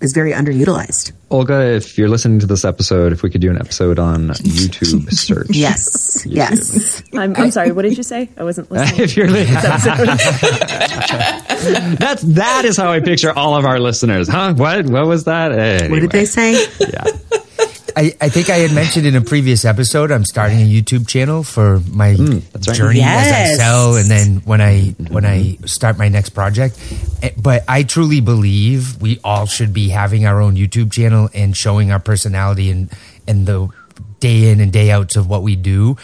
is 0.00 0.12
very 0.12 0.32
underutilized. 0.32 1.12
Olga, 1.30 1.74
if 1.74 1.98
you're 1.98 2.08
listening 2.08 2.38
to 2.40 2.46
this 2.46 2.64
episode, 2.64 3.12
if 3.12 3.22
we 3.22 3.30
could 3.30 3.40
do 3.40 3.50
an 3.50 3.58
episode 3.58 3.98
on 3.98 4.28
YouTube 4.28 5.10
search. 5.12 5.48
Yes, 5.50 6.24
yes. 6.26 7.02
I'm, 7.14 7.34
I'm 7.36 7.50
sorry. 7.50 7.72
What 7.72 7.82
did 7.82 7.96
you 7.96 8.02
say? 8.02 8.28
I 8.36 8.44
wasn't 8.44 8.70
listening. 8.70 9.00
if 9.00 9.16
you're 9.16 9.28
listening 9.28 9.54
that's 11.98 12.22
that 12.22 12.64
is 12.64 12.76
how 12.76 12.90
I 12.90 13.00
picture 13.00 13.36
all 13.36 13.56
of 13.56 13.64
our 13.64 13.80
listeners. 13.80 14.28
Huh? 14.28 14.54
What? 14.54 14.86
What 14.86 15.06
was 15.06 15.24
that? 15.24 15.90
What 15.90 16.00
did 16.00 16.12
they 16.12 16.24
say? 16.24 16.66
Yeah. 16.80 17.04
I, 17.98 18.14
I 18.20 18.28
think 18.28 18.48
I 18.48 18.58
had 18.62 18.72
mentioned 18.72 19.06
in 19.06 19.16
a 19.16 19.20
previous 19.20 19.64
episode 19.64 20.12
I'm 20.12 20.24
starting 20.24 20.60
a 20.60 20.64
YouTube 20.64 21.08
channel 21.08 21.42
for 21.42 21.80
my 21.90 22.14
that's 22.14 22.68
right. 22.68 22.76
journey 22.76 23.00
as 23.02 23.32
I 23.32 23.54
sell 23.56 23.96
and 23.96 24.08
then 24.08 24.36
when 24.46 24.60
I 24.60 24.94
when 25.10 25.26
I 25.26 25.58
start 25.66 25.98
my 25.98 26.08
next 26.08 26.30
project. 26.30 26.78
Eh, 27.22 27.30
But 27.36 27.64
I 27.66 27.82
truly 27.82 28.20
believe 28.20 29.02
we 29.02 29.18
all 29.24 29.46
should 29.46 29.72
be 29.74 29.88
having 29.88 30.26
our 30.26 30.40
own 30.40 30.54
YouTube 30.54 30.92
channel 30.92 31.28
and 31.34 31.56
showing 31.56 31.90
our 31.90 31.98
personality 31.98 32.70
and 32.70 32.88
and 33.26 33.46
the 33.46 33.68
day 34.20 34.50
in 34.50 34.60
and 34.60 34.72
day 34.72 34.90
outs 34.92 35.16
of 35.16 35.28
what 35.28 35.42
we 35.42 35.56
do. 35.56 35.96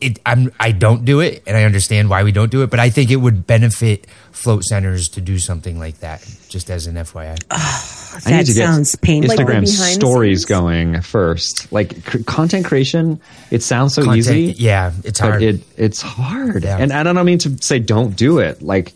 It, 0.00 0.18
I'm 0.24 0.50
I 0.58 0.72
don't 0.72 1.04
do 1.04 1.20
it 1.20 1.42
and 1.46 1.56
I 1.56 1.64
understand 1.64 2.08
why 2.08 2.22
we 2.24 2.32
don't 2.32 2.50
do 2.50 2.62
it, 2.62 2.70
but 2.70 2.80
I 2.80 2.88
think 2.88 3.10
it 3.10 3.16
would 3.16 3.46
benefit 3.46 4.06
float 4.32 4.64
centers 4.64 5.10
to 5.10 5.20
do 5.20 5.38
something 5.38 5.78
like 5.78 5.98
that. 6.00 6.26
Just 6.48 6.70
as 6.70 6.86
an 6.86 6.94
FYI. 6.94 7.36
I 7.50 8.30
need 8.30 8.38
That 8.38 8.46
to 8.46 8.54
get 8.54 8.66
sounds 8.66 8.96
painful. 8.96 9.28
Like 9.28 9.38
Instagram 9.40 9.46
behind 9.46 9.66
the 9.66 9.90
stories 9.92 10.38
scenes? 10.40 10.44
going 10.46 11.00
first. 11.02 11.70
Like 11.70 11.92
c- 12.10 12.22
content 12.24 12.64
creation, 12.64 13.20
it 13.50 13.62
sounds 13.62 13.94
so 13.94 14.02
Content- 14.02 14.18
easy. 14.36 14.54
yeah, 14.56 14.92
it's 15.04 15.20
but 15.20 15.28
hard. 15.30 15.42
it 15.42 15.60
it's 15.76 16.00
hard. 16.00 16.64
Yeah. 16.64 16.78
And 16.78 16.92
I 16.92 17.02
don't 17.02 17.24
mean 17.26 17.38
to 17.40 17.56
say 17.62 17.78
don't 17.78 18.16
do 18.16 18.38
it. 18.38 18.62
Like 18.62 18.94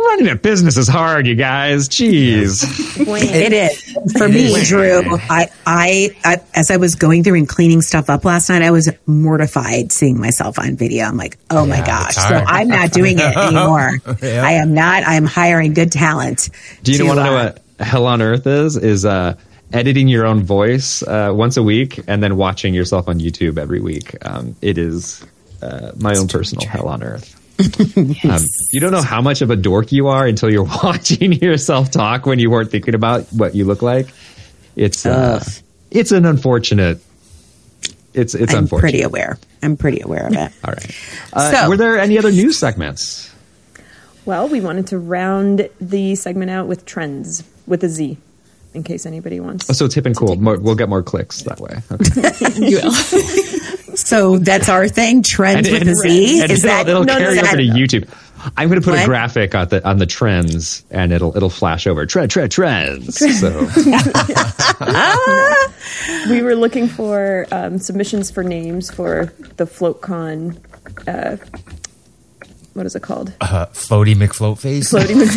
running 0.00 0.28
a 0.28 0.36
business 0.36 0.76
is 0.76 0.88
hard, 0.88 1.26
you 1.26 1.34
guys. 1.34 1.88
Jeez. 1.88 2.64
It 3.00 3.52
is 3.52 4.12
for 4.16 4.28
me, 4.28 4.62
Drew. 4.64 5.02
I, 5.28 5.50
I, 5.66 6.16
I, 6.24 6.36
as 6.54 6.70
I 6.70 6.76
was 6.76 6.94
going 6.94 7.24
through 7.24 7.36
and 7.36 7.48
cleaning 7.48 7.82
stuff 7.82 8.10
up 8.10 8.24
last 8.24 8.48
night, 8.48 8.62
I 8.62 8.70
was 8.70 8.90
mortified 9.06 9.92
seeing 9.92 10.20
myself 10.20 10.58
on 10.58 10.76
video. 10.76 11.04
I'm 11.04 11.16
like, 11.16 11.38
oh 11.50 11.66
my 11.66 11.84
gosh! 11.84 12.14
So. 12.14 12.22
I'm 12.22 12.68
not 12.68 12.92
doing 12.92 13.18
it 13.18 13.36
anymore. 13.36 13.98
Yeah. 14.22 14.44
I 14.44 14.52
am 14.52 14.74
not. 14.74 15.04
I 15.04 15.14
am 15.14 15.26
hiring 15.26 15.74
good 15.74 15.92
talent. 15.92 16.50
Do 16.82 16.92
you 16.92 17.06
want 17.06 17.18
to 17.18 17.24
know 17.24 17.36
uh, 17.36 17.52
what 17.78 17.86
hell 17.86 18.06
on 18.06 18.22
earth 18.22 18.46
is? 18.46 18.76
Is 18.76 19.04
uh, 19.04 19.36
editing 19.72 20.08
your 20.08 20.26
own 20.26 20.42
voice 20.42 21.02
uh, 21.02 21.32
once 21.34 21.56
a 21.56 21.62
week 21.62 22.00
and 22.06 22.22
then 22.22 22.36
watching 22.36 22.74
yourself 22.74 23.08
on 23.08 23.18
YouTube 23.20 23.58
every 23.58 23.80
week. 23.80 24.16
Um, 24.26 24.56
it 24.60 24.78
is 24.78 25.24
uh, 25.62 25.92
my 25.96 26.16
own 26.16 26.28
personal 26.28 26.66
hell 26.66 26.88
on 26.88 27.02
earth. 27.02 27.39
um, 28.24 28.40
you 28.72 28.80
don't 28.80 28.92
know 28.92 29.02
how 29.02 29.20
much 29.20 29.42
of 29.42 29.50
a 29.50 29.56
dork 29.56 29.92
you 29.92 30.08
are 30.08 30.26
until 30.26 30.50
you're 30.50 30.64
watching 30.82 31.32
yourself 31.32 31.90
talk 31.90 32.26
when 32.26 32.38
you 32.38 32.50
weren't 32.50 32.70
thinking 32.70 32.94
about 32.94 33.24
what 33.32 33.54
you 33.54 33.64
look 33.64 33.82
like. 33.82 34.08
It's 34.76 35.04
uh, 35.06 35.40
Ugh. 35.42 35.52
it's 35.90 36.12
an 36.12 36.24
unfortunate. 36.24 37.00
It's 38.14 38.34
it's 38.34 38.52
I'm 38.52 38.60
unfortunate. 38.64 38.90
pretty 38.90 39.02
aware. 39.02 39.38
I'm 39.62 39.76
pretty 39.76 40.00
aware 40.00 40.26
of 40.26 40.32
it. 40.32 40.52
All 40.64 40.72
right. 40.72 40.96
Uh, 41.32 41.50
So- 41.52 41.68
were 41.68 41.76
there 41.76 41.98
any 41.98 42.18
other 42.18 42.30
news 42.32 42.58
segments? 42.58 43.28
Well, 44.24 44.48
we 44.48 44.60
wanted 44.60 44.88
to 44.88 44.98
round 44.98 45.68
the 45.80 46.14
segment 46.14 46.50
out 46.50 46.66
with 46.68 46.84
trends 46.84 47.42
with 47.66 47.82
a 47.84 47.88
Z, 47.88 48.18
in 48.74 48.82
case 48.84 49.06
anybody 49.06 49.40
wants. 49.40 49.68
Oh, 49.70 49.72
so 49.72 49.86
it's 49.86 49.94
hip 49.94 50.06
and 50.06 50.14
cool. 50.16 50.36
More, 50.36 50.58
we'll 50.58 50.74
get 50.74 50.88
more 50.88 51.02
clicks 51.02 51.42
that 51.42 51.58
way. 51.58 51.78
Okay. 51.90 52.68
You 52.68 52.80
will. 52.82 53.59
So 54.10 54.38
that's 54.38 54.68
our 54.68 54.88
thing. 54.88 55.22
Trends 55.22 55.70
with 55.70 55.86
a 55.86 55.94
Z. 55.94 56.42
and 56.42 56.50
Is 56.50 56.64
it'll, 56.64 56.74
that 56.74 56.88
it'll 56.88 57.04
no, 57.04 57.12
no, 57.12 57.18
carry 57.20 57.36
no, 57.36 57.42
over 57.42 57.56
no, 57.58 57.62
to. 57.62 57.68
YouTube. 57.68 58.08
I'm 58.56 58.68
going 58.68 58.80
to 58.80 58.84
put 58.84 58.98
a 58.98 59.04
graphic 59.04 59.54
on 59.54 59.68
the 59.68 59.88
on 59.88 59.98
the 59.98 60.06
trends, 60.06 60.84
and 60.90 61.12
it'll 61.12 61.36
it'll 61.36 61.48
flash 61.48 61.86
over 61.86 62.06
trend 62.06 62.32
trend 62.32 62.50
trends. 62.50 63.18
So 63.38 63.50
we 66.28 66.42
were 66.42 66.56
looking 66.56 66.88
for 66.88 67.46
um, 67.52 67.78
submissions 67.78 68.32
for 68.32 68.42
names 68.42 68.90
for 68.90 69.32
the 69.58 69.64
FloatCon. 69.64 70.58
Uh, 71.06 71.36
what 72.80 72.86
is 72.86 72.96
it 72.96 73.02
called? 73.02 73.30
Uh, 73.42 73.66
Floaty 73.66 74.14
McFloat 74.14 74.58
face. 74.58 74.88
Floating. 74.88 75.18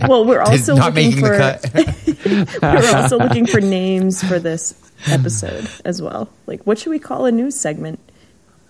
well, 0.08 0.24
we're 0.24 0.40
also 0.40 0.74
not 0.74 0.94
looking 0.94 1.10
making 1.10 1.20
for 1.20 1.36
the 1.36 2.56
cut. 2.62 2.62
we're 2.62 2.96
also 3.02 3.18
looking 3.18 3.44
for 3.46 3.60
names 3.60 4.26
for 4.26 4.38
this 4.38 4.72
episode 5.08 5.68
as 5.84 6.00
well. 6.00 6.30
Like, 6.46 6.66
what 6.66 6.78
should 6.78 6.88
we 6.88 6.98
call 6.98 7.26
a 7.26 7.32
news 7.32 7.54
segment? 7.54 8.00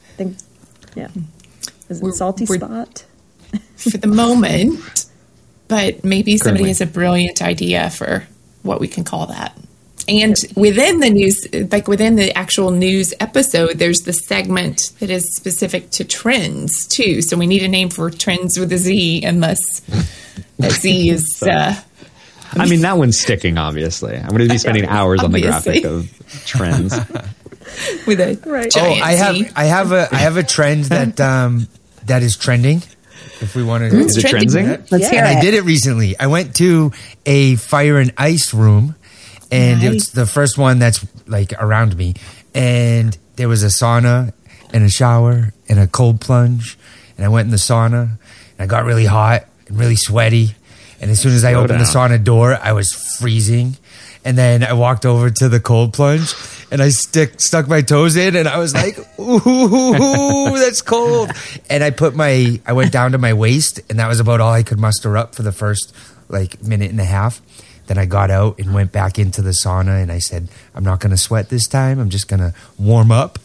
I 0.09 0.12
think, 0.16 0.38
yeah, 0.96 1.07
is 1.88 2.01
it 2.01 2.03
We're- 2.03 2.16
salty 2.16 2.46
we're- 2.46 2.59
spot? 2.59 3.05
for 3.76 3.96
the 3.96 4.09
moment, 4.09 5.07
but 5.68 6.03
maybe 6.05 6.36
somebody 6.36 6.64
Currently. 6.64 6.68
has 6.70 6.80
a 6.80 6.86
brilliant 6.86 7.42
idea 7.42 7.90
for 7.90 8.24
what 8.62 8.80
we 8.80 8.88
can 8.88 9.05
call 9.05 9.26
that. 9.26 9.57
And 10.11 10.34
within 10.56 10.98
the 10.98 11.08
news, 11.11 11.46
like 11.70 11.86
within 11.86 12.16
the 12.16 12.36
actual 12.36 12.72
news 12.72 13.14
episode, 13.20 13.78
there's 13.78 14.00
the 14.00 14.12
segment 14.12 14.90
that 14.98 15.08
is 15.08 15.36
specific 15.36 15.90
to 15.92 16.04
trends 16.04 16.86
too. 16.88 17.22
So 17.22 17.36
we 17.36 17.46
need 17.46 17.62
a 17.62 17.68
name 17.68 17.90
for 17.90 18.11
trends 18.11 18.58
with 18.58 18.72
a 18.72 18.78
Z, 18.78 19.22
unless 19.24 19.58
a 20.61 20.70
Z 20.70 21.11
is. 21.11 21.42
Uh, 21.46 21.74
I 22.54 22.66
mean 22.68 22.80
that 22.80 22.98
one's 22.98 23.20
sticking. 23.20 23.56
Obviously, 23.56 24.16
I'm 24.16 24.28
going 24.30 24.40
to 24.40 24.48
be 24.48 24.58
spending 24.66 24.86
hours 24.86 25.22
on 25.22 25.30
the 25.30 25.40
graphic 25.42 25.84
of 25.84 26.11
trends. 26.44 26.92
with 28.06 28.18
a 28.20 28.40
Right. 28.44 28.72
Oh, 28.76 28.80
I 28.92 29.12
have 29.12 29.36
Z. 29.36 29.48
I 29.54 29.64
have 29.66 29.92
a 29.92 30.08
I 30.11 30.16
have 30.18 30.36
a 30.36 30.42
trend 30.42 30.86
that 30.86 31.20
um 31.20 31.68
that 32.06 32.22
is 32.24 32.36
trending. 32.36 32.82
If 33.42 33.54
we 33.54 33.62
want 33.62 33.88
to, 33.90 33.96
Is 33.98 34.16
it 34.18 34.26
trending. 34.28 34.50
trending? 34.50 34.86
Let's 34.90 35.04
Yeah. 35.04 35.11
hear 35.11 35.24
and 35.24 35.32
it. 35.32 35.38
I 35.38 35.40
did 35.40 35.54
it 35.54 35.62
recently. 35.62 36.18
I 36.18 36.26
went 36.26 36.56
to 36.56 36.92
a 37.24 37.54
fire 37.56 37.98
and 37.98 38.12
ice 38.18 38.52
room, 38.52 38.96
and 39.51 39.82
Nice. 39.82 39.92
it's 39.94 40.09
the 40.11 40.26
first 40.26 40.59
one 40.59 40.78
that's 40.78 41.05
like 41.26 41.53
around 41.61 41.96
me. 41.96 42.14
And 42.55 43.16
there 43.36 43.48
was 43.48 43.62
a 43.62 43.66
sauna 43.68 44.32
and 44.72 44.84
a 44.84 44.88
shower 44.90 45.53
and 45.68 45.78
a 45.78 45.86
cold 45.86 46.20
plunge. 46.20 46.78
And 47.16 47.24
I 47.24 47.28
went 47.28 47.46
in 47.46 47.51
the 47.51 47.57
sauna, 47.59 48.03
and 48.03 48.18
I 48.61 48.66
got 48.66 48.84
really 48.84 49.05
hot 49.07 49.44
and 49.68 49.78
really 49.78 49.96
sweaty. 49.96 50.55
And 51.01 51.11
as 51.11 51.20
soon 51.20 51.32
as 51.32 51.44
I 51.44 51.53
Slow 51.53 51.64
opened 51.64 51.80
the 51.80 51.84
sauna 51.84 52.22
door, 52.22 52.55
I 52.61 52.72
was 52.72 52.92
freezing. 53.18 53.76
And 54.24 54.36
then 54.36 54.62
I 54.62 54.74
walked 54.74 55.07
over 55.07 55.30
to 55.30 55.48
the 55.48 55.61
cold 55.61 55.94
plunge, 55.94 56.34
and 56.70 56.82
I 56.82 56.90
stick 56.90 57.40
stuck 57.40 57.66
my 57.68 57.80
toes 57.80 58.16
in, 58.16 58.36
and 58.36 58.46
I 58.46 58.59
was 58.59 58.74
like, 58.74 58.98
"Ooh, 59.18 60.53
that's 60.59 60.82
cold." 60.82 61.30
And 61.70 61.82
I 61.82 61.88
put 61.90 62.14
my 62.14 62.61
I 62.66 62.74
went 62.74 62.92
down 62.92 63.12
to 63.12 63.18
my 63.18 63.32
waist, 63.32 63.80
and 63.88 63.98
that 63.98 64.09
was 64.09 64.20
about 64.20 64.40
all 64.42 64.53
I 64.53 64.62
could 64.62 64.78
muster 64.78 65.16
up 65.16 65.34
for 65.34 65.42
the 65.42 65.53
first 65.53 65.94
like 66.28 66.62
minute 66.62 66.90
and 66.90 67.01
a 67.01 67.05
half. 67.07 67.40
Then 67.91 67.99
I 67.99 68.07
got 68.07 68.30
out 68.30 68.61
and 68.61 68.72
went 68.72 68.93
back 68.93 69.18
into 69.18 69.43
the 69.43 69.51
sauna, 69.51 70.01
and 70.01 70.12
I 70.12 70.20
said, 70.20 70.47
"I'm 70.76 70.84
not 70.84 71.01
going 71.01 71.11
to 71.11 71.16
sweat 71.16 71.49
this 71.49 71.66
time. 71.66 71.99
I'm 71.99 72.09
just 72.09 72.28
going 72.28 72.38
to 72.38 72.55
warm 72.78 73.11
up." 73.11 73.41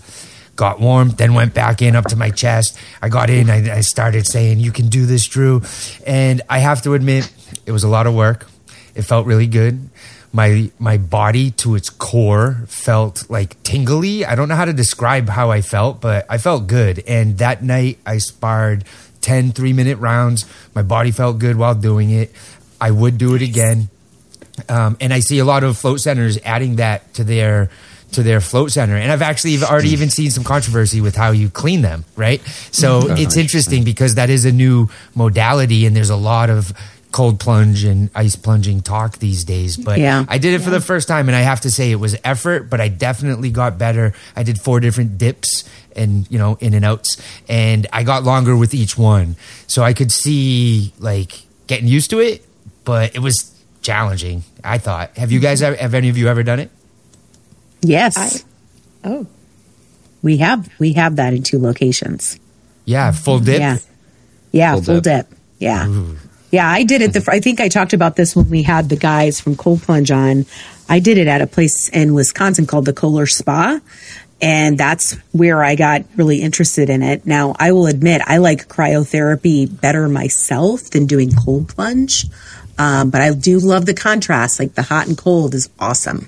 Got 0.56 0.80
warm, 0.80 1.10
then 1.10 1.34
went 1.34 1.56
back 1.56 1.82
in 1.82 1.96
up 1.96 2.06
to 2.10 2.16
my 2.16 2.30
chest. 2.30 2.78
I 3.02 3.10
got 3.10 3.32
in. 3.32 3.50
I, 3.50 3.78
I 3.78 3.82
started 3.82 4.28
saying, 4.28 4.60
"You 4.60 4.72
can 4.72 4.88
do 4.88 5.08
this, 5.08 5.26
Drew," 5.26 5.64
and 6.06 6.44
I 6.48 6.60
have 6.60 6.84
to 6.84 6.94
admit, 6.94 7.34
it 7.66 7.72
was 7.72 7.84
a 7.84 7.88
lot 7.88 8.06
of 8.06 8.14
work. 8.14 8.46
It 8.94 9.02
felt 9.02 9.26
really 9.26 9.48
good 9.48 9.90
my 10.32 10.70
my 10.78 10.98
body 10.98 11.50
to 11.50 11.74
its 11.74 11.90
core 11.90 12.66
felt 12.68 13.28
like 13.30 13.56
tingly. 13.64 14.26
I 14.26 14.36
don't 14.36 14.48
know 14.48 14.56
how 14.56 14.66
to 14.66 14.74
describe 14.74 15.30
how 15.30 15.50
I 15.50 15.62
felt, 15.62 16.02
but 16.02 16.28
I 16.30 16.38
felt 16.38 16.68
good. 16.68 17.02
And 17.08 17.40
that 17.40 17.64
night 17.64 17.98
I 18.06 18.20
sparred 18.20 18.84
10 19.22 19.54
3 19.54 19.74
minute 19.74 19.98
rounds. 19.98 20.46
My 20.76 20.84
body 20.84 21.10
felt 21.10 21.40
good 21.40 21.56
while 21.56 21.74
doing 21.74 22.12
it. 22.12 22.32
I 22.80 22.92
would 22.92 23.18
do 23.18 23.34
it 23.34 23.42
again. 23.42 23.90
Um, 24.70 24.98
and 25.02 25.14
I 25.14 25.20
see 25.20 25.40
a 25.40 25.46
lot 25.46 25.64
of 25.64 25.78
float 25.78 26.00
centers 26.00 26.38
adding 26.44 26.78
that 26.78 27.14
to 27.16 27.24
their 27.24 27.70
to 28.12 28.24
their 28.24 28.40
float 28.40 28.72
center. 28.72 28.96
And 28.96 29.12
I've 29.12 29.22
actually 29.22 29.62
already 29.62 29.90
even 29.90 30.10
seen 30.10 30.32
some 30.32 30.44
controversy 30.44 31.02
with 31.02 31.16
how 31.16 31.32
you 31.32 31.50
clean 31.50 31.82
them, 31.82 32.06
right? 32.16 32.42
So 32.72 33.08
it's 33.10 33.36
interesting 33.36 33.84
because 33.84 34.16
that 34.16 34.30
is 34.30 34.46
a 34.46 34.52
new 34.52 34.90
modality 35.16 35.86
and 35.86 35.96
there's 35.96 36.10
a 36.12 36.16
lot 36.16 36.50
of 36.50 36.72
cold 37.12 37.40
plunge 37.40 37.84
and 37.84 38.10
ice 38.14 38.36
plunging 38.36 38.82
talk 38.82 39.20
these 39.20 39.44
days. 39.44 39.78
But 39.78 40.00
Yeah. 40.00 40.26
I 40.28 40.38
did 40.38 40.54
it 40.54 40.62
for 40.64 40.70
the 40.70 40.82
first 40.82 41.08
time 41.08 41.28
and 41.28 41.36
I 41.36 41.42
have 41.42 41.62
to 41.62 41.72
say 41.72 41.92
it 41.92 41.96
was 41.96 42.16
effort, 42.24 42.70
but 42.70 42.80
I 42.80 42.88
definitely 42.90 43.50
got 43.52 43.78
better. 43.78 44.14
I 44.36 44.44
did 44.44 44.60
four 44.60 44.80
different 44.80 45.18
dips 45.18 45.64
and, 45.96 46.28
you 46.30 46.38
know, 46.38 46.58
in 46.62 46.74
and 46.74 46.86
outs 46.86 47.18
and 47.50 47.88
I 47.92 48.04
got 48.04 48.24
longer 48.24 48.56
with 48.56 48.74
each 48.74 48.98
one. 48.98 49.36
So 49.68 49.82
I 49.84 49.94
could 49.94 50.12
see 50.12 50.94
like 51.00 51.42
getting 51.68 51.88
used 51.88 52.10
to 52.12 52.20
it, 52.20 52.46
but 52.84 53.16
it 53.16 53.20
was 53.20 53.55
challenging. 53.86 54.44
I 54.64 54.78
thought. 54.78 55.16
Have 55.18 55.32
you 55.32 55.40
guys 55.40 55.62
ever, 55.62 55.76
have 55.76 55.94
any 55.94 56.10
of 56.10 56.18
you 56.18 56.28
ever 56.28 56.44
done 56.44 56.60
it? 56.60 56.72
Yes, 57.82 58.18
I- 58.18 58.42
Oh, 59.08 59.28
we 60.24 60.38
have 60.38 60.68
we 60.80 60.94
have 60.94 61.18
that 61.18 61.34
in 61.36 61.44
two 61.44 61.60
locations. 61.60 62.40
Yeah, 62.86 63.12
full 63.12 63.40
dip. 63.40 63.60
Yeah, 63.60 63.78
yeah, 64.52 64.74
Full 64.74 64.82
full, 64.82 64.96
dip. 65.02 65.30
dip. 65.30 65.40
Yeah, 65.60 66.04
yeah. 66.50 66.68
I 66.68 66.82
did 66.84 67.02
it. 67.04 67.14
The 67.14 67.24
I 67.32 67.40
think 67.40 67.62
I 67.62 67.68
talked 67.70 67.94
about 67.94 68.16
this 68.16 68.36
when 68.36 68.50
we 68.50 68.64
had 68.64 68.90
the 68.90 68.96
guys 68.96 69.40
from 69.40 69.56
Cold 69.56 69.84
Plunge 69.84 70.10
on. 70.10 70.46
I 70.90 71.00
did 71.00 71.20
it 71.20 71.28
at 71.28 71.42
a 71.42 71.48
place 71.48 71.88
in 71.90 72.16
Wisconsin 72.16 72.66
called 72.66 72.86
the 72.86 72.94
Kohler 72.94 73.28
Spa. 73.28 73.80
And 74.42 74.78
that's 74.78 75.14
where 75.32 75.64
I 75.64 75.76
got 75.76 76.04
really 76.18 76.42
interested 76.42 76.90
in 76.90 77.02
it. 77.02 77.26
Now, 77.26 77.56
I 77.58 77.72
will 77.72 77.88
admit, 77.88 78.22
I 78.26 78.38
like 78.38 78.68
cryotherapy 78.68 79.66
better 79.82 80.10
myself 80.10 80.90
than 80.90 81.06
doing 81.06 81.32
cold 81.32 81.70
plunge. 81.70 82.26
Um, 82.78 83.10
but 83.10 83.22
I 83.22 83.34
do 83.34 83.60
love 83.60 83.86
the 83.86 83.94
contrast. 83.94 84.60
Like 84.60 84.76
the 84.76 84.82
hot 84.84 85.08
and 85.08 85.18
cold 85.18 85.54
is 85.56 85.70
awesome. 85.80 86.28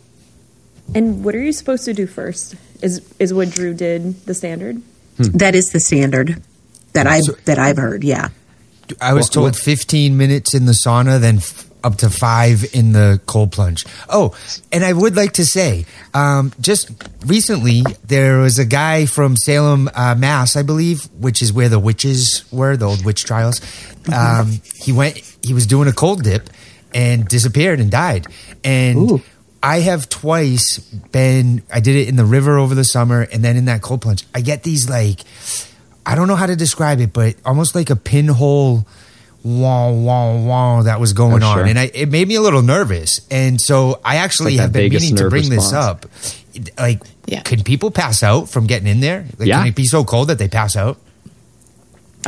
and 0.96 1.24
what 1.24 1.36
are 1.36 1.42
you 1.44 1.52
supposed 1.52 1.84
to 1.86 1.94
do 1.94 2.08
first? 2.08 2.56
Is 2.82 3.02
is 3.20 3.34
what 3.34 3.50
Drew 3.50 3.74
did 3.74 4.26
the 4.26 4.34
standard? 4.34 4.82
That 5.18 5.56
is 5.56 5.72
the 5.72 5.80
standard 5.80 6.42
that 6.94 7.08
I 7.08 7.22
that 7.46 7.60
I've 7.60 7.78
heard. 7.78 8.04
Yeah. 8.04 8.30
I 9.02 9.14
was 9.14 9.26
What- 9.26 9.32
told 9.34 9.44
what- 9.48 9.56
15 9.58 10.16
minutes 10.16 10.54
in 10.54 10.66
the 10.66 10.72
sauna, 10.74 11.20
then 11.20 11.38
f- 11.38 11.67
up 11.84 11.98
to 11.98 12.10
five 12.10 12.66
in 12.74 12.92
the 12.92 13.22
cold 13.26 13.52
plunge. 13.52 13.86
Oh, 14.10 14.36
and 14.72 14.84
I 14.84 14.94
would 14.94 15.16
like 15.16 15.34
to 15.34 15.46
say, 15.46 15.86
um, 16.14 16.52
just 16.60 16.92
recently 17.26 17.84
there 18.04 18.40
was 18.40 18.60
a 18.60 18.66
guy 18.66 19.06
from 19.06 19.36
Salem, 19.36 19.90
uh, 19.94 20.16
Mass, 20.16 20.56
I 20.56 20.64
believe, 20.64 21.06
which 21.20 21.42
is 21.42 21.54
where 21.54 21.70
the 21.70 21.80
witches 21.80 22.44
were, 22.52 22.76
the 22.78 22.86
old 22.86 23.06
witch 23.06 23.26
trials. 23.26 23.62
Um, 24.14 24.62
he 24.76 24.92
went, 24.92 25.18
he 25.44 25.54
was 25.54 25.68
doing 25.68 25.88
a 25.88 25.94
cold 25.94 26.24
dip 26.24 26.50
and 26.94 27.28
disappeared 27.28 27.80
and 27.80 27.92
died. 27.92 28.28
And 28.64 29.12
Ooh. 29.12 29.22
I 29.62 29.80
have 29.82 30.08
twice 30.10 30.80
been, 30.80 31.64
I 31.72 31.80
did 31.80 31.96
it 31.96 32.08
in 32.08 32.16
the 32.16 32.26
river 32.26 32.58
over 32.58 32.76
the 32.76 32.84
summer 32.84 33.22
and 33.22 33.44
then 33.44 33.56
in 33.58 33.66
that 33.66 33.82
cold 33.82 34.02
plunge. 34.02 34.26
I 34.34 34.42
get 34.42 34.64
these 34.64 34.90
like, 34.90 35.22
I 36.06 36.16
don't 36.16 36.28
know 36.28 36.36
how 36.36 36.46
to 36.46 36.56
describe 36.56 37.00
it, 37.02 37.12
but 37.12 37.36
almost 37.46 37.76
like 37.76 37.90
a 37.90 37.96
pinhole 37.96 38.88
wah 39.60 39.90
wah 39.92 40.36
wah 40.36 40.82
that 40.84 41.00
was 41.00 41.14
going 41.14 41.44
Oh, 41.44 41.48
on, 41.48 41.68
and 41.70 41.80
I, 41.80 41.90
it 41.94 42.10
made 42.10 42.28
me 42.28 42.36
a 42.36 42.42
little 42.42 42.62
nervous. 42.62 43.22
And 43.32 43.60
so 43.62 44.00
I 44.04 44.18
actually 44.18 44.52
like 44.54 44.62
have 44.62 44.74
been 44.74 44.84
vagus 44.84 45.02
meaning 45.04 45.16
to 45.18 45.24
nerve 45.24 45.30
bring 45.32 45.50
this 45.50 45.74
up. 45.74 46.06
Like, 46.78 47.02
Yeah. 47.26 47.42
can 47.42 47.64
people 47.64 47.92
pass 47.92 48.24
out 48.24 48.50
from 48.50 48.68
getting 48.68 48.88
in 48.88 49.00
there? 49.00 49.26
Like, 49.38 49.48
Yeah. 49.48 49.60
can 49.60 49.68
it 49.68 49.76
be 49.76 49.86
so 49.86 50.04
cold 50.04 50.28
that 50.30 50.38
they 50.40 50.48
pass 50.48 50.76
out? 50.76 50.98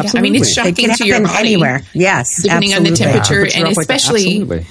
Yeah, 0.02 0.12
I 0.16 0.22
mean, 0.22 0.36
it's 0.36 0.48
Absolutely. 0.58 0.72
It 0.72 0.76
shocking 0.76 0.86
can 0.90 0.98
to 0.98 1.06
your 1.06 1.24
body 1.24 1.38
anywhere. 1.54 1.82
Yes. 1.94 2.42
depending 2.44 2.74
on 2.74 2.84
the 2.84 2.92
temperature, 2.92 3.46
Temperature 3.48 3.58
and 3.58 3.68
up 3.68 3.78
like 3.78 3.88
that, 3.88 3.96
especially 3.98 4.42
absolutely. 4.42 4.66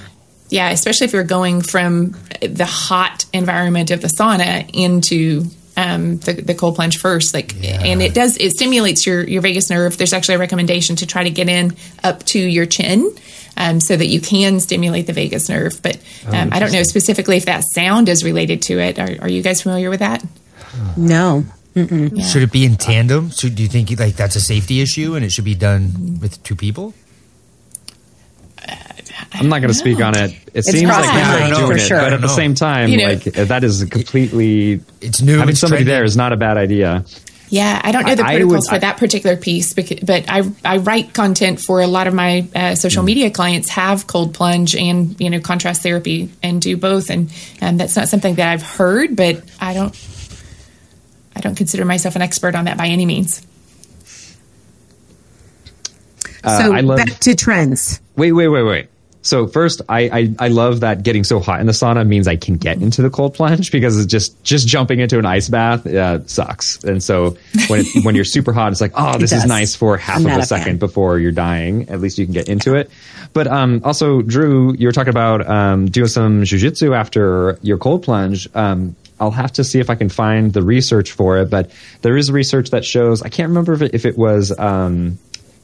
Yeah, 0.50 0.70
especially 0.70 1.04
if 1.06 1.12
you're 1.12 1.24
going 1.24 1.60
from 1.60 2.16
the 2.40 2.64
hot 2.64 3.26
environment 3.34 3.90
of 3.90 4.00
the 4.00 4.08
sauna 4.08 4.68
into 4.72 5.44
um, 5.78 6.18
the, 6.18 6.32
the 6.32 6.54
cold 6.54 6.74
plunge 6.74 6.98
first. 6.98 7.32
Like, 7.32 7.54
and 7.84 8.02
it 8.02 8.12
does 8.12 8.36
it 8.36 8.50
stimulates 8.50 9.06
your 9.06 9.22
your 9.22 9.42
vagus 9.42 9.70
nerve. 9.70 9.96
There's 9.96 10.12
actually 10.12 10.34
a 10.34 10.38
recommendation 10.38 10.96
to 10.96 11.06
try 11.06 11.22
to 11.22 11.30
get 11.30 11.48
in 11.48 11.76
up 12.02 12.24
to 12.26 12.38
your 12.38 12.66
chin. 12.66 13.10
Um, 13.60 13.80
so 13.80 13.96
that 13.96 14.06
you 14.06 14.20
can 14.20 14.60
stimulate 14.60 15.08
the 15.08 15.12
vagus 15.12 15.48
nerve, 15.48 15.82
but 15.82 15.96
um, 16.28 16.50
I 16.52 16.60
don't 16.60 16.70
know 16.70 16.84
specifically 16.84 17.38
if 17.38 17.46
that 17.46 17.64
sound 17.74 18.08
is 18.08 18.22
related 18.22 18.62
to 18.62 18.78
it. 18.78 19.00
Are, 19.00 19.22
are 19.22 19.28
you 19.28 19.42
guys 19.42 19.62
familiar 19.62 19.90
with 19.90 19.98
that? 19.98 20.24
No. 20.96 21.44
Should 21.74 22.42
it 22.42 22.52
be 22.52 22.64
in 22.64 22.76
tandem? 22.76 23.32
So 23.32 23.48
do 23.48 23.60
you 23.60 23.68
think 23.68 23.90
like 23.98 24.14
that's 24.14 24.36
a 24.36 24.40
safety 24.40 24.80
issue 24.80 25.16
and 25.16 25.24
it 25.24 25.32
should 25.32 25.44
be 25.44 25.56
done 25.56 26.20
with 26.20 26.40
two 26.44 26.54
people? 26.54 26.94
I'm 29.32 29.48
not 29.48 29.58
going 29.60 29.68
to 29.68 29.74
speak 29.74 30.00
on 30.00 30.16
it. 30.16 30.32
It 30.54 30.64
seems 30.64 30.84
like 30.84 30.94
crossing 30.94 31.10
people 31.12 31.30
are 31.34 31.40
lines, 31.40 31.56
doing 31.56 31.70
for 31.70 31.76
it, 31.76 31.80
sure. 31.80 31.98
but 32.00 32.12
at 32.12 32.20
the 32.20 32.28
same 32.28 32.54
time, 32.54 32.88
You 32.90 32.98
know- 32.98 33.04
like 33.14 33.24
that 33.24 33.64
is 33.64 33.84
completely. 33.84 34.80
It's 35.00 35.20
new. 35.22 35.38
Having 35.38 35.50
it's 35.52 35.60
somebody 35.60 35.84
trending. 35.84 35.94
there 35.94 36.04
is 36.04 36.16
not 36.16 36.32
a 36.32 36.36
bad 36.36 36.56
idea. 36.56 37.04
Yeah, 37.50 37.80
I 37.82 37.92
don't 37.92 38.04
know 38.06 38.14
the 38.14 38.24
I- 38.24 38.26
I 38.26 38.30
protocols 38.36 38.64
would- 38.64 38.68
for 38.68 38.74
I- 38.74 38.78
that 38.80 38.96
particular 38.98 39.36
piece, 39.36 39.72
bec- 39.72 40.00
but 40.04 40.24
I 40.28 40.42
I 40.64 40.76
write 40.78 41.14
content 41.14 41.60
for 41.60 41.80
a 41.80 41.86
lot 41.86 42.06
of 42.06 42.12
my 42.12 42.46
uh, 42.54 42.74
social 42.74 43.02
media 43.02 43.30
clients 43.30 43.70
have 43.70 44.06
cold 44.06 44.34
plunge 44.34 44.76
and 44.76 45.16
you 45.18 45.30
know 45.30 45.40
contrast 45.40 45.82
therapy 45.82 46.28
and 46.42 46.60
do 46.60 46.76
both, 46.76 47.08
and 47.08 47.30
um, 47.62 47.78
that's 47.78 47.96
not 47.96 48.08
something 48.08 48.34
that 48.34 48.48
I've 48.52 48.62
heard, 48.62 49.16
but 49.16 49.42
I 49.60 49.72
don't 49.72 49.96
I 51.34 51.40
don't 51.40 51.54
consider 51.54 51.84
myself 51.86 52.16
an 52.16 52.22
expert 52.22 52.54
on 52.54 52.66
that 52.66 52.76
by 52.76 52.88
any 52.88 53.06
means. 53.06 53.40
Uh, 56.44 56.62
so 56.62 56.72
I 56.74 56.80
love. 56.80 56.98
back 56.98 57.18
to 57.20 57.34
trends. 57.34 58.00
Wait, 58.16 58.32
wait, 58.32 58.48
wait, 58.48 58.62
wait. 58.62 58.88
So 59.28 59.46
first, 59.46 59.82
I, 59.90 60.00
I 60.08 60.34
I 60.38 60.48
love 60.48 60.80
that 60.80 61.02
getting 61.02 61.22
so 61.22 61.38
hot 61.38 61.60
in 61.60 61.66
the 61.66 61.72
sauna 61.72 62.06
means 62.06 62.26
I 62.26 62.36
can 62.36 62.56
get 62.56 62.80
into 62.80 63.02
the 63.02 63.10
cold 63.10 63.34
plunge 63.34 63.70
because 63.70 63.98
it's 63.98 64.10
just 64.10 64.42
just 64.42 64.66
jumping 64.66 65.00
into 65.00 65.18
an 65.18 65.26
ice 65.26 65.50
bath 65.50 65.86
uh, 65.86 66.26
sucks. 66.26 66.82
And 66.82 67.02
so 67.02 67.36
when 67.66 67.80
it, 67.80 67.86
when 68.06 68.14
you're 68.14 68.24
super 68.24 68.54
hot, 68.54 68.72
it's 68.72 68.80
like 68.80 68.92
oh, 68.94 69.18
this 69.18 69.32
is 69.32 69.44
nice 69.44 69.76
for 69.76 69.98
half 69.98 70.20
I'm 70.20 70.26
of 70.26 70.32
a 70.32 70.38
a 70.38 70.46
second 70.46 70.78
before 70.80 71.18
you're 71.18 71.30
dying. 71.30 71.90
At 71.90 72.00
least 72.00 72.16
you 72.16 72.24
can 72.24 72.32
get 72.32 72.48
into 72.48 72.74
it. 72.74 72.90
But 73.34 73.48
um, 73.48 73.82
also, 73.84 74.22
Drew, 74.22 74.72
you 74.72 74.88
were 74.88 74.92
talking 74.92 75.10
about 75.10 75.46
um, 75.46 75.90
doing 75.90 76.08
some 76.08 76.44
jujitsu 76.44 76.96
after 76.96 77.58
your 77.60 77.76
cold 77.76 78.04
plunge. 78.04 78.48
Um, 78.54 78.96
I'll 79.20 79.30
have 79.30 79.52
to 79.54 79.64
see 79.64 79.78
if 79.78 79.90
I 79.90 79.94
can 79.94 80.08
find 80.08 80.54
the 80.54 80.62
research 80.62 81.12
for 81.12 81.36
it, 81.36 81.50
but 81.50 81.70
there 82.00 82.16
is 82.16 82.32
research 82.32 82.70
that 82.70 82.84
shows 82.84 83.20
I 83.20 83.28
can't 83.28 83.50
remember 83.50 83.74
if 83.74 83.82
it, 83.82 83.94
if 83.94 84.06
it 84.06 84.16
was. 84.16 84.58
Um, 84.58 85.18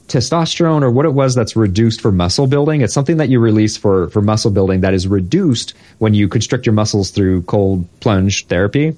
testosterone 0.07 0.83
or 0.83 0.91
what 0.91 1.05
it 1.05 1.13
was 1.13 1.35
that's 1.35 1.55
reduced 1.55 2.01
for 2.01 2.11
muscle 2.11 2.47
building. 2.47 2.81
It's 2.81 2.93
something 2.93 3.17
that 3.17 3.29
you 3.29 3.39
release 3.39 3.75
for, 3.75 4.09
for 4.09 4.21
muscle 4.21 4.51
building 4.51 4.81
that 4.81 4.93
is 4.93 5.07
reduced 5.07 5.73
when 5.97 6.13
you 6.13 6.27
constrict 6.27 6.65
your 6.65 6.73
muscles 6.73 7.09
through 7.11 7.43
cold 7.43 7.87
plunge 8.01 8.45
therapy. 8.45 8.95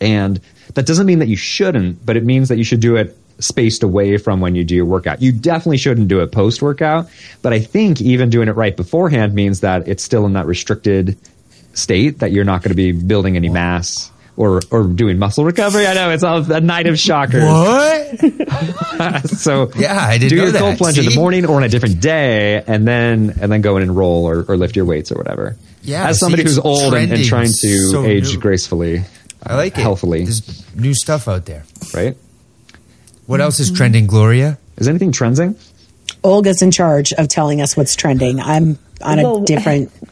And 0.00 0.40
that 0.74 0.86
doesn't 0.86 1.06
mean 1.06 1.20
that 1.20 1.28
you 1.28 1.36
shouldn't, 1.36 2.04
but 2.04 2.16
it 2.16 2.24
means 2.24 2.48
that 2.48 2.58
you 2.58 2.64
should 2.64 2.80
do 2.80 2.96
it 2.96 3.16
spaced 3.38 3.82
away 3.82 4.16
from 4.16 4.40
when 4.40 4.54
you 4.54 4.64
do 4.64 4.74
your 4.74 4.84
workout. 4.84 5.22
You 5.22 5.32
definitely 5.32 5.78
shouldn't 5.78 6.08
do 6.08 6.20
it 6.20 6.32
post 6.32 6.62
workout, 6.62 7.08
but 7.42 7.52
I 7.52 7.60
think 7.60 8.00
even 8.00 8.30
doing 8.30 8.48
it 8.48 8.52
right 8.52 8.76
beforehand 8.76 9.34
means 9.34 9.60
that 9.60 9.88
it's 9.88 10.02
still 10.02 10.26
in 10.26 10.34
that 10.34 10.46
restricted 10.46 11.16
state 11.72 12.20
that 12.20 12.30
you're 12.32 12.44
not 12.44 12.62
going 12.62 12.70
to 12.70 12.76
be 12.76 12.92
building 12.92 13.36
any 13.36 13.48
mass 13.48 14.10
or, 14.36 14.60
or 14.70 14.84
doing 14.84 15.18
muscle 15.18 15.44
recovery. 15.44 15.86
I 15.86 15.94
know 15.94 16.10
it's 16.10 16.22
all 16.24 16.50
a 16.52 16.60
night 16.60 16.86
of 16.86 16.98
shockers. 16.98 17.44
What? 17.44 18.18
so 19.28 19.70
Yeah, 19.76 19.96
I 19.98 20.18
didn't 20.18 20.30
do 20.30 20.36
your 20.36 20.50
that. 20.52 20.58
cold 20.60 20.76
plunge 20.78 20.98
in 20.98 21.04
the 21.06 21.14
morning 21.14 21.46
or 21.46 21.56
on 21.56 21.62
a 21.64 21.68
different 21.68 22.00
day, 22.00 22.62
and 22.66 22.86
then 22.86 23.34
and 23.40 23.50
then 23.52 23.60
go 23.60 23.76
in 23.76 23.82
and 23.82 23.96
roll 23.96 24.26
or, 24.28 24.44
or 24.48 24.56
lift 24.56 24.76
your 24.76 24.84
weights 24.84 25.12
or 25.12 25.16
whatever. 25.16 25.56
Yeah, 25.82 26.08
as 26.08 26.18
somebody 26.18 26.42
it's 26.42 26.52
who's 26.56 26.58
old 26.64 26.94
and, 26.94 27.12
and 27.12 27.24
trying 27.24 27.48
to 27.48 27.88
so 27.90 28.04
age 28.04 28.34
new. 28.34 28.40
gracefully, 28.40 29.02
I 29.42 29.54
like 29.56 29.76
it. 29.78 29.82
healthily, 29.82 30.24
There's 30.24 30.74
new 30.74 30.94
stuff 30.94 31.28
out 31.28 31.44
there. 31.46 31.64
right? 31.94 32.16
What 33.26 33.40
else 33.40 33.60
is 33.60 33.70
trending, 33.70 34.06
Gloria? 34.06 34.58
Is 34.76 34.88
anything 34.88 35.12
trending? 35.12 35.56
Olga's 36.22 36.62
in 36.62 36.70
charge 36.70 37.12
of 37.12 37.28
telling 37.28 37.60
us 37.60 37.76
what's 37.76 37.94
trending. 37.96 38.40
I'm 38.40 38.78
on 39.02 39.18
Well, 39.18 39.42
a 39.42 39.46
different. 39.46 39.90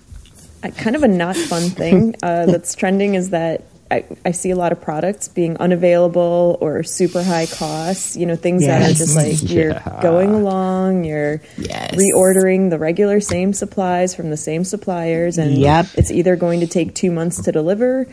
Uh, 0.64 0.70
kind 0.70 0.94
of 0.94 1.02
a 1.02 1.08
not 1.08 1.34
fun 1.36 1.62
thing 1.70 2.14
uh, 2.22 2.46
that's 2.46 2.76
trending 2.76 3.16
is 3.16 3.30
that 3.30 3.64
I, 3.92 4.04
I 4.24 4.30
see 4.30 4.50
a 4.50 4.56
lot 4.56 4.72
of 4.72 4.80
products 4.80 5.28
being 5.28 5.56
unavailable 5.58 6.56
or 6.60 6.82
super 6.82 7.22
high 7.22 7.46
costs. 7.46 8.16
You 8.16 8.24
know, 8.26 8.36
things 8.36 8.64
that 8.66 8.80
are 8.82 8.94
just 8.94 9.14
like 9.14 9.42
you're 9.50 9.74
going 10.00 10.30
along, 10.30 11.04
you're 11.04 11.40
Yes. 11.58 11.94
reordering 11.94 12.70
the 12.70 12.78
regular 12.78 13.20
same 13.20 13.52
supplies 13.52 14.14
from 14.14 14.30
the 14.30 14.36
same 14.38 14.64
suppliers, 14.64 15.36
and 15.38 15.58
Yep. 15.58 15.86
it's 15.96 16.10
either 16.10 16.36
going 16.36 16.60
to 16.60 16.66
take 16.66 16.94
two 16.94 17.10
months 17.10 17.42
to 17.42 17.52
deliver, 17.52 18.06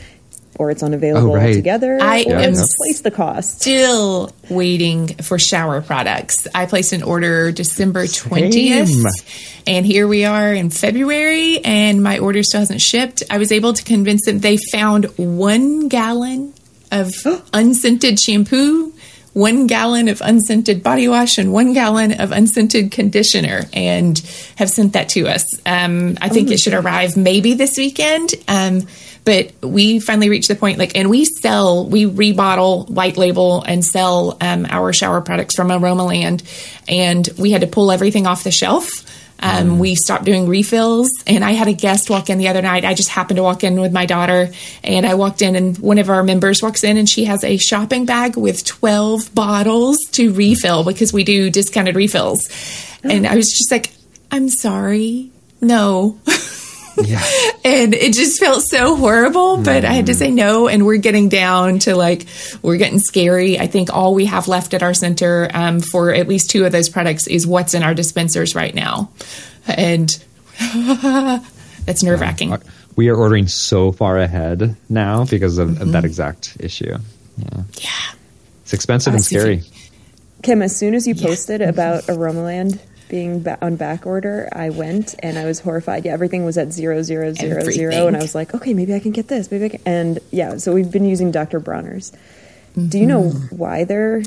or 0.59 0.69
it's 0.69 0.83
unavailable 0.83 1.31
Oh, 1.31 1.35
right. 1.35 1.47
altogether, 1.47 1.97
I 1.99 2.23
or 2.27 2.35
am 2.35 2.51
it's 2.51 2.75
twice 2.75 3.01
the 3.01 3.09
cost. 3.11 3.61
Still 3.61 4.31
waiting 4.49 5.07
for 5.07 5.39
shower 5.39 5.81
products. 5.81 6.47
I 6.53 6.67
placed 6.67 6.93
an 6.93 7.01
order 7.01 7.51
December 7.51 8.03
20th. 8.05 9.63
And 9.65 9.85
here 9.85 10.07
we 10.07 10.25
are 10.25 10.53
in 10.53 10.69
February, 10.69 11.63
and 11.63 12.03
my 12.03 12.19
order 12.19 12.43
still 12.43 12.59
hasn't 12.61 12.81
shipped. 12.81 13.23
I 13.29 13.37
was 13.37 13.51
able 13.51 13.73
to 13.73 13.83
convince 13.83 14.25
them 14.25 14.39
they 14.39 14.57
found 14.71 15.05
one 15.17 15.87
gallon 15.87 16.53
of 16.91 17.11
unscented 17.53 18.19
shampoo, 18.19 18.93
one 19.39 19.67
gallon 19.67 20.09
of 20.09 20.21
unscented 20.21 20.83
body 20.83 21.07
wash, 21.07 21.37
and 21.37 21.53
one 21.53 21.73
gallon 21.73 22.19
of 22.19 22.31
unscented 22.31 22.91
conditioner, 22.91 23.61
and 23.73 24.19
have 24.57 24.69
sent 24.69 24.93
that 24.93 25.09
to 25.09 25.27
us. 25.27 25.43
Um, 25.65 26.17
I 26.21 26.29
think 26.29 26.51
it 26.51 26.59
should 26.59 26.73
arrive 26.73 27.15
maybe 27.15 27.53
this 27.53 27.77
weekend. 27.77 28.35
Um, 28.47 28.87
but 29.25 29.53
we 29.61 29.99
finally 29.99 30.29
reached 30.29 30.47
the 30.47 30.55
point 30.55 30.79
like 30.79 30.95
and 30.95 31.09
we 31.09 31.23
sell 31.25 31.87
we 31.87 32.05
rebottle 32.05 32.89
white 32.89 33.15
label 33.15 33.61
and 33.61 33.85
sell 33.85 34.37
um, 34.41 34.65
our 34.69 34.91
shower 34.93 35.21
products 35.21 35.55
from 35.55 35.67
aromaland 35.67 36.41
and 36.87 37.29
we 37.37 37.51
had 37.51 37.61
to 37.61 37.67
pull 37.67 37.91
everything 37.91 38.25
off 38.25 38.43
the 38.43 38.49
shelf 38.51 38.87
um, 39.39 39.79
we 39.79 39.95
stopped 39.95 40.25
doing 40.25 40.47
refills 40.47 41.09
and 41.25 41.43
i 41.43 41.51
had 41.51 41.67
a 41.67 41.73
guest 41.73 42.09
walk 42.09 42.29
in 42.29 42.37
the 42.37 42.47
other 42.47 42.61
night. 42.61 42.85
I 42.85 42.93
just 42.93 43.09
happened 43.09 43.37
to 43.37 43.43
walk 43.43 43.63
in 43.63 43.79
with 43.79 43.91
my 43.91 44.05
daughter 44.05 44.49
and 44.83 45.05
i 45.05 45.13
walked 45.15 45.41
in 45.41 45.55
and 45.55 45.77
one 45.77 45.97
of 45.97 46.09
our 46.09 46.23
members 46.23 46.61
walks 46.61 46.83
in 46.83 46.97
and 46.97 47.09
she 47.09 47.25
has 47.25 47.43
a 47.43 47.57
shopping 47.57 48.05
bag 48.05 48.35
with 48.37 48.65
12 48.65 49.33
bottles 49.33 49.97
to 50.11 50.33
refill 50.33 50.83
because 50.83 51.13
we 51.13 51.23
do 51.23 51.49
discounted 51.49 51.95
refills. 51.95 52.39
And 53.03 53.25
i 53.25 53.35
was 53.35 53.49
just 53.49 53.71
like 53.71 53.91
i'm 54.31 54.49
sorry. 54.49 55.31
No 55.61 56.19
Yeah. 57.03 57.23
and 57.65 57.93
it 57.93 58.13
just 58.13 58.39
felt 58.39 58.63
so 58.63 58.95
horrible 58.95 59.57
but 59.57 59.85
i 59.85 59.91
had 59.91 60.07
to 60.07 60.13
mm-hmm. 60.13 60.19
say 60.19 60.31
no 60.31 60.67
and 60.67 60.85
we're 60.85 60.97
getting 60.97 61.29
down 61.29 61.79
to 61.79 61.95
like 61.95 62.25
we're 62.61 62.77
getting 62.77 62.99
scary 62.99 63.59
i 63.59 63.67
think 63.67 63.93
all 63.93 64.13
we 64.13 64.25
have 64.25 64.47
left 64.47 64.73
at 64.73 64.83
our 64.83 64.93
center 64.93 65.49
um, 65.53 65.79
for 65.79 66.13
at 66.13 66.27
least 66.27 66.49
two 66.49 66.65
of 66.65 66.71
those 66.71 66.89
products 66.89 67.27
is 67.27 67.45
what's 67.45 67.73
in 67.73 67.83
our 67.83 67.93
dispensers 67.93 68.55
right 68.55 68.75
now 68.75 69.09
and 69.67 70.23
that's 71.85 72.03
nerve-wracking 72.03 72.53
uh, 72.53 72.59
We 72.95 73.09
are 73.09 73.15
ordering 73.15 73.47
so 73.47 73.91
far 73.91 74.17
ahead 74.17 74.75
now 74.89 75.25
because 75.25 75.57
of, 75.57 75.81
of 75.81 75.91
that 75.93 76.03
exact 76.03 76.57
issue. 76.59 76.97
Yeah. 77.37 77.63
yeah 77.73 77.89
It's 78.63 78.73
expensive 78.73 79.13
and 79.13 79.19
Let's 79.19 79.27
see 79.27 79.35
if 79.37 79.41
scary. 79.41 79.63
Kim, 80.41 80.61
as 80.61 80.75
soon 80.75 80.93
as 80.93 81.07
you 81.07 81.15
posted 81.15 81.61
about 81.61 82.03
Aromaland 82.03 82.79
being 83.09 83.41
ba- 83.41 83.57
on 83.61 83.75
back 83.75 84.05
order, 84.05 84.47
I 84.53 84.69
went 84.69 85.15
and 85.19 85.37
I 85.37 85.45
was 85.45 85.59
horrified. 85.59 86.05
Yeah, 86.05 86.13
everything 86.13 86.45
was 86.45 86.57
at 86.57 86.71
zero 86.71 87.01
zero 87.01 87.33
zero 87.33 87.61
zero, 87.69 87.91
Everything. 87.91 88.07
and 88.07 88.15
I 88.17 88.21
was 88.21 88.33
like, 88.35 88.53
okay, 88.53 88.73
maybe 88.73 88.93
I 88.95 88.99
can 88.99 89.11
get 89.11 89.27
this. 89.27 89.51
Maybe 89.51 89.65
I 89.65 89.69
can. 89.69 89.81
And 89.85 90.19
yeah, 90.31 90.57
so 90.57 90.73
we've 90.73 90.91
been 90.91 91.05
using 91.05 91.31
Dr. 91.31 91.59
Bronner's. 91.59 92.11
Do 92.75 92.97
you 92.99 93.05
know 93.07 93.29
why 93.49 93.83
they're 93.83 94.23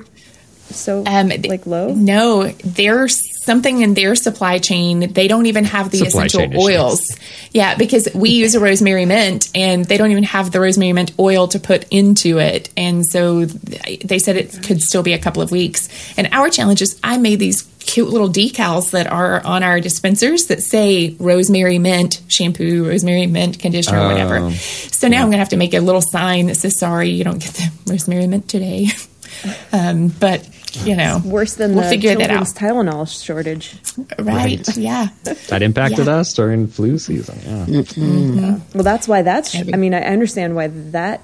so 0.70 1.04
Um, 1.06 1.28
like 1.44 1.66
low? 1.66 1.94
No, 1.94 2.48
there's 2.64 3.20
something 3.44 3.80
in 3.82 3.94
their 3.94 4.14
supply 4.14 4.58
chain. 4.58 5.12
They 5.12 5.26
don't 5.28 5.46
even 5.46 5.64
have 5.64 5.90
the 5.90 5.98
Supply 5.98 6.26
essential 6.26 6.40
chain 6.40 6.52
issues. 6.52 6.64
oils. 6.64 7.18
Yeah, 7.52 7.74
because 7.76 8.08
we 8.14 8.30
use 8.30 8.54
a 8.54 8.60
rosemary 8.60 9.04
mint 9.04 9.48
and 9.54 9.84
they 9.84 9.96
don't 9.96 10.10
even 10.12 10.22
have 10.24 10.50
the 10.52 10.60
rosemary 10.60 10.92
mint 10.92 11.12
oil 11.18 11.48
to 11.48 11.58
put 11.58 11.86
into 11.90 12.38
it. 12.38 12.70
And 12.76 13.04
so 13.06 13.44
they 13.46 14.18
said 14.18 14.36
it 14.36 14.62
could 14.64 14.80
still 14.80 15.02
be 15.02 15.12
a 15.12 15.18
couple 15.18 15.42
of 15.42 15.50
weeks. 15.50 15.88
And 16.16 16.28
our 16.32 16.48
challenge 16.50 16.82
is 16.82 16.98
I 17.02 17.16
made 17.18 17.38
these 17.40 17.62
cute 17.86 18.08
little 18.08 18.28
decals 18.28 18.90
that 18.92 19.06
are 19.06 19.44
on 19.44 19.62
our 19.62 19.80
dispensers 19.80 20.46
that 20.46 20.62
say 20.62 21.14
rosemary 21.18 21.78
mint 21.78 22.20
shampoo, 22.28 22.88
rosemary 22.88 23.26
mint 23.26 23.58
conditioner, 23.58 24.06
whatever. 24.08 24.36
Oh, 24.38 24.50
So 24.50 25.08
now 25.08 25.18
I'm 25.18 25.24
going 25.28 25.32
to 25.32 25.38
have 25.38 25.50
to 25.50 25.56
make 25.56 25.74
a 25.74 25.80
little 25.80 26.02
sign 26.02 26.46
that 26.46 26.56
says, 26.56 26.78
sorry, 26.78 27.10
you 27.10 27.24
don't 27.24 27.38
get 27.42 27.54
the 27.54 27.70
rosemary 27.92 28.26
mint 28.26 28.48
today. 28.48 28.88
um, 29.72 30.08
but, 30.08 30.48
you 30.84 30.94
know, 30.96 31.20
Worse 31.24 31.54
than 31.54 31.74
we'll 31.74 31.84
the 31.84 31.90
figure 31.90 32.14
that 32.14 32.30
out. 32.30 32.46
Tylenol 32.46 33.06
shortage. 33.24 33.74
Right. 34.18 34.58
Right. 34.66 34.76
Yeah. 34.76 35.08
That 35.48 35.62
impacted 35.62 36.06
Yeah. 36.06 36.16
us 36.16 36.32
during 36.32 36.66
flu 36.68 36.98
season. 36.98 37.38
Yeah. 37.66 38.58
Well, 38.74 38.84
that's 38.84 39.06
why 39.06 39.22
that's. 39.22 39.54
I 39.54 39.62
mean, 39.76 39.92
I 39.94 40.00
understand 40.02 40.54
why 40.56 40.68
that 40.68 41.20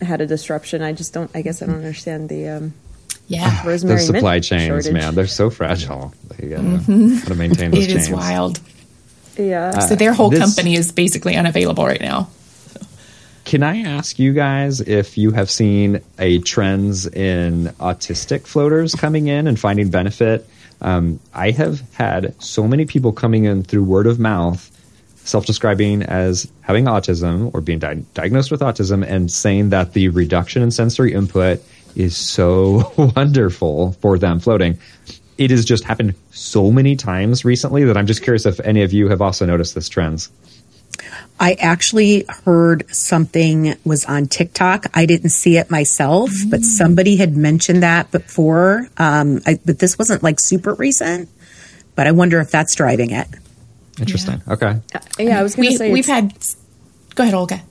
had 0.00 0.20
a 0.20 0.26
disruption. 0.26 0.82
I 0.82 0.92
just 0.92 1.12
don't. 1.12 1.30
I 1.34 1.42
guess 1.42 1.62
I 1.62 1.66
don't 1.66 1.76
understand 1.76 2.28
the 2.28 2.48
um, 2.48 2.74
Yeah. 3.32 3.66
rosemary 3.66 3.96
Those 3.98 4.06
supply 4.06 4.34
mint 4.34 4.44
chains, 4.44 4.66
shortage. 4.66 4.92
man, 4.92 5.14
they're 5.14 5.26
so 5.26 5.50
fragile. 5.50 6.12
They 6.36 6.48
gotta, 6.48 6.62
gotta 7.20 7.34
maintain 7.34 7.70
those 7.70 7.80
Mm-hmm. 7.80 7.90
It 7.90 7.94
chains. 7.94 8.04
is 8.08 8.10
wild. 8.10 8.60
Yeah. 9.38 9.78
So 9.80 9.94
their 9.96 10.12
whole 10.12 10.30
this- 10.30 10.38
company 10.40 10.74
is 10.74 10.92
basically 10.92 11.34
unavailable 11.36 11.84
right 11.86 12.00
now. 12.00 12.28
Can 13.44 13.62
I 13.64 13.78
ask 13.82 14.18
you 14.20 14.32
guys 14.32 14.80
if 14.80 15.18
you 15.18 15.32
have 15.32 15.50
seen 15.50 16.00
a 16.18 16.38
trends 16.40 17.06
in 17.08 17.66
autistic 17.80 18.46
floaters 18.46 18.94
coming 18.94 19.26
in 19.26 19.46
and 19.48 19.58
finding 19.58 19.90
benefit? 19.90 20.48
Um, 20.80 21.18
I 21.34 21.50
have 21.50 21.80
had 21.92 22.40
so 22.42 22.68
many 22.68 22.84
people 22.86 23.12
coming 23.12 23.44
in 23.44 23.64
through 23.64 23.82
word 23.84 24.06
of 24.06 24.20
mouth, 24.20 24.70
self-describing 25.24 26.02
as 26.04 26.46
having 26.60 26.84
autism 26.84 27.50
or 27.52 27.60
being 27.60 27.78
di- 27.80 28.04
diagnosed 28.14 28.50
with 28.52 28.60
autism, 28.60 29.04
and 29.04 29.30
saying 29.30 29.70
that 29.70 29.92
the 29.92 30.08
reduction 30.08 30.62
in 30.62 30.70
sensory 30.70 31.12
input 31.12 31.60
is 31.96 32.16
so 32.16 32.92
wonderful 33.16 33.92
for 33.92 34.18
them 34.18 34.40
floating. 34.40 34.78
It 35.38 35.50
has 35.50 35.64
just 35.64 35.84
happened 35.84 36.14
so 36.30 36.70
many 36.70 36.96
times 36.96 37.44
recently 37.44 37.84
that 37.84 37.96
I'm 37.96 38.06
just 38.06 38.22
curious 38.22 38.46
if 38.46 38.60
any 38.60 38.82
of 38.82 38.92
you 38.92 39.08
have 39.08 39.20
also 39.20 39.46
noticed 39.46 39.74
this 39.74 39.88
trends. 39.88 40.30
I 41.40 41.54
actually 41.54 42.24
heard 42.28 42.94
something 42.94 43.74
was 43.84 44.04
on 44.04 44.26
TikTok. 44.26 44.86
I 44.94 45.06
didn't 45.06 45.30
see 45.30 45.56
it 45.56 45.70
myself, 45.70 46.30
but 46.48 46.62
somebody 46.62 47.16
had 47.16 47.36
mentioned 47.36 47.82
that 47.82 48.10
before. 48.12 48.88
Um, 48.98 49.40
I, 49.46 49.58
but 49.64 49.78
this 49.78 49.98
wasn't 49.98 50.22
like 50.22 50.38
super 50.38 50.74
recent. 50.74 51.28
But 51.94 52.06
I 52.06 52.12
wonder 52.12 52.38
if 52.40 52.50
that's 52.50 52.74
driving 52.74 53.10
it. 53.10 53.26
Interesting. 53.98 54.40
Okay. 54.48 54.80
yeah, 55.18 55.40
I 55.40 55.42
was 55.42 55.56
going 55.56 55.68
to 55.68 55.72
We, 55.72 55.76
say 55.76 55.92
we've 55.92 56.06
had. 56.06 56.32
Go 57.14 57.24
ahead, 57.24 57.34
Olga. 57.34 57.62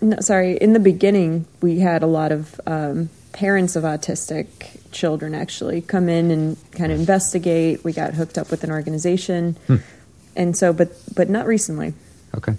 No, 0.00 0.20
sorry. 0.20 0.56
In 0.56 0.72
the 0.72 0.80
beginning, 0.80 1.46
we 1.60 1.78
had 1.80 2.02
a 2.02 2.06
lot 2.06 2.30
of 2.30 2.60
um, 2.66 3.10
parents 3.38 3.76
of 3.76 3.84
autistic 3.84 4.46
children 4.90 5.32
actually 5.32 5.80
come 5.80 6.08
in 6.08 6.32
and 6.32 6.56
kind 6.72 6.90
of 6.90 6.98
investigate. 6.98 7.84
We 7.84 7.92
got 7.92 8.14
hooked 8.14 8.36
up 8.36 8.50
with 8.50 8.64
an 8.64 8.70
organization, 8.72 9.56
and 10.34 10.56
so, 10.56 10.72
but 10.72 10.88
but 11.14 11.30
not 11.30 11.46
recently. 11.46 11.94
Okay. 12.36 12.54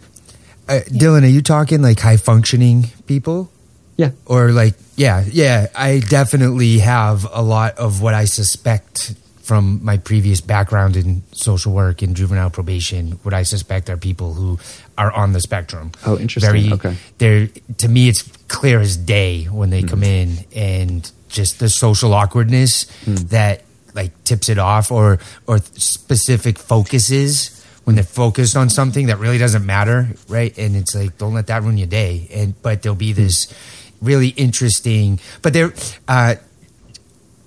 Uh, 0.70 0.80
Dylan, 0.88 1.24
are 1.24 1.28
you 1.28 1.42
talking 1.42 1.82
like 1.82 2.00
high 2.00 2.16
functioning 2.16 2.92
people? 3.08 3.52
Yeah. 3.98 4.12
Or 4.26 4.52
like, 4.52 4.76
yeah, 4.96 5.26
yeah, 5.30 5.68
I 5.76 6.00
definitely 6.00 6.80
have 6.80 7.28
a 7.34 7.42
lot 7.42 7.78
of 7.78 8.02
what 8.02 8.14
I 8.14 8.24
suspect 8.24 9.16
from 9.42 9.84
my 9.84 9.98
previous 9.98 10.40
background 10.40 10.96
in 10.96 11.24
social 11.34 11.74
work 11.74 12.02
and 12.02 12.16
juvenile 12.16 12.52
probation. 12.52 13.20
What 13.24 13.34
I 13.34 13.44
suspect 13.44 13.90
are 13.90 13.98
people 13.98 14.36
who 14.36 14.60
are 14.98 15.12
on 15.12 15.34
the 15.34 15.42
spectrum. 15.42 15.92
Oh, 16.06 16.18
interesting. 16.18 16.70
Very, 16.70 16.72
Okay. 16.72 16.96
They're 17.18 17.50
to 17.80 17.90
me, 17.90 18.08
it's 18.08 18.22
clear 18.50 18.82
as 18.82 18.98
day 18.98 19.46
when 19.46 19.70
they 19.70 19.82
come 19.82 20.00
hmm. 20.00 20.06
in, 20.06 20.38
and 20.54 21.12
just 21.30 21.60
the 21.60 21.70
social 21.70 22.14
awkwardness 22.14 22.90
hmm. 23.06 23.16
that 23.28 23.64
like 23.96 24.24
tips 24.26 24.50
it 24.50 24.58
off, 24.58 24.92
or 24.92 25.20
or 25.48 25.60
specific 25.60 26.60
focuses 26.60 27.56
when 27.86 27.96
they're 27.96 28.04
focused 28.04 28.58
on 28.58 28.70
something 28.70 29.08
that 29.08 29.18
really 29.18 29.38
doesn't 29.38 29.66
matter, 29.66 30.10
right? 30.28 30.56
And 30.58 30.76
it's 30.76 30.94
like, 30.94 31.18
don't 31.18 31.34
let 31.34 31.48
that 31.48 31.64
ruin 31.64 31.78
your 31.78 31.88
day. 31.88 32.28
And 32.34 32.62
but 32.62 32.82
there'll 32.82 32.96
be 32.96 33.14
hmm. 33.14 33.22
this 33.22 33.54
really 34.02 34.30
interesting, 34.30 35.20
but 35.42 35.54
they're 35.54 35.74
uh, 36.08 36.36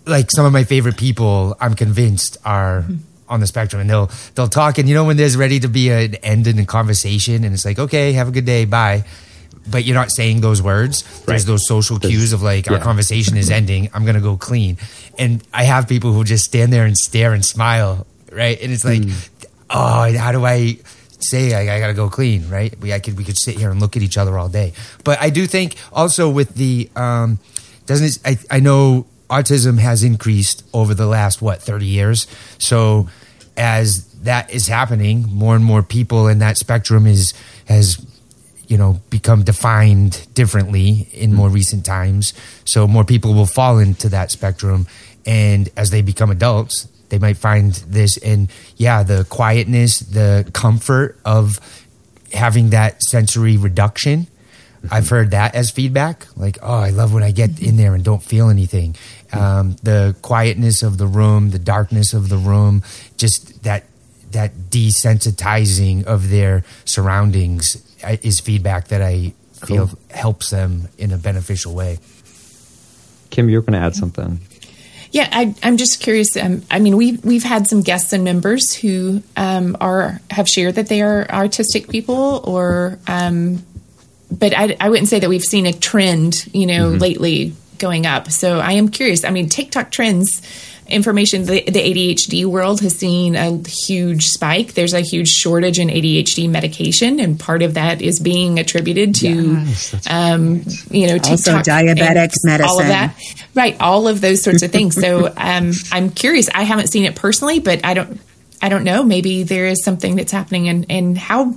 like 0.06 0.30
some 0.30 0.46
of 0.46 0.52
my 0.52 0.64
favorite 0.64 0.96
people. 0.96 1.56
I'm 1.60 1.74
convinced 1.74 2.38
are 2.44 2.84
on 3.28 3.40
the 3.40 3.46
spectrum, 3.46 3.80
and 3.80 3.90
they'll 3.90 4.10
they'll 4.34 4.48
talk, 4.48 4.78
and 4.78 4.88
you 4.88 4.94
know 4.94 5.04
when 5.04 5.16
there's 5.16 5.36
ready 5.36 5.58
to 5.60 5.68
be 5.68 5.90
an 5.90 6.14
end 6.16 6.46
in 6.46 6.58
a 6.58 6.66
conversation, 6.66 7.44
and 7.44 7.54
it's 7.54 7.64
like, 7.64 7.78
okay, 7.78 8.12
have 8.12 8.28
a 8.28 8.30
good 8.30 8.44
day, 8.44 8.64
bye. 8.64 9.04
But 9.70 9.84
you're 9.84 9.94
not 9.94 10.10
saying 10.10 10.40
those 10.40 10.60
words. 10.60 11.02
There's 11.24 11.42
Right. 11.42 11.46
those 11.46 11.66
social 11.68 11.98
cues 11.98 12.32
of 12.32 12.42
like 12.42 12.70
our 12.70 12.78
conversation 12.80 13.36
is 13.36 13.50
ending. 13.60 13.88
I'm 13.94 14.04
gonna 14.04 14.20
go 14.20 14.36
clean, 14.36 14.76
and 15.18 15.42
I 15.54 15.64
have 15.64 15.86
people 15.88 16.12
who 16.12 16.24
just 16.24 16.44
stand 16.44 16.72
there 16.72 16.84
and 16.84 16.96
stare 16.96 17.32
and 17.32 17.44
smile, 17.44 18.06
right? 18.32 18.60
And 18.60 18.72
it's 18.72 18.84
like, 18.84 19.02
oh, 19.70 20.16
how 20.18 20.32
do 20.32 20.44
I 20.44 20.78
say 21.20 21.54
I, 21.54 21.76
I 21.76 21.78
gotta 21.78 21.94
go 21.94 22.08
clean, 22.10 22.48
right? 22.50 22.76
We 22.80 22.92
I 22.92 22.98
could 22.98 23.16
we 23.16 23.22
could 23.24 23.38
sit 23.38 23.56
here 23.56 23.70
and 23.70 23.80
look 23.80 23.96
at 23.96 24.02
each 24.02 24.18
other 24.18 24.36
all 24.36 24.48
day. 24.48 24.72
But 25.04 25.20
I 25.22 25.30
do 25.30 25.46
think 25.46 25.76
also 25.92 26.28
with 26.28 26.54
the 26.54 26.90
um, 26.96 27.38
doesn't 27.86 28.06
it, 28.06 28.18
I 28.50 28.56
I 28.56 28.60
know 28.60 29.06
autism 29.30 29.78
has 29.78 30.02
increased 30.02 30.64
over 30.74 30.92
the 30.92 31.06
last 31.06 31.40
what 31.40 31.62
30 31.62 31.86
years. 31.86 32.26
So 32.58 33.08
as 33.56 34.06
that 34.22 34.52
is 34.52 34.66
happening, 34.66 35.26
more 35.30 35.54
and 35.54 35.64
more 35.64 35.82
people 35.82 36.26
in 36.26 36.38
that 36.40 36.56
spectrum 36.58 37.06
is 37.06 37.32
has 37.68 38.04
you 38.72 38.78
know 38.78 38.98
become 39.10 39.42
defined 39.44 40.26
differently 40.32 41.06
in 41.12 41.34
more 41.34 41.48
hmm. 41.48 41.54
recent 41.56 41.84
times. 41.84 42.32
So 42.64 42.88
more 42.88 43.04
people 43.04 43.34
will 43.34 43.46
fall 43.60 43.78
into 43.78 44.08
that 44.08 44.30
spectrum, 44.30 44.86
and 45.26 45.68
as 45.76 45.90
they 45.90 46.00
become 46.00 46.30
adults, 46.30 46.88
they 47.10 47.18
might 47.18 47.36
find 47.36 47.74
this. 47.86 48.16
And 48.16 48.50
yeah, 48.78 49.02
the 49.02 49.26
quietness, 49.28 50.00
the 50.00 50.50
comfort 50.54 51.18
of 51.26 51.60
having 52.32 52.70
that 52.70 53.02
sensory 53.02 53.58
reduction. 53.58 54.20
Mm-hmm. 54.20 54.94
I've 54.94 55.10
heard 55.10 55.32
that 55.32 55.54
as 55.54 55.70
feedback. 55.70 56.26
Like, 56.34 56.56
oh, 56.62 56.78
I 56.78 56.88
love 56.88 57.12
when 57.12 57.22
I 57.22 57.30
get 57.30 57.60
in 57.60 57.76
there 57.76 57.94
and 57.94 58.02
don't 58.02 58.22
feel 58.22 58.48
anything. 58.48 58.94
Mm-hmm. 58.94 59.38
Um, 59.38 59.76
the 59.82 60.16
quietness 60.22 60.82
of 60.82 60.96
the 60.96 61.06
room, 61.06 61.50
the 61.50 61.58
darkness 61.58 62.14
of 62.14 62.30
the 62.30 62.38
room, 62.38 62.82
just 63.18 63.62
that 63.64 63.84
that 64.30 64.70
desensitizing 64.70 66.04
of 66.04 66.30
their 66.30 66.64
surroundings 66.86 67.76
is 68.22 68.40
feedback 68.40 68.88
that 68.88 69.02
I 69.02 69.32
feel 69.66 69.90
helps 70.10 70.50
them 70.50 70.88
in 70.98 71.12
a 71.12 71.18
beneficial 71.18 71.74
way. 71.74 71.98
Kim, 73.30 73.48
you're 73.48 73.62
going 73.62 73.72
to 73.72 73.78
add 73.78 73.94
something. 73.94 74.40
Yeah, 75.10 75.28
I, 75.30 75.54
I'm 75.62 75.76
just 75.76 76.00
curious. 76.00 76.36
Um, 76.36 76.62
I 76.70 76.78
mean, 76.78 76.96
we've 76.96 77.22
we've 77.22 77.42
had 77.42 77.66
some 77.66 77.82
guests 77.82 78.14
and 78.14 78.24
members 78.24 78.72
who 78.72 79.22
um, 79.36 79.76
are 79.80 80.20
have 80.30 80.48
shared 80.48 80.76
that 80.76 80.88
they 80.88 81.02
are 81.02 81.30
artistic 81.30 81.88
people, 81.88 82.40
or 82.44 82.98
um, 83.06 83.62
but 84.30 84.56
I, 84.56 84.74
I 84.80 84.88
wouldn't 84.88 85.08
say 85.08 85.20
that 85.20 85.28
we've 85.28 85.44
seen 85.44 85.66
a 85.66 85.72
trend, 85.72 86.46
you 86.54 86.66
know, 86.66 86.88
lately 86.88 87.54
going 87.78 88.06
up. 88.06 88.30
So 88.30 88.58
I 88.58 88.72
am 88.72 88.88
curious. 88.88 89.24
I 89.24 89.30
mean, 89.30 89.50
TikTok 89.50 89.90
trends 89.90 90.40
information 90.92 91.44
the, 91.44 91.62
the 91.62 91.80
ADHD 91.80 92.44
world 92.44 92.80
has 92.80 92.96
seen 92.96 93.34
a 93.34 93.58
huge 93.68 94.24
spike. 94.24 94.74
There's 94.74 94.94
a 94.94 95.00
huge 95.00 95.28
shortage 95.28 95.78
in 95.78 95.88
ADHD 95.88 96.48
medication, 96.48 97.18
and 97.18 97.38
part 97.38 97.62
of 97.62 97.74
that 97.74 98.02
is 98.02 98.20
being 98.20 98.58
attributed 98.58 99.14
to, 99.16 99.28
Yes, 99.28 100.06
um, 100.08 100.62
you 100.90 101.06
know, 101.06 101.14
Also 101.14 101.36
TikTok 101.36 101.64
diabetic 101.64 102.32
and 102.44 102.62
all 102.62 102.80
of 102.80 102.86
that, 102.86 103.16
right? 103.54 103.76
All 103.80 104.06
of 104.08 104.20
those 104.20 104.42
sorts 104.42 104.62
of 104.62 104.70
things. 104.70 104.94
So 104.94 105.32
um, 105.36 105.72
I'm 105.90 106.10
curious. 106.10 106.48
I 106.54 106.62
haven't 106.62 106.88
seen 106.88 107.04
it 107.04 107.16
personally, 107.16 107.58
but 107.58 107.84
I 107.84 107.94
don't. 107.94 108.20
I 108.64 108.68
don't 108.68 108.84
know. 108.84 109.02
Maybe 109.02 109.42
there 109.42 109.66
is 109.66 109.82
something 109.82 110.14
that's 110.14 110.30
happening, 110.30 110.68
and 110.68 110.86
and 110.88 111.18
how 111.18 111.56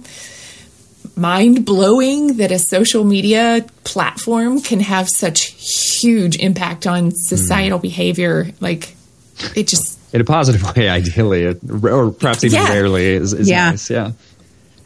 mind 1.15 1.65
blowing 1.65 2.37
that 2.37 2.51
a 2.51 2.59
social 2.59 3.03
media 3.03 3.65
platform 3.83 4.61
can 4.61 4.79
have 4.79 5.07
such 5.07 5.45
huge 6.01 6.37
impact 6.37 6.87
on 6.87 7.11
societal 7.11 7.79
behavior. 7.79 8.47
Like 8.59 8.95
it 9.55 9.67
just, 9.67 9.97
In 10.13 10.21
a 10.21 10.23
positive 10.25 10.63
way, 10.75 10.89
ideally, 10.89 11.45
or 11.83 12.11
perhaps 12.11 12.43
even 12.43 12.59
Yeah. 12.59 12.69
rarely, 12.69 13.07
is, 13.07 13.33
is 13.33 13.49
Yeah. 13.49 13.71
nice. 13.71 13.89
Yeah. 13.89 14.11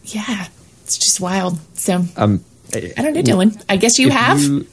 yeah, 0.06 0.47
it's 0.84 0.97
just 0.97 1.20
wild. 1.20 1.58
So 1.74 2.04
Um, 2.18 2.41
I 2.74 2.93
don't 2.97 3.14
know, 3.14 3.22
Dylan. 3.24 3.62
I 3.70 3.78
guess 3.78 3.97
you 4.00 4.10
have. 4.10 4.41
you- 4.41 4.66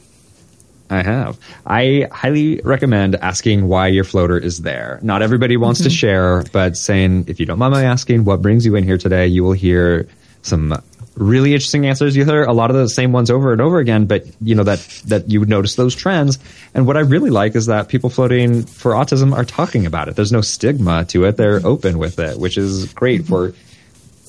I 0.89 1.03
have. 1.03 1.37
I 1.65 2.07
highly 2.13 2.61
recommend 2.63 3.15
asking 3.17 3.67
why 3.67 3.87
your 3.87 4.05
floater 4.05 4.37
is 4.37 4.59
there. 4.61 4.99
Not 5.01 5.21
everybody 5.21 5.57
wants 5.57 5.81
Mm-hmm. 5.81 5.89
to 5.89 5.95
share, 5.95 6.43
but 6.53 6.77
saying, 6.77 7.25
if 7.27 7.41
you 7.41 7.45
don't 7.45 7.59
mind 7.59 7.73
my 7.73 7.83
asking, 7.83 8.23
what 8.23 8.41
brings 8.41 8.65
you 8.65 8.75
in 8.75 8.85
here 8.85 8.97
today, 8.97 9.27
you 9.27 9.43
will 9.43 9.51
hear 9.51 10.07
some 10.43 10.81
really 11.17 11.53
interesting 11.53 11.85
answers. 11.85 12.15
You 12.15 12.25
hear 12.25 12.43
a 12.43 12.53
lot 12.53 12.69
of 12.69 12.75
the 12.75 12.87
same 12.87 13.11
ones 13.11 13.29
over 13.29 13.51
and 13.51 13.61
over 13.61 13.79
again, 13.79 14.05
but 14.05 14.25
you 14.41 14.55
know 14.55 14.63
that 14.63 14.79
that 15.05 15.29
you 15.29 15.39
would 15.39 15.49
notice 15.49 15.75
those 15.75 15.95
trends. 15.95 16.39
And 16.73 16.85
what 16.85 16.97
I 16.97 17.01
really 17.01 17.29
like 17.29 17.55
is 17.55 17.65
that 17.65 17.89
people 17.89 18.09
floating 18.09 18.63
for 18.63 18.93
autism 18.93 19.33
are 19.33 19.45
talking 19.45 19.85
about 19.85 20.07
it. 20.07 20.15
There's 20.15 20.31
no 20.31 20.41
stigma 20.41 21.05
to 21.05 21.25
it. 21.25 21.37
They're 21.37 21.65
open 21.65 21.97
with 21.97 22.19
it, 22.19 22.37
which 22.37 22.57
is 22.57 22.93
great 22.93 23.25
for 23.25 23.53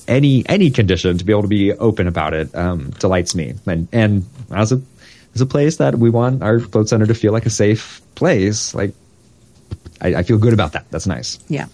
any 0.07 0.43
any 0.49 0.71
condition 0.71 1.17
to 1.17 1.23
be 1.23 1.31
able 1.31 1.43
to 1.43 1.47
be 1.47 1.71
open 1.73 2.07
about 2.07 2.33
it 2.33 2.53
um, 2.55 2.89
delights 2.91 3.35
me. 3.35 3.53
And 3.65 3.87
and 3.91 4.25
as 4.51 4.71
a 4.71 4.81
as 5.35 5.41
a 5.41 5.45
place 5.45 5.77
that 5.77 5.95
we 5.95 6.09
want 6.09 6.41
our 6.41 6.59
float 6.59 6.89
center 6.89 7.05
to 7.05 7.13
feel 7.13 7.31
like 7.31 7.45
a 7.45 7.51
safe 7.51 8.01
place, 8.15 8.73
like 8.73 8.93
I, 10.01 10.15
I 10.15 10.23
feel 10.23 10.37
good 10.37 10.53
about 10.53 10.73
that. 10.73 10.89
That's 10.91 11.07
nice. 11.07 11.39
Yeah. 11.47 11.67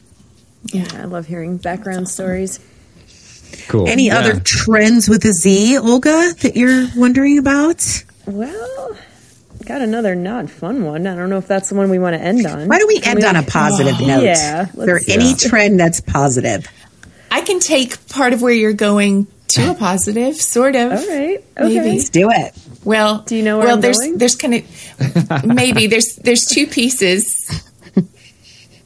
Yeah, 0.74 0.88
I 0.94 1.04
love 1.04 1.28
hearing 1.28 1.58
background 1.58 2.10
stories. 2.10 2.60
Cool. 3.68 3.88
Any 3.88 4.08
Yeah. 4.08 4.20
other 4.20 4.40
trends 4.40 5.10
with 5.10 5.26
a 5.26 5.34
Z, 5.34 5.78
Olga, 5.78 6.34
that 6.42 6.56
you're 6.56 6.88
wondering 6.96 7.38
about? 7.38 8.04
Well, 8.26 8.96
got 9.66 9.82
another 9.82 10.14
not 10.16 10.50
fun 10.50 10.84
one. 10.84 11.08
I 11.08 11.16
don't 11.16 11.30
know 11.30 11.38
if 11.38 11.48
that's 11.48 11.70
the 11.70 11.76
one 11.76 11.90
we 11.90 11.98
want 12.00 12.16
to 12.16 12.22
end 12.22 12.46
on. 12.46 12.68
Why 12.68 12.78
don't 12.78 12.88
we 12.88 13.00
Can 13.00 13.18
end 13.18 13.26
on 13.26 13.36
a 13.36 13.44
positive 13.44 14.00
note? 14.00 14.24
Yeah, 14.24 14.64
Is 14.68 14.72
there 14.74 14.96
let's- 14.96 15.10
any 15.10 15.30
Yeah. 15.32 15.36
trend 15.36 15.80
that's 15.80 16.02
positive? 16.02 16.68
I 17.32 17.42
can 17.42 17.60
take 17.60 18.08
part 18.10 18.34
of 18.34 18.42
where 18.42 18.54
you're 18.54 18.74
going 18.74 19.28
to 19.50 19.72
a 19.72 19.74
positive, 19.74 20.36
sort 20.38 20.76
of. 20.76 20.92
All 21.00 21.08
right. 21.08 21.44
Okay. 21.58 21.80
Maybe. 21.80 21.98
Let's 21.98 22.10
do 22.10 22.30
it. 22.32 22.54
Well, 22.84 23.24
Do 23.28 23.36
you 23.36 23.42
know 23.44 23.58
where 23.58 23.68
well, 23.68 23.76
I'm 23.76 23.82
there's 23.82 23.98
going? 23.98 24.18
there's 24.20 24.36
kind 24.36 24.54
of 24.56 25.44
maybe 25.46 25.88
there's 25.88 26.16
there's 26.24 26.46
two 26.46 26.68
pieces. 26.68 27.26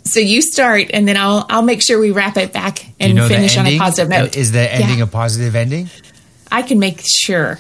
So 0.10 0.20
you 0.20 0.42
start, 0.42 0.88
and 0.94 1.08
then 1.08 1.18
I'll 1.18 1.46
I'll 1.50 1.62
make 1.62 1.82
sure 1.84 2.00
we 2.00 2.12
wrap 2.12 2.38
it 2.38 2.52
back 2.54 2.86
and 3.00 3.10
you 3.10 3.16
know 3.16 3.28
finish 3.28 3.58
on 3.58 3.66
a 3.68 3.78
positive 3.78 4.10
note. 4.10 4.36
Is 4.36 4.52
the 4.52 4.72
ending 4.74 4.98
Yeah. 5.00 5.04
a 5.06 5.08
positive 5.08 5.56
ending? 5.56 5.90
I 6.52 6.62
can 6.64 6.80
make 6.80 7.02
sure. 7.06 7.60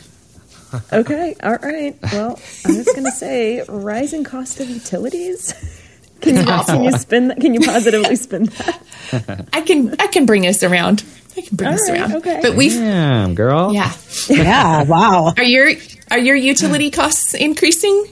Okay. 0.94 1.36
All 1.42 1.56
right. 1.56 1.96
Well, 2.12 2.40
I 2.66 2.72
was 2.78 2.86
going 2.86 3.06
to 3.06 3.12
say 3.12 3.64
rising 3.68 4.24
cost 4.24 4.60
of 4.60 4.70
utilities. 4.70 5.54
Can 6.22 6.36
you, 6.36 6.44
can 6.66 6.84
you 6.84 6.92
spin 6.92 7.30
that? 7.30 7.40
Can 7.40 7.54
you 7.54 7.62
positively 7.62 8.18
spin 8.18 8.46
that? 8.48 9.48
I 9.54 9.62
can 9.62 9.96
I 10.00 10.08
can 10.08 10.26
bring 10.26 10.46
us 10.48 10.64
around. 10.64 11.02
I 11.38 11.42
can 11.42 11.56
bring 11.56 11.70
All 11.70 11.76
us 11.76 11.90
right, 11.90 12.02
around. 12.02 12.16
okay. 12.16 12.40
But 12.42 12.56
we've 12.58 12.74
Damn, 12.74 13.36
girl. 13.36 13.74
yeah. 13.74 13.94
Yeah, 14.28 14.84
wow. 14.84 15.34
Are 15.38 15.44
your 15.44 15.72
are 16.12 16.20
your 16.20 16.36
utility 16.36 16.92
costs 16.92 17.34
increasing? 17.36 18.06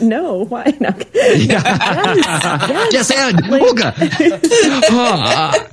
No. 0.00 0.44
Why 0.44 0.72
not? 0.80 0.98
Just 2.90 3.12
and 3.12 3.40
Olga. 3.52 3.94
Ah. 4.90 5.66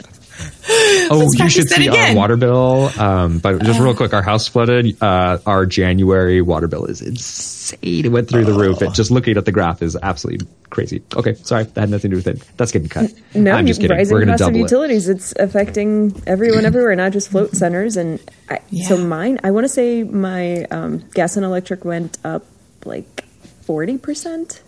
Oh, 1.11 1.29
you 1.33 1.49
should 1.49 1.67
that 1.69 1.75
see 1.77 1.89
our 1.89 2.15
water 2.15 2.37
bill. 2.37 2.89
Um, 2.97 3.39
but 3.39 3.61
just 3.63 3.79
real 3.81 3.93
quick, 3.93 4.13
our 4.13 4.21
house 4.21 4.47
flooded. 4.47 5.01
Uh, 5.01 5.37
our 5.45 5.65
January 5.65 6.41
water 6.41 6.67
bill 6.67 6.85
is 6.85 7.01
insane. 7.01 8.05
It 8.05 8.09
went 8.09 8.29
through 8.29 8.45
the 8.45 8.53
roof. 8.53 8.81
It 8.81 8.93
just 8.93 9.11
looking 9.11 9.35
at 9.37 9.43
the 9.45 9.51
graph 9.51 9.81
is 9.81 9.97
absolutely 10.01 10.47
crazy. 10.69 11.03
Okay, 11.15 11.33
sorry, 11.35 11.65
that 11.65 11.79
had 11.81 11.89
nothing 11.89 12.11
to 12.11 12.15
do 12.15 12.23
with 12.23 12.27
it. 12.27 12.47
That's 12.57 12.71
getting 12.71 12.87
cut. 12.89 13.11
No, 13.35 13.51
I'm 13.51 13.67
just 13.67 13.81
kidding. 13.81 13.95
rising 13.95 14.13
We're 14.13 14.21
going 14.21 14.27
to 14.29 14.33
cost 14.33 14.41
of 14.41 14.47
double 14.47 14.59
it. 14.59 14.61
utilities. 14.63 15.09
It's 15.09 15.33
affecting 15.37 16.21
everyone 16.25 16.65
everywhere, 16.65 16.95
not 16.95 17.11
just 17.11 17.29
float 17.29 17.51
centers. 17.51 17.97
And 17.97 18.19
I, 18.49 18.59
so 18.87 18.95
Yeah. 18.97 19.03
mine, 19.03 19.39
I 19.43 19.51
want 19.51 19.65
to 19.65 19.69
say 19.69 20.03
my 20.03 20.63
um, 20.71 20.99
gas 21.13 21.35
and 21.35 21.45
electric 21.45 21.83
went 21.83 22.17
up 22.23 22.45
like 22.85 23.25
forty 23.65 23.97
percent, 23.97 24.61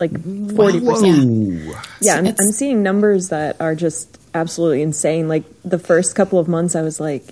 like 0.00 0.12
forty 0.54 0.80
percent. 0.80 1.76
Yeah, 2.00 2.16
I'm, 2.16 2.26
I'm 2.26 2.52
seeing 2.52 2.82
numbers 2.82 3.28
that 3.28 3.60
are 3.60 3.74
just 3.74 4.18
absolutely 4.34 4.82
insane. 4.82 5.28
Like 5.28 5.44
the 5.64 5.78
first 5.78 6.14
couple 6.14 6.38
of 6.38 6.48
months, 6.48 6.76
I 6.76 6.82
was 6.82 7.00
like, 7.00 7.24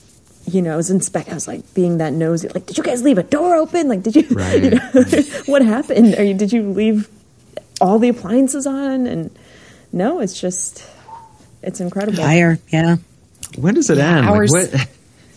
you 0.46 0.62
know, 0.62 0.72
I 0.72 0.76
was 0.76 0.90
inspect. 0.90 1.30
I 1.30 1.34
was 1.34 1.48
like 1.48 1.74
being 1.74 1.98
that 1.98 2.12
nosy. 2.12 2.48
Like, 2.48 2.66
did 2.66 2.78
you 2.78 2.84
guys 2.84 3.02
leave 3.02 3.18
a 3.18 3.22
door 3.22 3.56
open? 3.56 3.88
Like, 3.88 4.02
did 4.02 4.16
you? 4.16 4.26
Right. 4.36 4.62
you 4.62 4.70
know, 4.70 5.02
what 5.46 5.62
happened? 5.62 6.14
Are 6.16 6.24
you? 6.24 6.34
Did 6.34 6.52
you 6.52 6.70
leave 6.70 7.08
all 7.80 7.98
the 7.98 8.08
appliances 8.08 8.66
on? 8.66 9.06
And 9.06 9.36
no, 9.92 10.20
it's 10.20 10.38
just, 10.38 10.88
it's 11.62 11.80
incredible. 11.80 12.18
Fire. 12.18 12.58
Yeah. 12.68 12.96
When 13.56 13.74
does 13.74 13.90
it 13.90 13.98
end? 13.98 14.26
Like, 14.26 14.50
what, 14.50 14.88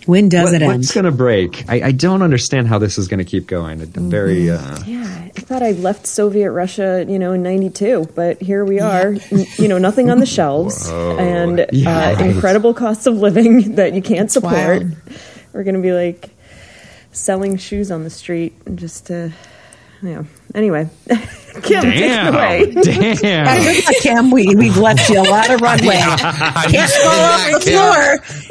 When 0.10 0.28
does 0.30 0.46
what- 0.46 0.54
it 0.56 0.62
end? 0.64 0.74
what's 0.74 0.92
going 0.94 1.06
to 1.06 1.12
break? 1.12 1.66
I, 1.70 1.82
I 1.90 1.92
don't 1.92 2.22
understand 2.24 2.68
how 2.68 2.80
this 2.80 2.98
is 2.98 3.08
going 3.08 3.20
to 3.20 3.24
keep 3.26 3.46
going. 3.48 3.82
I'm 3.82 4.10
very. 4.10 4.50
Uh, 4.50 4.78
Yeah, 4.86 5.04
I 5.38 5.40
thought 5.42 5.62
I 5.62 5.72
left 5.72 6.08
Soviet 6.08 6.52
Russia, 6.52 7.06
you 7.08 7.20
know, 7.20 7.34
in 7.34 7.44
'92, 7.44 8.10
but 8.16 8.42
here 8.42 8.66
we 8.66 8.80
are. 8.80 9.16
n- 9.32 9.46
You 9.58 9.68
know, 9.68 9.78
nothing 9.78 10.10
on 10.10 10.20
the 10.20 10.26
shelves, 10.38 10.90
and 10.90 11.66
Yeah, 11.72 11.90
uh, 12.10 12.14
right. 12.16 12.26
incredible 12.36 12.74
costs 12.74 13.06
of 13.06 13.18
living 13.18 13.76
that 13.80 13.94
you 13.94 14.02
can't 14.02 14.32
support. 14.32 14.54
wild. 14.82 14.92
We're 15.54 15.64
going 15.64 15.76
to 15.76 15.82
be 15.82 15.94
like 15.94 16.30
selling 17.12 17.58
shoes 17.58 17.92
on 17.92 18.04
the 18.04 18.10
street 18.10 18.54
just 18.76 19.08
to, 19.08 19.32
you 20.02 20.10
know. 20.10 20.26
Anyway, 20.56 20.90
Kim, 21.08 21.82
take 21.84 21.96
it 21.96 22.28
away. 22.28 22.72
damn, 22.82 23.16
damn. 23.16 23.64
Good 23.64 23.86
luck, 23.86 23.96
Kim. 24.02 24.32
We, 24.32 24.56
we've 24.56 24.78
left 24.78 25.10
you 25.10 25.20
a 25.20 25.28
lot 25.30 25.50
of 25.50 25.62
runway. 25.62 25.98
Can't 25.98 26.92
fall 26.92 27.20
off 27.20 27.52
the 27.52 27.60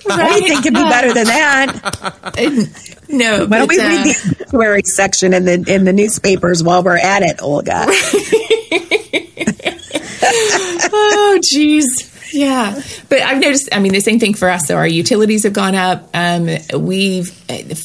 floor. 0.05 0.19
Anything 0.21 0.63
can 0.63 0.75
be 0.75 0.83
better 0.83 1.13
than 1.13 1.27
that. 1.27 2.95
No. 3.09 3.47
Why 3.47 3.59
don't 3.59 3.67
but, 3.67 3.69
we 3.69 3.79
read 3.79 4.01
uh, 4.01 4.05
the 4.05 4.37
obituary 4.43 4.83
section 4.85 5.35
in 5.35 5.45
the 5.45 5.65
in 5.75 5.85
the 5.85 5.93
newspapers 5.93 6.63
while 6.63 6.83
we're 6.83 6.99
at 6.99 7.23
it, 7.23 7.43
Olga? 7.43 7.87
oh 10.91 11.41
geez 11.43 12.08
yeah. 12.33 12.81
But 13.09 13.21
i've 13.21 13.41
noticed 13.41 13.69
i 13.73 13.81
mean 13.81 13.93
the 13.93 14.01
same 14.01 14.19
thing 14.19 14.35
for 14.35 14.49
us. 14.49 14.67
So 14.67 14.77
our 14.77 14.87
utilities 14.87 15.45
have 15.45 15.53
gone 15.53 15.75
up. 15.75 16.09
Um, 16.15 16.49
we've 16.75 17.31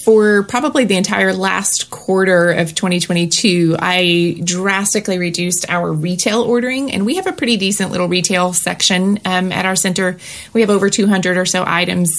for 0.04 0.44
probably 0.44 0.86
the 0.86 0.98
entire 0.98 1.34
last 1.34 1.89
quarter 1.89 2.52
of 2.52 2.76
2022 2.76 3.78
i 3.80 4.39
drastically 4.44 5.18
reduced 5.18 5.70
our 5.70 5.91
retail 5.91 6.41
ordering. 6.41 6.91
And 6.91 7.06
we 7.06 7.16
have 7.16 7.28
a 7.28 7.32
pretty 7.32 7.58
decent 7.58 7.91
little 7.91 8.08
retail 8.08 8.54
section 8.54 9.20
um, 9.26 9.52
at 9.52 9.66
our 9.66 9.76
center. 9.76 10.18
We 10.54 10.62
have 10.62 10.70
over 10.70 10.89
200 10.89 11.38
or 11.38 11.46
so 11.46 11.64
items 11.66 12.14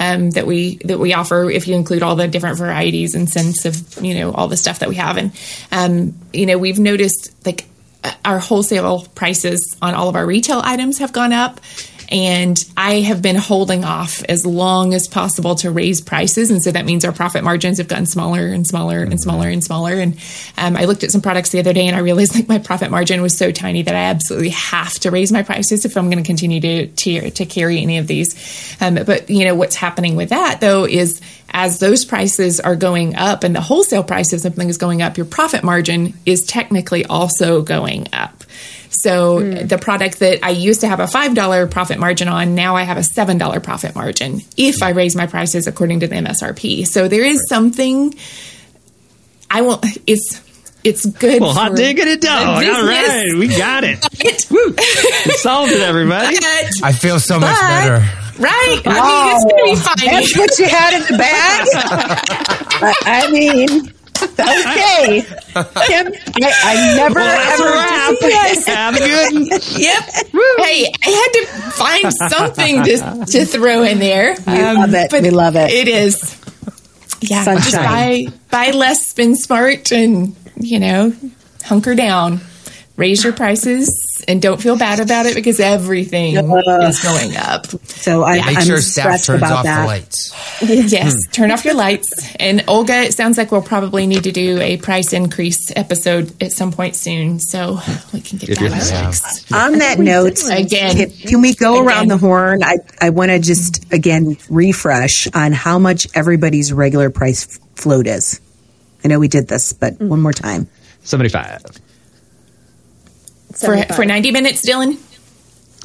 um, 0.00 0.30
that 0.30 0.46
we 0.46 0.76
that 0.84 0.98
we 0.98 1.14
offer 1.14 1.50
if 1.50 1.68
you 1.68 1.74
include 1.74 2.02
all 2.02 2.16
the 2.16 2.26
different 2.26 2.58
varieties 2.58 3.14
and 3.14 3.28
scents 3.28 3.64
of 3.64 4.02
you 4.04 4.14
know 4.14 4.32
all 4.32 4.48
the 4.48 4.56
stuff 4.56 4.80
that 4.80 4.88
we 4.88 4.96
have. 4.96 5.16
And 5.16 5.32
um, 5.70 6.14
you 6.32 6.46
know 6.46 6.58
we've 6.58 6.78
noticed 6.78 7.32
like 7.46 7.66
our 8.24 8.38
wholesale 8.38 9.06
prices 9.14 9.76
on 9.80 9.94
all 9.94 10.08
of 10.08 10.16
our 10.16 10.26
retail 10.26 10.60
items 10.64 10.98
have 10.98 11.12
gone 11.12 11.32
up 11.32 11.60
and 12.10 12.62
I 12.76 13.00
have 13.00 13.22
been 13.22 13.36
holding 13.36 13.84
off 13.84 14.22
as 14.24 14.44
long 14.46 14.94
as 14.94 15.08
possible 15.08 15.54
to 15.56 15.70
raise 15.70 16.00
prices. 16.00 16.50
And 16.50 16.62
so 16.62 16.70
that 16.70 16.84
means 16.84 17.04
our 17.04 17.12
profit 17.12 17.44
margins 17.44 17.78
have 17.78 17.88
gotten 17.88 18.06
smaller 18.06 18.46
and 18.46 18.66
smaller 18.66 19.02
and 19.02 19.20
smaller 19.20 19.48
and 19.48 19.62
smaller. 19.62 19.94
And 19.94 20.18
um, 20.56 20.76
I 20.76 20.84
looked 20.84 21.04
at 21.04 21.10
some 21.10 21.22
products 21.22 21.50
the 21.50 21.58
other 21.58 21.72
day 21.72 21.86
and 21.86 21.96
I 21.96 22.00
realized 22.00 22.34
like 22.34 22.48
my 22.48 22.58
profit 22.58 22.90
margin 22.90 23.22
was 23.22 23.36
so 23.36 23.50
tiny 23.50 23.82
that 23.82 23.94
I 23.94 24.04
absolutely 24.04 24.50
have 24.50 24.94
to 25.00 25.10
raise 25.10 25.32
my 25.32 25.42
prices 25.42 25.84
if 25.84 25.96
I'm 25.96 26.10
going 26.10 26.22
to 26.22 26.26
continue 26.26 26.60
to, 26.60 26.86
to, 26.86 27.30
to 27.30 27.46
carry 27.46 27.80
any 27.80 27.98
of 27.98 28.06
these. 28.06 28.76
Um, 28.80 28.94
but 28.94 29.28
you 29.28 29.44
know, 29.44 29.54
what's 29.54 29.76
happening 29.76 30.16
with 30.16 30.28
that 30.30 30.60
though 30.60 30.86
is 30.86 31.20
as 31.50 31.78
those 31.78 32.04
prices 32.04 32.60
are 32.60 32.76
going 32.76 33.14
up 33.14 33.44
and 33.44 33.54
the 33.54 33.60
wholesale 33.60 34.04
price 34.04 34.32
of 34.32 34.40
something 34.40 34.68
is 34.68 34.76
going 34.76 35.02
up, 35.02 35.16
your 35.16 35.26
profit 35.26 35.62
margin 35.62 36.14
is 36.26 36.44
technically 36.44 37.04
also 37.04 37.62
going 37.62 38.08
up. 38.12 38.43
So 38.94 39.40
mm. 39.40 39.68
the 39.68 39.78
product 39.78 40.20
that 40.20 40.44
I 40.44 40.50
used 40.50 40.80
to 40.82 40.88
have 40.88 41.00
a 41.00 41.06
$5 41.06 41.70
profit 41.70 41.98
margin 41.98 42.28
on, 42.28 42.54
now 42.54 42.76
I 42.76 42.82
have 42.82 42.96
a 42.96 43.00
$7 43.00 43.62
profit 43.62 43.94
margin 43.94 44.40
if 44.56 44.82
I 44.82 44.90
raise 44.90 45.16
my 45.16 45.26
prices 45.26 45.66
according 45.66 46.00
to 46.00 46.06
the 46.06 46.16
MSRP. 46.16 46.86
So 46.86 47.08
there 47.08 47.24
is 47.24 47.38
right. 47.38 47.48
something 47.48 48.14
I 49.50 49.62
won't, 49.62 49.84
it's, 50.06 50.42
it's 50.84 51.06
good. 51.06 51.40
Well, 51.40 51.54
hot 51.54 51.76
digging 51.76 52.08
it 52.08 52.20
down. 52.20 52.46
All 52.46 52.60
right, 52.60 53.34
we 53.38 53.48
got 53.48 53.84
it. 53.84 54.04
Woo. 54.50 54.74
We 55.26 55.32
solved 55.32 55.72
it, 55.72 55.80
everybody. 55.80 56.36
But, 56.36 56.84
I 56.84 56.92
feel 56.92 57.18
so 57.18 57.40
much 57.40 57.58
better. 57.58 58.04
Right? 58.38 58.82
Wow. 58.84 58.92
I 58.92 59.00
mean, 59.02 59.36
it's 59.36 59.44
going 59.44 59.58
to 59.58 59.70
be 59.70 59.76
fine. 59.76 60.10
That's 60.10 60.36
what 60.36 60.58
you 60.58 60.68
had 60.68 60.94
in 60.94 61.02
the 61.02 61.18
bag? 61.18 61.68
I 63.06 63.30
mean, 63.30 63.94
okay. 64.24 65.22
Kim, 65.86 66.12
I, 66.42 66.52
I 66.64 66.96
never 66.96 67.20
well, 67.20 67.60
ever 67.60 67.74
Have 68.66 68.98
good. 68.98 69.34
yep. 69.78 70.02
Hey, 70.58 70.92
I 71.04 71.10
had 71.10 71.30
to 71.32 71.46
find 71.72 72.12
something 72.14 72.82
to, 72.84 73.26
to 73.26 73.44
throw 73.44 73.82
in 73.82 73.98
there. 73.98 74.36
We 74.46 74.52
um, 74.60 74.76
love 74.76 74.94
it. 74.94 75.12
We 75.12 75.30
love 75.30 75.56
it. 75.56 75.70
It 75.70 75.88
is. 75.88 76.40
Yeah. 77.20 77.44
Sunshine. 77.44 77.62
Just 77.62 77.76
buy, 77.76 78.26
buy 78.50 78.70
less, 78.70 79.06
spend 79.06 79.38
smart, 79.38 79.92
and, 79.92 80.34
you 80.56 80.78
know, 80.80 81.12
hunker 81.64 81.94
down. 81.94 82.40
Raise 82.96 83.24
your 83.24 83.32
prices 83.32 84.24
and 84.28 84.40
don't 84.40 84.62
feel 84.62 84.78
bad 84.78 85.00
about 85.00 85.26
it 85.26 85.34
because 85.34 85.58
everything 85.58 86.38
uh, 86.38 86.88
is 86.88 87.02
going 87.02 87.36
up. 87.36 87.66
So 87.66 88.22
I, 88.22 88.36
yeah. 88.36 88.46
make 88.46 88.58
I'm 88.58 88.64
sure 88.64 88.80
staff 88.80 89.24
turns 89.24 89.42
off 89.42 89.64
that. 89.64 89.80
the 89.80 89.86
lights. 89.86 90.32
yes, 90.92 91.16
turn 91.32 91.50
off 91.50 91.64
your 91.64 91.74
lights. 91.74 92.32
And 92.36 92.64
Olga, 92.68 92.94
it 93.00 93.14
sounds 93.14 93.36
like 93.36 93.50
we'll 93.50 93.62
probably 93.62 94.06
need 94.06 94.22
to 94.24 94.30
do 94.32 94.60
a 94.60 94.76
price 94.76 95.12
increase 95.12 95.72
episode 95.74 96.40
at 96.40 96.52
some 96.52 96.70
point 96.70 96.94
soon, 96.94 97.40
so 97.40 97.80
we 98.12 98.20
can 98.20 98.38
get 98.38 98.50
if 98.50 98.58
that 98.60 99.04
fixed. 99.06 99.52
On 99.52 99.78
that 99.78 99.98
note, 99.98 100.44
again, 100.48 100.96
can, 100.96 101.10
can 101.10 101.40
we 101.40 101.54
go 101.54 101.74
again. 101.74 101.86
around 101.88 102.08
the 102.08 102.16
horn? 102.16 102.62
I 102.62 102.76
I 103.00 103.10
want 103.10 103.32
to 103.32 103.40
just 103.40 103.92
again 103.92 104.36
refresh 104.48 105.26
on 105.34 105.50
how 105.50 105.80
much 105.80 106.06
everybody's 106.14 106.72
regular 106.72 107.10
price 107.10 107.58
float 107.74 108.06
is. 108.06 108.40
I 109.04 109.08
know 109.08 109.18
we 109.18 109.28
did 109.28 109.48
this, 109.48 109.72
but 109.72 109.98
mm. 109.98 110.06
one 110.06 110.20
more 110.20 110.32
time. 110.32 110.68
Seventy-five 111.02 111.60
for 113.54 113.76
for 113.94 114.04
90 114.04 114.30
minutes, 114.30 114.66
Dylan? 114.66 114.98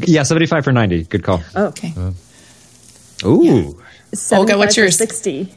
Yeah, 0.07 0.23
75 0.23 0.63
for 0.63 0.71
90. 0.71 1.03
Good 1.05 1.23
call. 1.23 1.41
Oh, 1.55 1.65
okay. 1.67 1.93
Uh, 1.97 2.11
ooh. 3.27 3.43
Yeah. 3.43 4.37
Olga, 4.37 4.57
what's 4.57 4.77
yours? 4.77 4.97
60. 4.97 5.53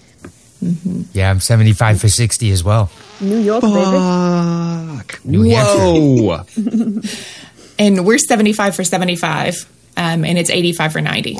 Mm-hmm. 0.63 1.03
Yeah, 1.13 1.31
I'm 1.31 1.41
75 1.41 2.01
for 2.01 2.09
60 2.09 2.51
as 2.51 2.63
well. 2.63 2.91
New 3.21 3.39
York, 3.39 3.63
Fuck. 3.63 5.23
baby. 5.25 5.37
New 5.37 5.51
Whoa. 5.51 6.45
and 7.79 8.07
we're 8.07 8.19
75 8.19 8.77
for 8.77 8.85
75, 8.85 9.69
um, 9.97 10.25
and 10.25 10.39
it's 10.39 10.51
85 10.51 10.93
for 10.93 11.01
90. 11.01 11.39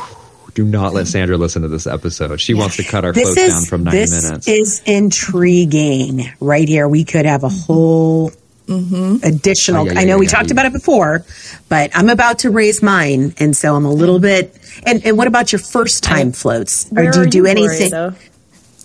Do 0.55 0.65
not 0.65 0.93
let 0.93 1.07
Sandra 1.07 1.37
listen 1.37 1.63
to 1.63 1.69
this 1.69 1.87
episode. 1.87 2.41
She 2.41 2.53
wants 2.53 2.77
to 2.77 2.85
cut 2.85 3.05
our 3.05 3.13
this 3.13 3.37
is, 3.37 3.53
down 3.53 3.65
from 3.65 3.85
90 3.85 3.99
this 3.99 4.25
minutes. 4.25 4.47
This 4.47 4.81
is 4.81 4.83
intriguing 4.85 6.31
right 6.41 6.69
here. 6.69 6.87
We 6.89 7.05
could 7.05 7.25
have 7.25 7.43
a 7.45 7.49
whole 7.49 8.33
Mm-hmm. 8.67 9.17
Additional. 9.25 9.83
Oh, 9.83 9.85
yeah, 9.85 9.93
yeah, 9.93 10.01
I 10.01 10.05
know 10.05 10.15
yeah, 10.15 10.21
we 10.21 10.27
talked 10.27 10.51
about 10.51 10.67
it 10.67 10.73
before, 10.73 11.25
but 11.69 11.91
I'm 11.95 12.09
about 12.09 12.41
to 12.41 12.51
raise 12.51 12.83
mine, 12.83 13.35
and 13.39 13.57
so 13.57 13.75
I'm 13.75 13.85
a 13.85 13.93
little 13.93 14.19
bit. 14.19 14.57
And, 14.87 15.05
and 15.05 15.19
what 15.19 15.27
about 15.27 15.53
your 15.53 15.59
first 15.59 16.03
time 16.03 16.33
floats? 16.33 16.91
Or 16.93 17.11
do 17.11 17.21
you 17.23 17.27
do 17.27 17.39
you 17.39 17.47
anything? 17.47 18.15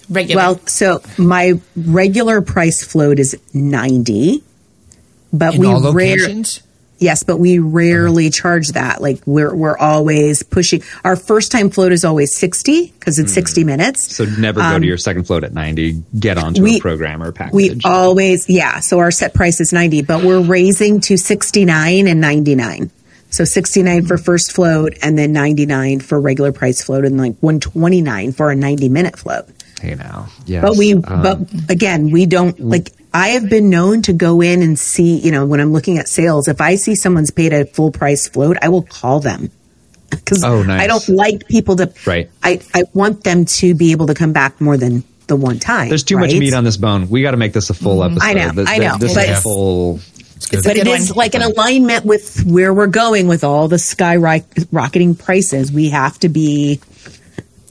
regular. 0.10 0.42
Well, 0.42 0.60
so 0.66 1.02
my 1.18 1.60
regular 1.76 2.42
price 2.42 2.84
float 2.84 3.20
is 3.20 3.40
ninety, 3.54 4.44
but 5.32 5.56
In 5.56 5.62
we 5.62 5.92
rare. 5.92 6.44
Yes, 7.00 7.24
but 7.24 7.38
we 7.38 7.60
rarely 7.60 8.30
charge 8.30 8.70
that. 8.70 9.02
Like 9.02 9.20
we're 9.26 9.54
we're 9.56 9.78
always 9.78 10.44
pushing. 10.44 10.82
Our 11.04 11.16
first 11.16 11.52
time 11.52 11.70
float 11.70 11.92
is 11.92 12.04
always 12.04 12.36
sixty 12.36 12.88
because 12.88 13.20
it's 13.20 13.32
mm. 13.32 13.36
sixty 13.36 13.64
minutes. 13.64 14.16
So 14.16 14.26
never 14.26 14.60
go 14.60 14.66
um, 14.66 14.82
to 14.82 14.88
your 14.88 14.98
second 14.98 15.26
float 15.26 15.44
at 15.44 15.54
ninety. 15.54 16.04
Get 16.18 16.38
onto 16.38 16.64
we, 16.64 16.78
a 16.78 16.80
programmer 16.80 17.32
package. 17.32 17.54
We 17.54 17.80
always 17.86 18.50
yeah. 18.50 18.80
So 18.80 19.00
our 19.00 19.12
set 19.12 19.34
price 19.34 19.60
is 19.62 19.72
ninety, 19.72 20.02
but 20.02 20.24
we're 20.24 20.42
raising 20.42 21.02
to 21.02 21.18
sixty 21.18 21.66
nine 21.66 22.08
and 22.08 22.20
ninety 22.20 22.56
nine. 22.56 22.92
So 23.30 23.44
69 23.44 24.06
for 24.06 24.18
first 24.18 24.54
float 24.54 24.98
and 25.02 25.18
then 25.18 25.34
99 25.34 26.00
for 26.00 26.20
regular 26.20 26.54
price 26.54 26.82
float 26.82 27.04
and 27.04 27.18
like 27.18 27.36
129 27.42 28.32
for 28.32 28.50
a 28.52 28.56
90 28.56 28.90
minute 28.90 29.20
float. 29.20 29.50
Hey 29.82 29.96
now. 29.96 30.28
Yes. 30.46 30.64
But 30.64 30.78
we 30.78 30.94
um, 30.94 31.04
but 31.04 31.40
again, 31.70 32.10
we 32.10 32.26
don't 32.26 32.60
like 32.60 32.92
I 33.14 33.30
have 33.30 33.50
been 33.50 33.70
known 33.70 34.02
to 34.04 34.14
go 34.14 34.42
in 34.42 34.62
and 34.62 34.78
see, 34.78 35.18
you 35.18 35.32
know, 35.32 35.46
when 35.46 35.60
I'm 35.60 35.72
looking 35.72 35.98
at 35.98 36.08
sales, 36.08 36.48
if 36.48 36.62
I 36.62 36.76
see 36.76 36.96
someone's 36.96 37.32
paid 37.32 37.54
a 37.54 37.66
full 37.66 37.92
price 37.92 38.28
float, 38.28 38.58
I 38.62 38.70
will 38.70 38.84
call 38.84 39.20
them 39.20 39.50
because 40.10 40.44
oh, 40.44 40.64
nice. 40.64 40.82
I 40.82 40.88
don't 40.88 41.08
like 41.10 41.48
people 41.48 41.76
to. 41.78 41.94
Right. 42.06 42.30
I, 42.44 42.62
I 42.74 42.84
want 42.94 43.24
them 43.24 43.46
to 43.46 43.74
be 43.74 43.92
able 43.92 44.08
to 44.08 44.14
come 44.14 44.34
back 44.34 44.60
more 44.60 44.78
than 44.78 45.04
the 45.28 45.36
one 45.36 45.60
time. 45.60 45.90
There's 45.90 46.04
too 46.04 46.18
right? 46.18 46.32
much 46.32 46.40
meat 46.40 46.54
on 46.54 46.64
this 46.64 46.78
bone. 46.78 47.10
We 47.10 47.22
got 47.22 47.32
to 47.32 47.38
make 47.38 47.54
this 47.54 47.70
a 47.70 47.74
full 47.74 48.00
mm-hmm. 48.00 48.18
episode. 48.18 48.30
I 48.30 48.34
know. 48.34 48.52
This, 48.52 48.70
I 48.70 48.78
know. 48.78 48.98
This 48.98 49.14
but 49.14 49.30
is 49.30 49.42
full. 49.42 50.00
but 50.52 50.78
it 50.78 50.88
is 50.88 51.16
like 51.16 51.36
an 51.36 51.42
alignment 51.42 52.06
with 52.06 52.44
where 52.46 52.74
we're 52.74 52.88
going 52.88 53.28
with 53.28 53.44
all 53.44 53.68
the 53.68 53.78
skyrocketing 53.78 55.18
prices. 55.18 55.72
We 55.72 55.90
have 55.90 56.20
to 56.20 56.30
be 56.30 56.80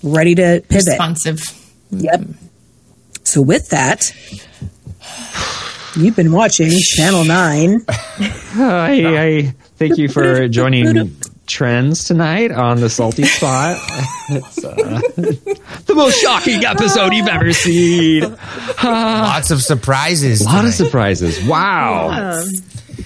ready 0.03 0.35
to 0.35 0.63
pivot. 0.69 0.87
Responsive. 0.87 1.66
Yep. 1.91 2.21
So 3.25 3.43
with 3.43 3.69
that, 3.71 4.13
You've 5.97 6.15
been 6.15 6.31
watching 6.31 6.71
Channel 6.79 7.25
9. 7.25 7.85
Hi, 7.89 9.23
I 9.23 9.55
thank 9.77 9.97
you 9.97 10.11
for 10.11 10.47
joining 10.47 11.17
Trends 11.47 12.05
tonight 12.05 12.53
on 12.53 12.81
the 12.81 12.91
Salty 12.91 13.25
Spot. 13.25 13.79
it's 14.29 14.63
uh, 14.63 15.01
the 15.87 15.95
most 15.95 16.21
shocking 16.21 16.67
episode 16.67 17.15
you've 17.15 17.29
ever 17.29 17.51
seen. 17.55 18.37
Lots 18.85 19.51
of 19.51 19.63
surprises. 19.63 20.43
A 20.43 20.45
lot 20.45 20.51
tonight. 20.51 20.69
of 20.69 20.75
surprises. 20.75 21.43
Wow. 21.47 22.11
Yeah. 22.11 22.45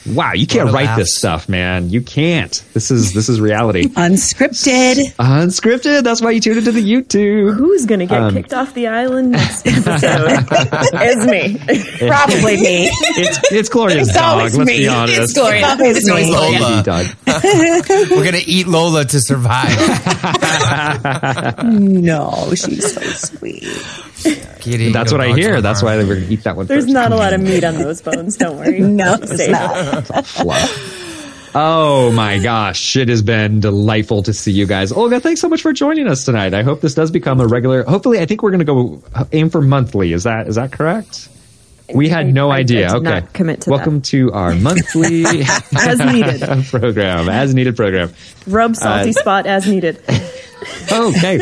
Wow, 0.06 0.32
you 0.32 0.46
can't 0.46 0.72
write 0.72 0.96
this 0.96 1.16
stuff, 1.16 1.48
man. 1.48 1.90
You 1.90 2.00
can't. 2.00 2.52
This 2.74 2.90
is 2.90 3.12
this 3.12 3.28
is 3.28 3.40
reality. 3.40 3.84
Unscripted. 3.88 5.14
Unscripted. 5.16 6.02
That's 6.02 6.20
why 6.20 6.30
you 6.30 6.40
tuned 6.40 6.58
into 6.58 6.72
the 6.72 6.82
YouTube. 6.82 7.54
Who's 7.56 7.86
gonna 7.86 8.06
get 8.06 8.20
um, 8.20 8.34
kicked 8.34 8.54
off 8.54 8.74
the 8.74 8.86
island 8.88 9.32
next 9.32 9.66
episode? 9.66 10.46
it's 10.94 11.26
me. 11.26 12.08
Probably 12.08 12.56
me. 12.56 12.90
It's 12.90 13.52
it's 13.52 13.68
Gloria's 13.68 14.08
it's 14.08 14.16
dog. 14.16 14.38
Let's 14.38 14.58
me. 14.58 14.64
be 14.78 14.88
honest. 14.88 15.20
It's 15.20 15.32
Gloria. 15.34 15.76
It's, 15.80 16.06
it's 16.06 16.08
Lola. 16.30 16.82
Dog. 16.82 17.06
We're 18.10 18.24
gonna 18.24 18.38
eat 18.44 18.66
Lola 18.66 19.04
to 19.04 19.20
survive. 19.20 19.76
no, 21.64 22.52
she's 22.54 22.94
so 22.94 23.00
sweet. 23.00 23.64
Kidding. 24.60 24.92
That's 24.92 25.12
what 25.12 25.20
I 25.20 25.32
hear. 25.32 25.60
That's 25.60 25.82
why 25.82 25.96
we're 25.96 26.14
gonna 26.16 26.26
eat 26.28 26.44
that 26.44 26.56
one. 26.56 26.66
There's 26.66 26.84
first. 26.84 26.94
not 26.94 27.12
a 27.12 27.16
lot 27.16 27.32
of 27.32 27.40
meat 27.40 27.64
on 27.64 27.74
those 27.74 28.02
bones. 28.02 28.36
Don't 28.36 28.58
worry. 28.58 28.80
no, 28.80 29.16
it's 29.20 29.48
not. 29.48 30.44
Oh 31.52 32.12
my 32.12 32.38
gosh, 32.38 32.96
it 32.96 33.08
has 33.08 33.22
been 33.22 33.58
delightful 33.58 34.22
to 34.22 34.32
see 34.32 34.52
you 34.52 34.66
guys. 34.66 34.92
Olga, 34.92 35.18
thanks 35.18 35.40
so 35.40 35.48
much 35.48 35.62
for 35.62 35.72
joining 35.72 36.06
us 36.06 36.24
tonight. 36.24 36.54
I 36.54 36.62
hope 36.62 36.80
this 36.80 36.94
does 36.94 37.10
become 37.10 37.40
a 37.40 37.46
regular. 37.46 37.82
Hopefully, 37.82 38.20
I 38.20 38.26
think 38.26 38.42
we're 38.42 38.52
going 38.52 38.60
to 38.60 38.64
go 38.64 39.02
aim 39.32 39.50
for 39.50 39.60
monthly. 39.60 40.12
Is 40.12 40.24
that 40.24 40.46
is 40.46 40.54
that 40.54 40.70
correct? 40.70 41.28
We 41.92 42.08
had 42.08 42.32
no 42.32 42.50
I, 42.50 42.58
idea. 42.58 42.88
I 42.88 42.96
okay, 42.96 43.26
commit 43.32 43.62
to 43.62 43.70
welcome 43.70 43.96
that. 43.96 44.04
to 44.06 44.32
our 44.32 44.54
monthly 44.54 45.24
as 45.76 45.98
needed 45.98 46.66
program, 46.66 47.28
as 47.28 47.52
needed 47.52 47.74
program. 47.74 48.12
Rub 48.46 48.76
salty 48.76 49.10
uh, 49.10 49.14
spot 49.14 49.46
as 49.46 49.66
needed. 49.66 50.00
Okay. 50.92 51.40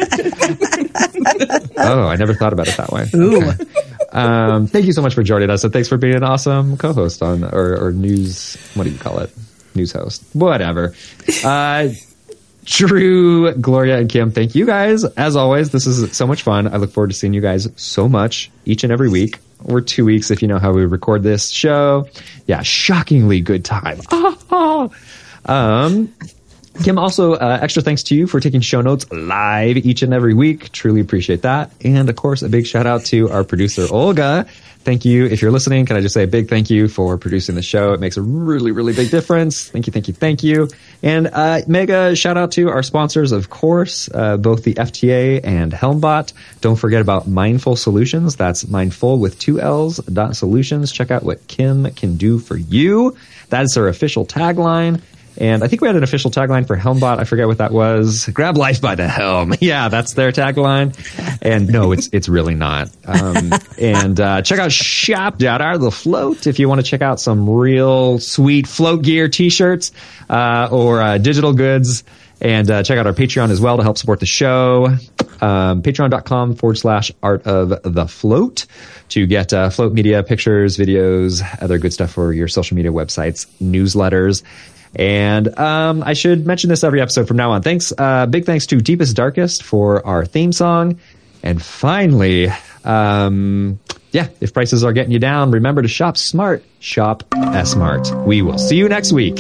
oh, 1.79 2.07
I 2.07 2.17
never 2.17 2.35
thought 2.35 2.53
about 2.53 2.69
it 2.69 2.77
that 2.77 2.91
way. 2.91 3.07
Ooh. 3.15 3.51
Okay. 3.51 3.65
Um, 4.13 4.67
thank 4.67 4.87
you 4.87 4.93
so 4.93 5.03
much 5.03 5.15
for 5.15 5.23
joining 5.23 5.51
us, 5.51 5.65
and 5.65 5.73
thanks 5.73 5.89
for 5.89 5.97
being 5.97 6.15
an 6.15 6.23
awesome 6.23 6.77
co-host 6.77 7.23
on 7.23 7.45
or, 7.45 7.77
or 7.77 7.93
news. 7.93 8.57
What 8.75 8.85
do 8.85 8.91
you 8.91 8.99
call 8.99 9.19
it? 9.19 9.31
News 9.75 9.93
host, 9.93 10.25
whatever. 10.33 10.95
Uh, 11.45 11.89
Drew, 12.65 13.53
Gloria, 13.55 13.99
and 13.99 14.11
Kim, 14.11 14.31
thank 14.31 14.55
you 14.55 14.67
guys. 14.67 15.05
As 15.05 15.37
always, 15.37 15.71
this 15.71 15.87
is 15.87 16.15
so 16.17 16.27
much 16.27 16.43
fun. 16.43 16.69
I 16.69 16.77
look 16.77 16.91
forward 16.91 17.09
to 17.11 17.17
seeing 17.17 17.33
you 17.33 17.41
guys 17.41 17.69
so 17.77 18.09
much 18.09 18.51
each 18.67 18.83
and 18.83 18.93
every 18.93 19.09
week, 19.09 19.39
or 19.65 19.81
two 19.81 20.05
weeks 20.05 20.31
if 20.31 20.43
you 20.43 20.49
know 20.49 20.59
how 20.59 20.73
we 20.73 20.85
record 20.85 21.23
this 21.23 21.51
show. 21.51 22.09
Yeah, 22.47 22.63
shockingly 22.63 23.41
good 23.41 23.65
time. 23.65 24.01
um, 25.47 26.13
Kim, 26.83 26.99
also 26.99 27.35
uh, 27.35 27.59
extra 27.61 27.83
thanks 27.83 28.03
to 28.05 28.15
you 28.15 28.27
for 28.27 28.41
taking 28.41 28.61
show 28.61 28.81
notes 28.81 29.11
live 29.11 29.77
each 29.79 30.03
and 30.03 30.15
every 30.15 30.35
week. 30.35 30.71
Truly 30.73 31.01
appreciate 31.01 31.43
that. 31.43 31.73
And 31.85 32.09
of 32.09 32.17
course, 32.17 32.43
a 32.43 32.49
big 32.49 32.67
shout 32.67 32.87
out 32.87 33.05
to 33.07 33.31
our 33.31 33.45
producer, 33.45 33.87
Olga. 33.91 34.47
Thank 34.89 35.05
you. 35.05 35.27
If 35.27 35.43
you're 35.43 35.51
listening, 35.51 35.85
can 35.87 35.97
I 35.97 36.01
just 36.01 36.15
say 36.15 36.23
a 36.23 36.29
big 36.29 36.49
thank 36.49 36.71
you 36.71 36.89
for 36.89 37.19
producing 37.19 37.57
the 37.57 37.63
show? 37.63 37.93
It 37.93 38.01
makes 38.01 38.17
a 38.17 38.23
really, 38.23 38.71
really 38.71 38.95
big 38.95 39.11
difference. 39.11 39.69
Thank 39.69 39.87
you, 39.87 39.93
thank 39.93 40.09
you, 40.09 40.15
thank 40.15 40.43
you. 40.43 40.69
And 41.03 41.27
uh, 41.27 41.61
mega 41.67 42.17
shout 42.17 42.39
out 42.39 42.53
to 42.53 42.71
our 42.71 42.83
sponsors, 42.83 43.33
of 43.33 43.51
course, 43.51 44.09
uh, 44.15 44.37
both 44.37 44.63
the 44.63 44.75
FTA 44.75 45.41
and 45.45 45.73
Helmbot. 45.73 46.33
Don't 46.61 46.77
forget 46.77 47.03
about 47.03 47.27
Mindful 47.27 47.77
Solutions. 47.77 48.37
That's 48.37 48.69
mindful 48.69 49.19
with 49.19 49.39
two 49.39 49.61
L's 49.61 49.99
dot 49.99 50.37
solutions. 50.37 50.91
Check 50.93 51.11
out 51.11 51.23
what 51.23 51.47
Kim 51.49 51.91
can 51.93 52.17
do 52.17 52.39
for 52.39 52.57
you. 52.57 53.17
That 53.51 53.65
is 53.65 53.77
our 53.77 53.89
official 53.89 54.25
tagline. 54.25 55.03
And 55.41 55.63
I 55.63 55.69
think 55.69 55.81
we 55.81 55.89
had 55.89 55.97
an 55.97 56.03
official 56.03 56.31
tagline 56.31 56.67
for 56.67 56.77
Helmbot. 56.77 57.19
I 57.19 57.25
forget 57.25 57.47
what 57.47 57.59
that 57.59 57.71
was. 57.71 58.27
Grab 58.27 58.57
life 58.57 58.81
by 58.81 58.95
the 58.95 59.09
helm. 59.09 59.55
Yeah, 59.69 59.89
that's 59.89 60.15
their 60.15 60.33
tagline. 60.33 60.97
And 61.43 61.69
no, 61.69 61.93
it's 61.93 62.09
it's 62.13 62.29
really 62.29 62.55
not. 62.55 62.91
Um, 63.05 63.53
and 63.79 64.19
uh, 64.19 64.43
check 64.43 64.59
out 64.59 64.73
shop.art 64.73 65.81
the 65.81 65.91
float 65.91 66.47
if 66.47 66.59
you 66.59 66.69
want 66.69 66.81
to 66.81 66.87
check 66.87 67.03
out 67.03 67.21
some 67.21 67.51
real 67.51 68.19
sweet 68.19 68.67
float 68.67 69.03
gear 69.03 69.29
t-shirts 69.29 69.93
uh, 70.31 70.69
or 70.71 71.03
uh, 71.03 71.19
digital 71.19 71.53
goods. 71.53 72.05
And 72.41 72.71
uh, 72.71 72.83
check 72.83 72.99
out 72.99 73.07
our 73.07 73.13
Patreon 73.13 73.51
as 73.51 73.61
well 73.61 73.77
to 73.77 73.83
help 73.83 73.99
support 73.99 74.21
the 74.21 74.27
show. 74.27 74.87
Um, 75.41 75.83
Patreon.com 75.83 76.55
forward 76.55 76.79
slash 76.79 77.11
art 77.23 77.47
of 77.47 77.83
the 77.83 78.07
float 78.07 78.67
to 79.11 79.27
get 79.27 79.53
uh, 79.53 79.71
float 79.71 79.93
media 79.93 80.23
pictures, 80.23 80.77
videos, 80.77 81.43
other 81.61 81.79
good 81.79 81.93
stuff 81.93 82.13
for 82.13 82.33
your 82.33 82.49
social 82.49 82.77
media 82.77 82.93
websites, 82.93 83.47
newsletters. 83.61 84.43
And 84.97 85.57
um, 85.59 86.03
I 86.03 86.15
should 86.15 86.47
mention 86.47 86.71
this 86.71 86.83
every 86.83 87.01
episode 87.01 87.29
from 87.29 87.37
now 87.37 87.53
on. 87.53 87.63
Thanks, 87.63 87.93
uh, 87.97 88.27
big 88.27 88.45
thanks 88.45 88.67
to 88.67 88.81
Deepest 88.81 89.15
Darkest 89.15 89.63
for 89.63 90.05
our 90.07 90.25
theme 90.25 90.53
song. 90.53 90.99
And 91.43 91.63
finally, 91.63 92.49
um, 92.85 93.79
yeah, 94.13 94.29
if 94.41 94.53
prices 94.55 94.83
are 94.85 94.93
getting 94.93 95.13
you 95.13 95.19
down, 95.19 95.51
remember 95.51 95.83
to 95.83 95.89
shop 95.89 96.17
smart. 96.17 96.65
Shop 96.81 97.23
Smart. 97.65 98.11
We 98.27 98.43
will 98.43 98.59
see 98.59 98.77
you 98.77 98.89
next 98.89 99.13
week. 99.13 99.37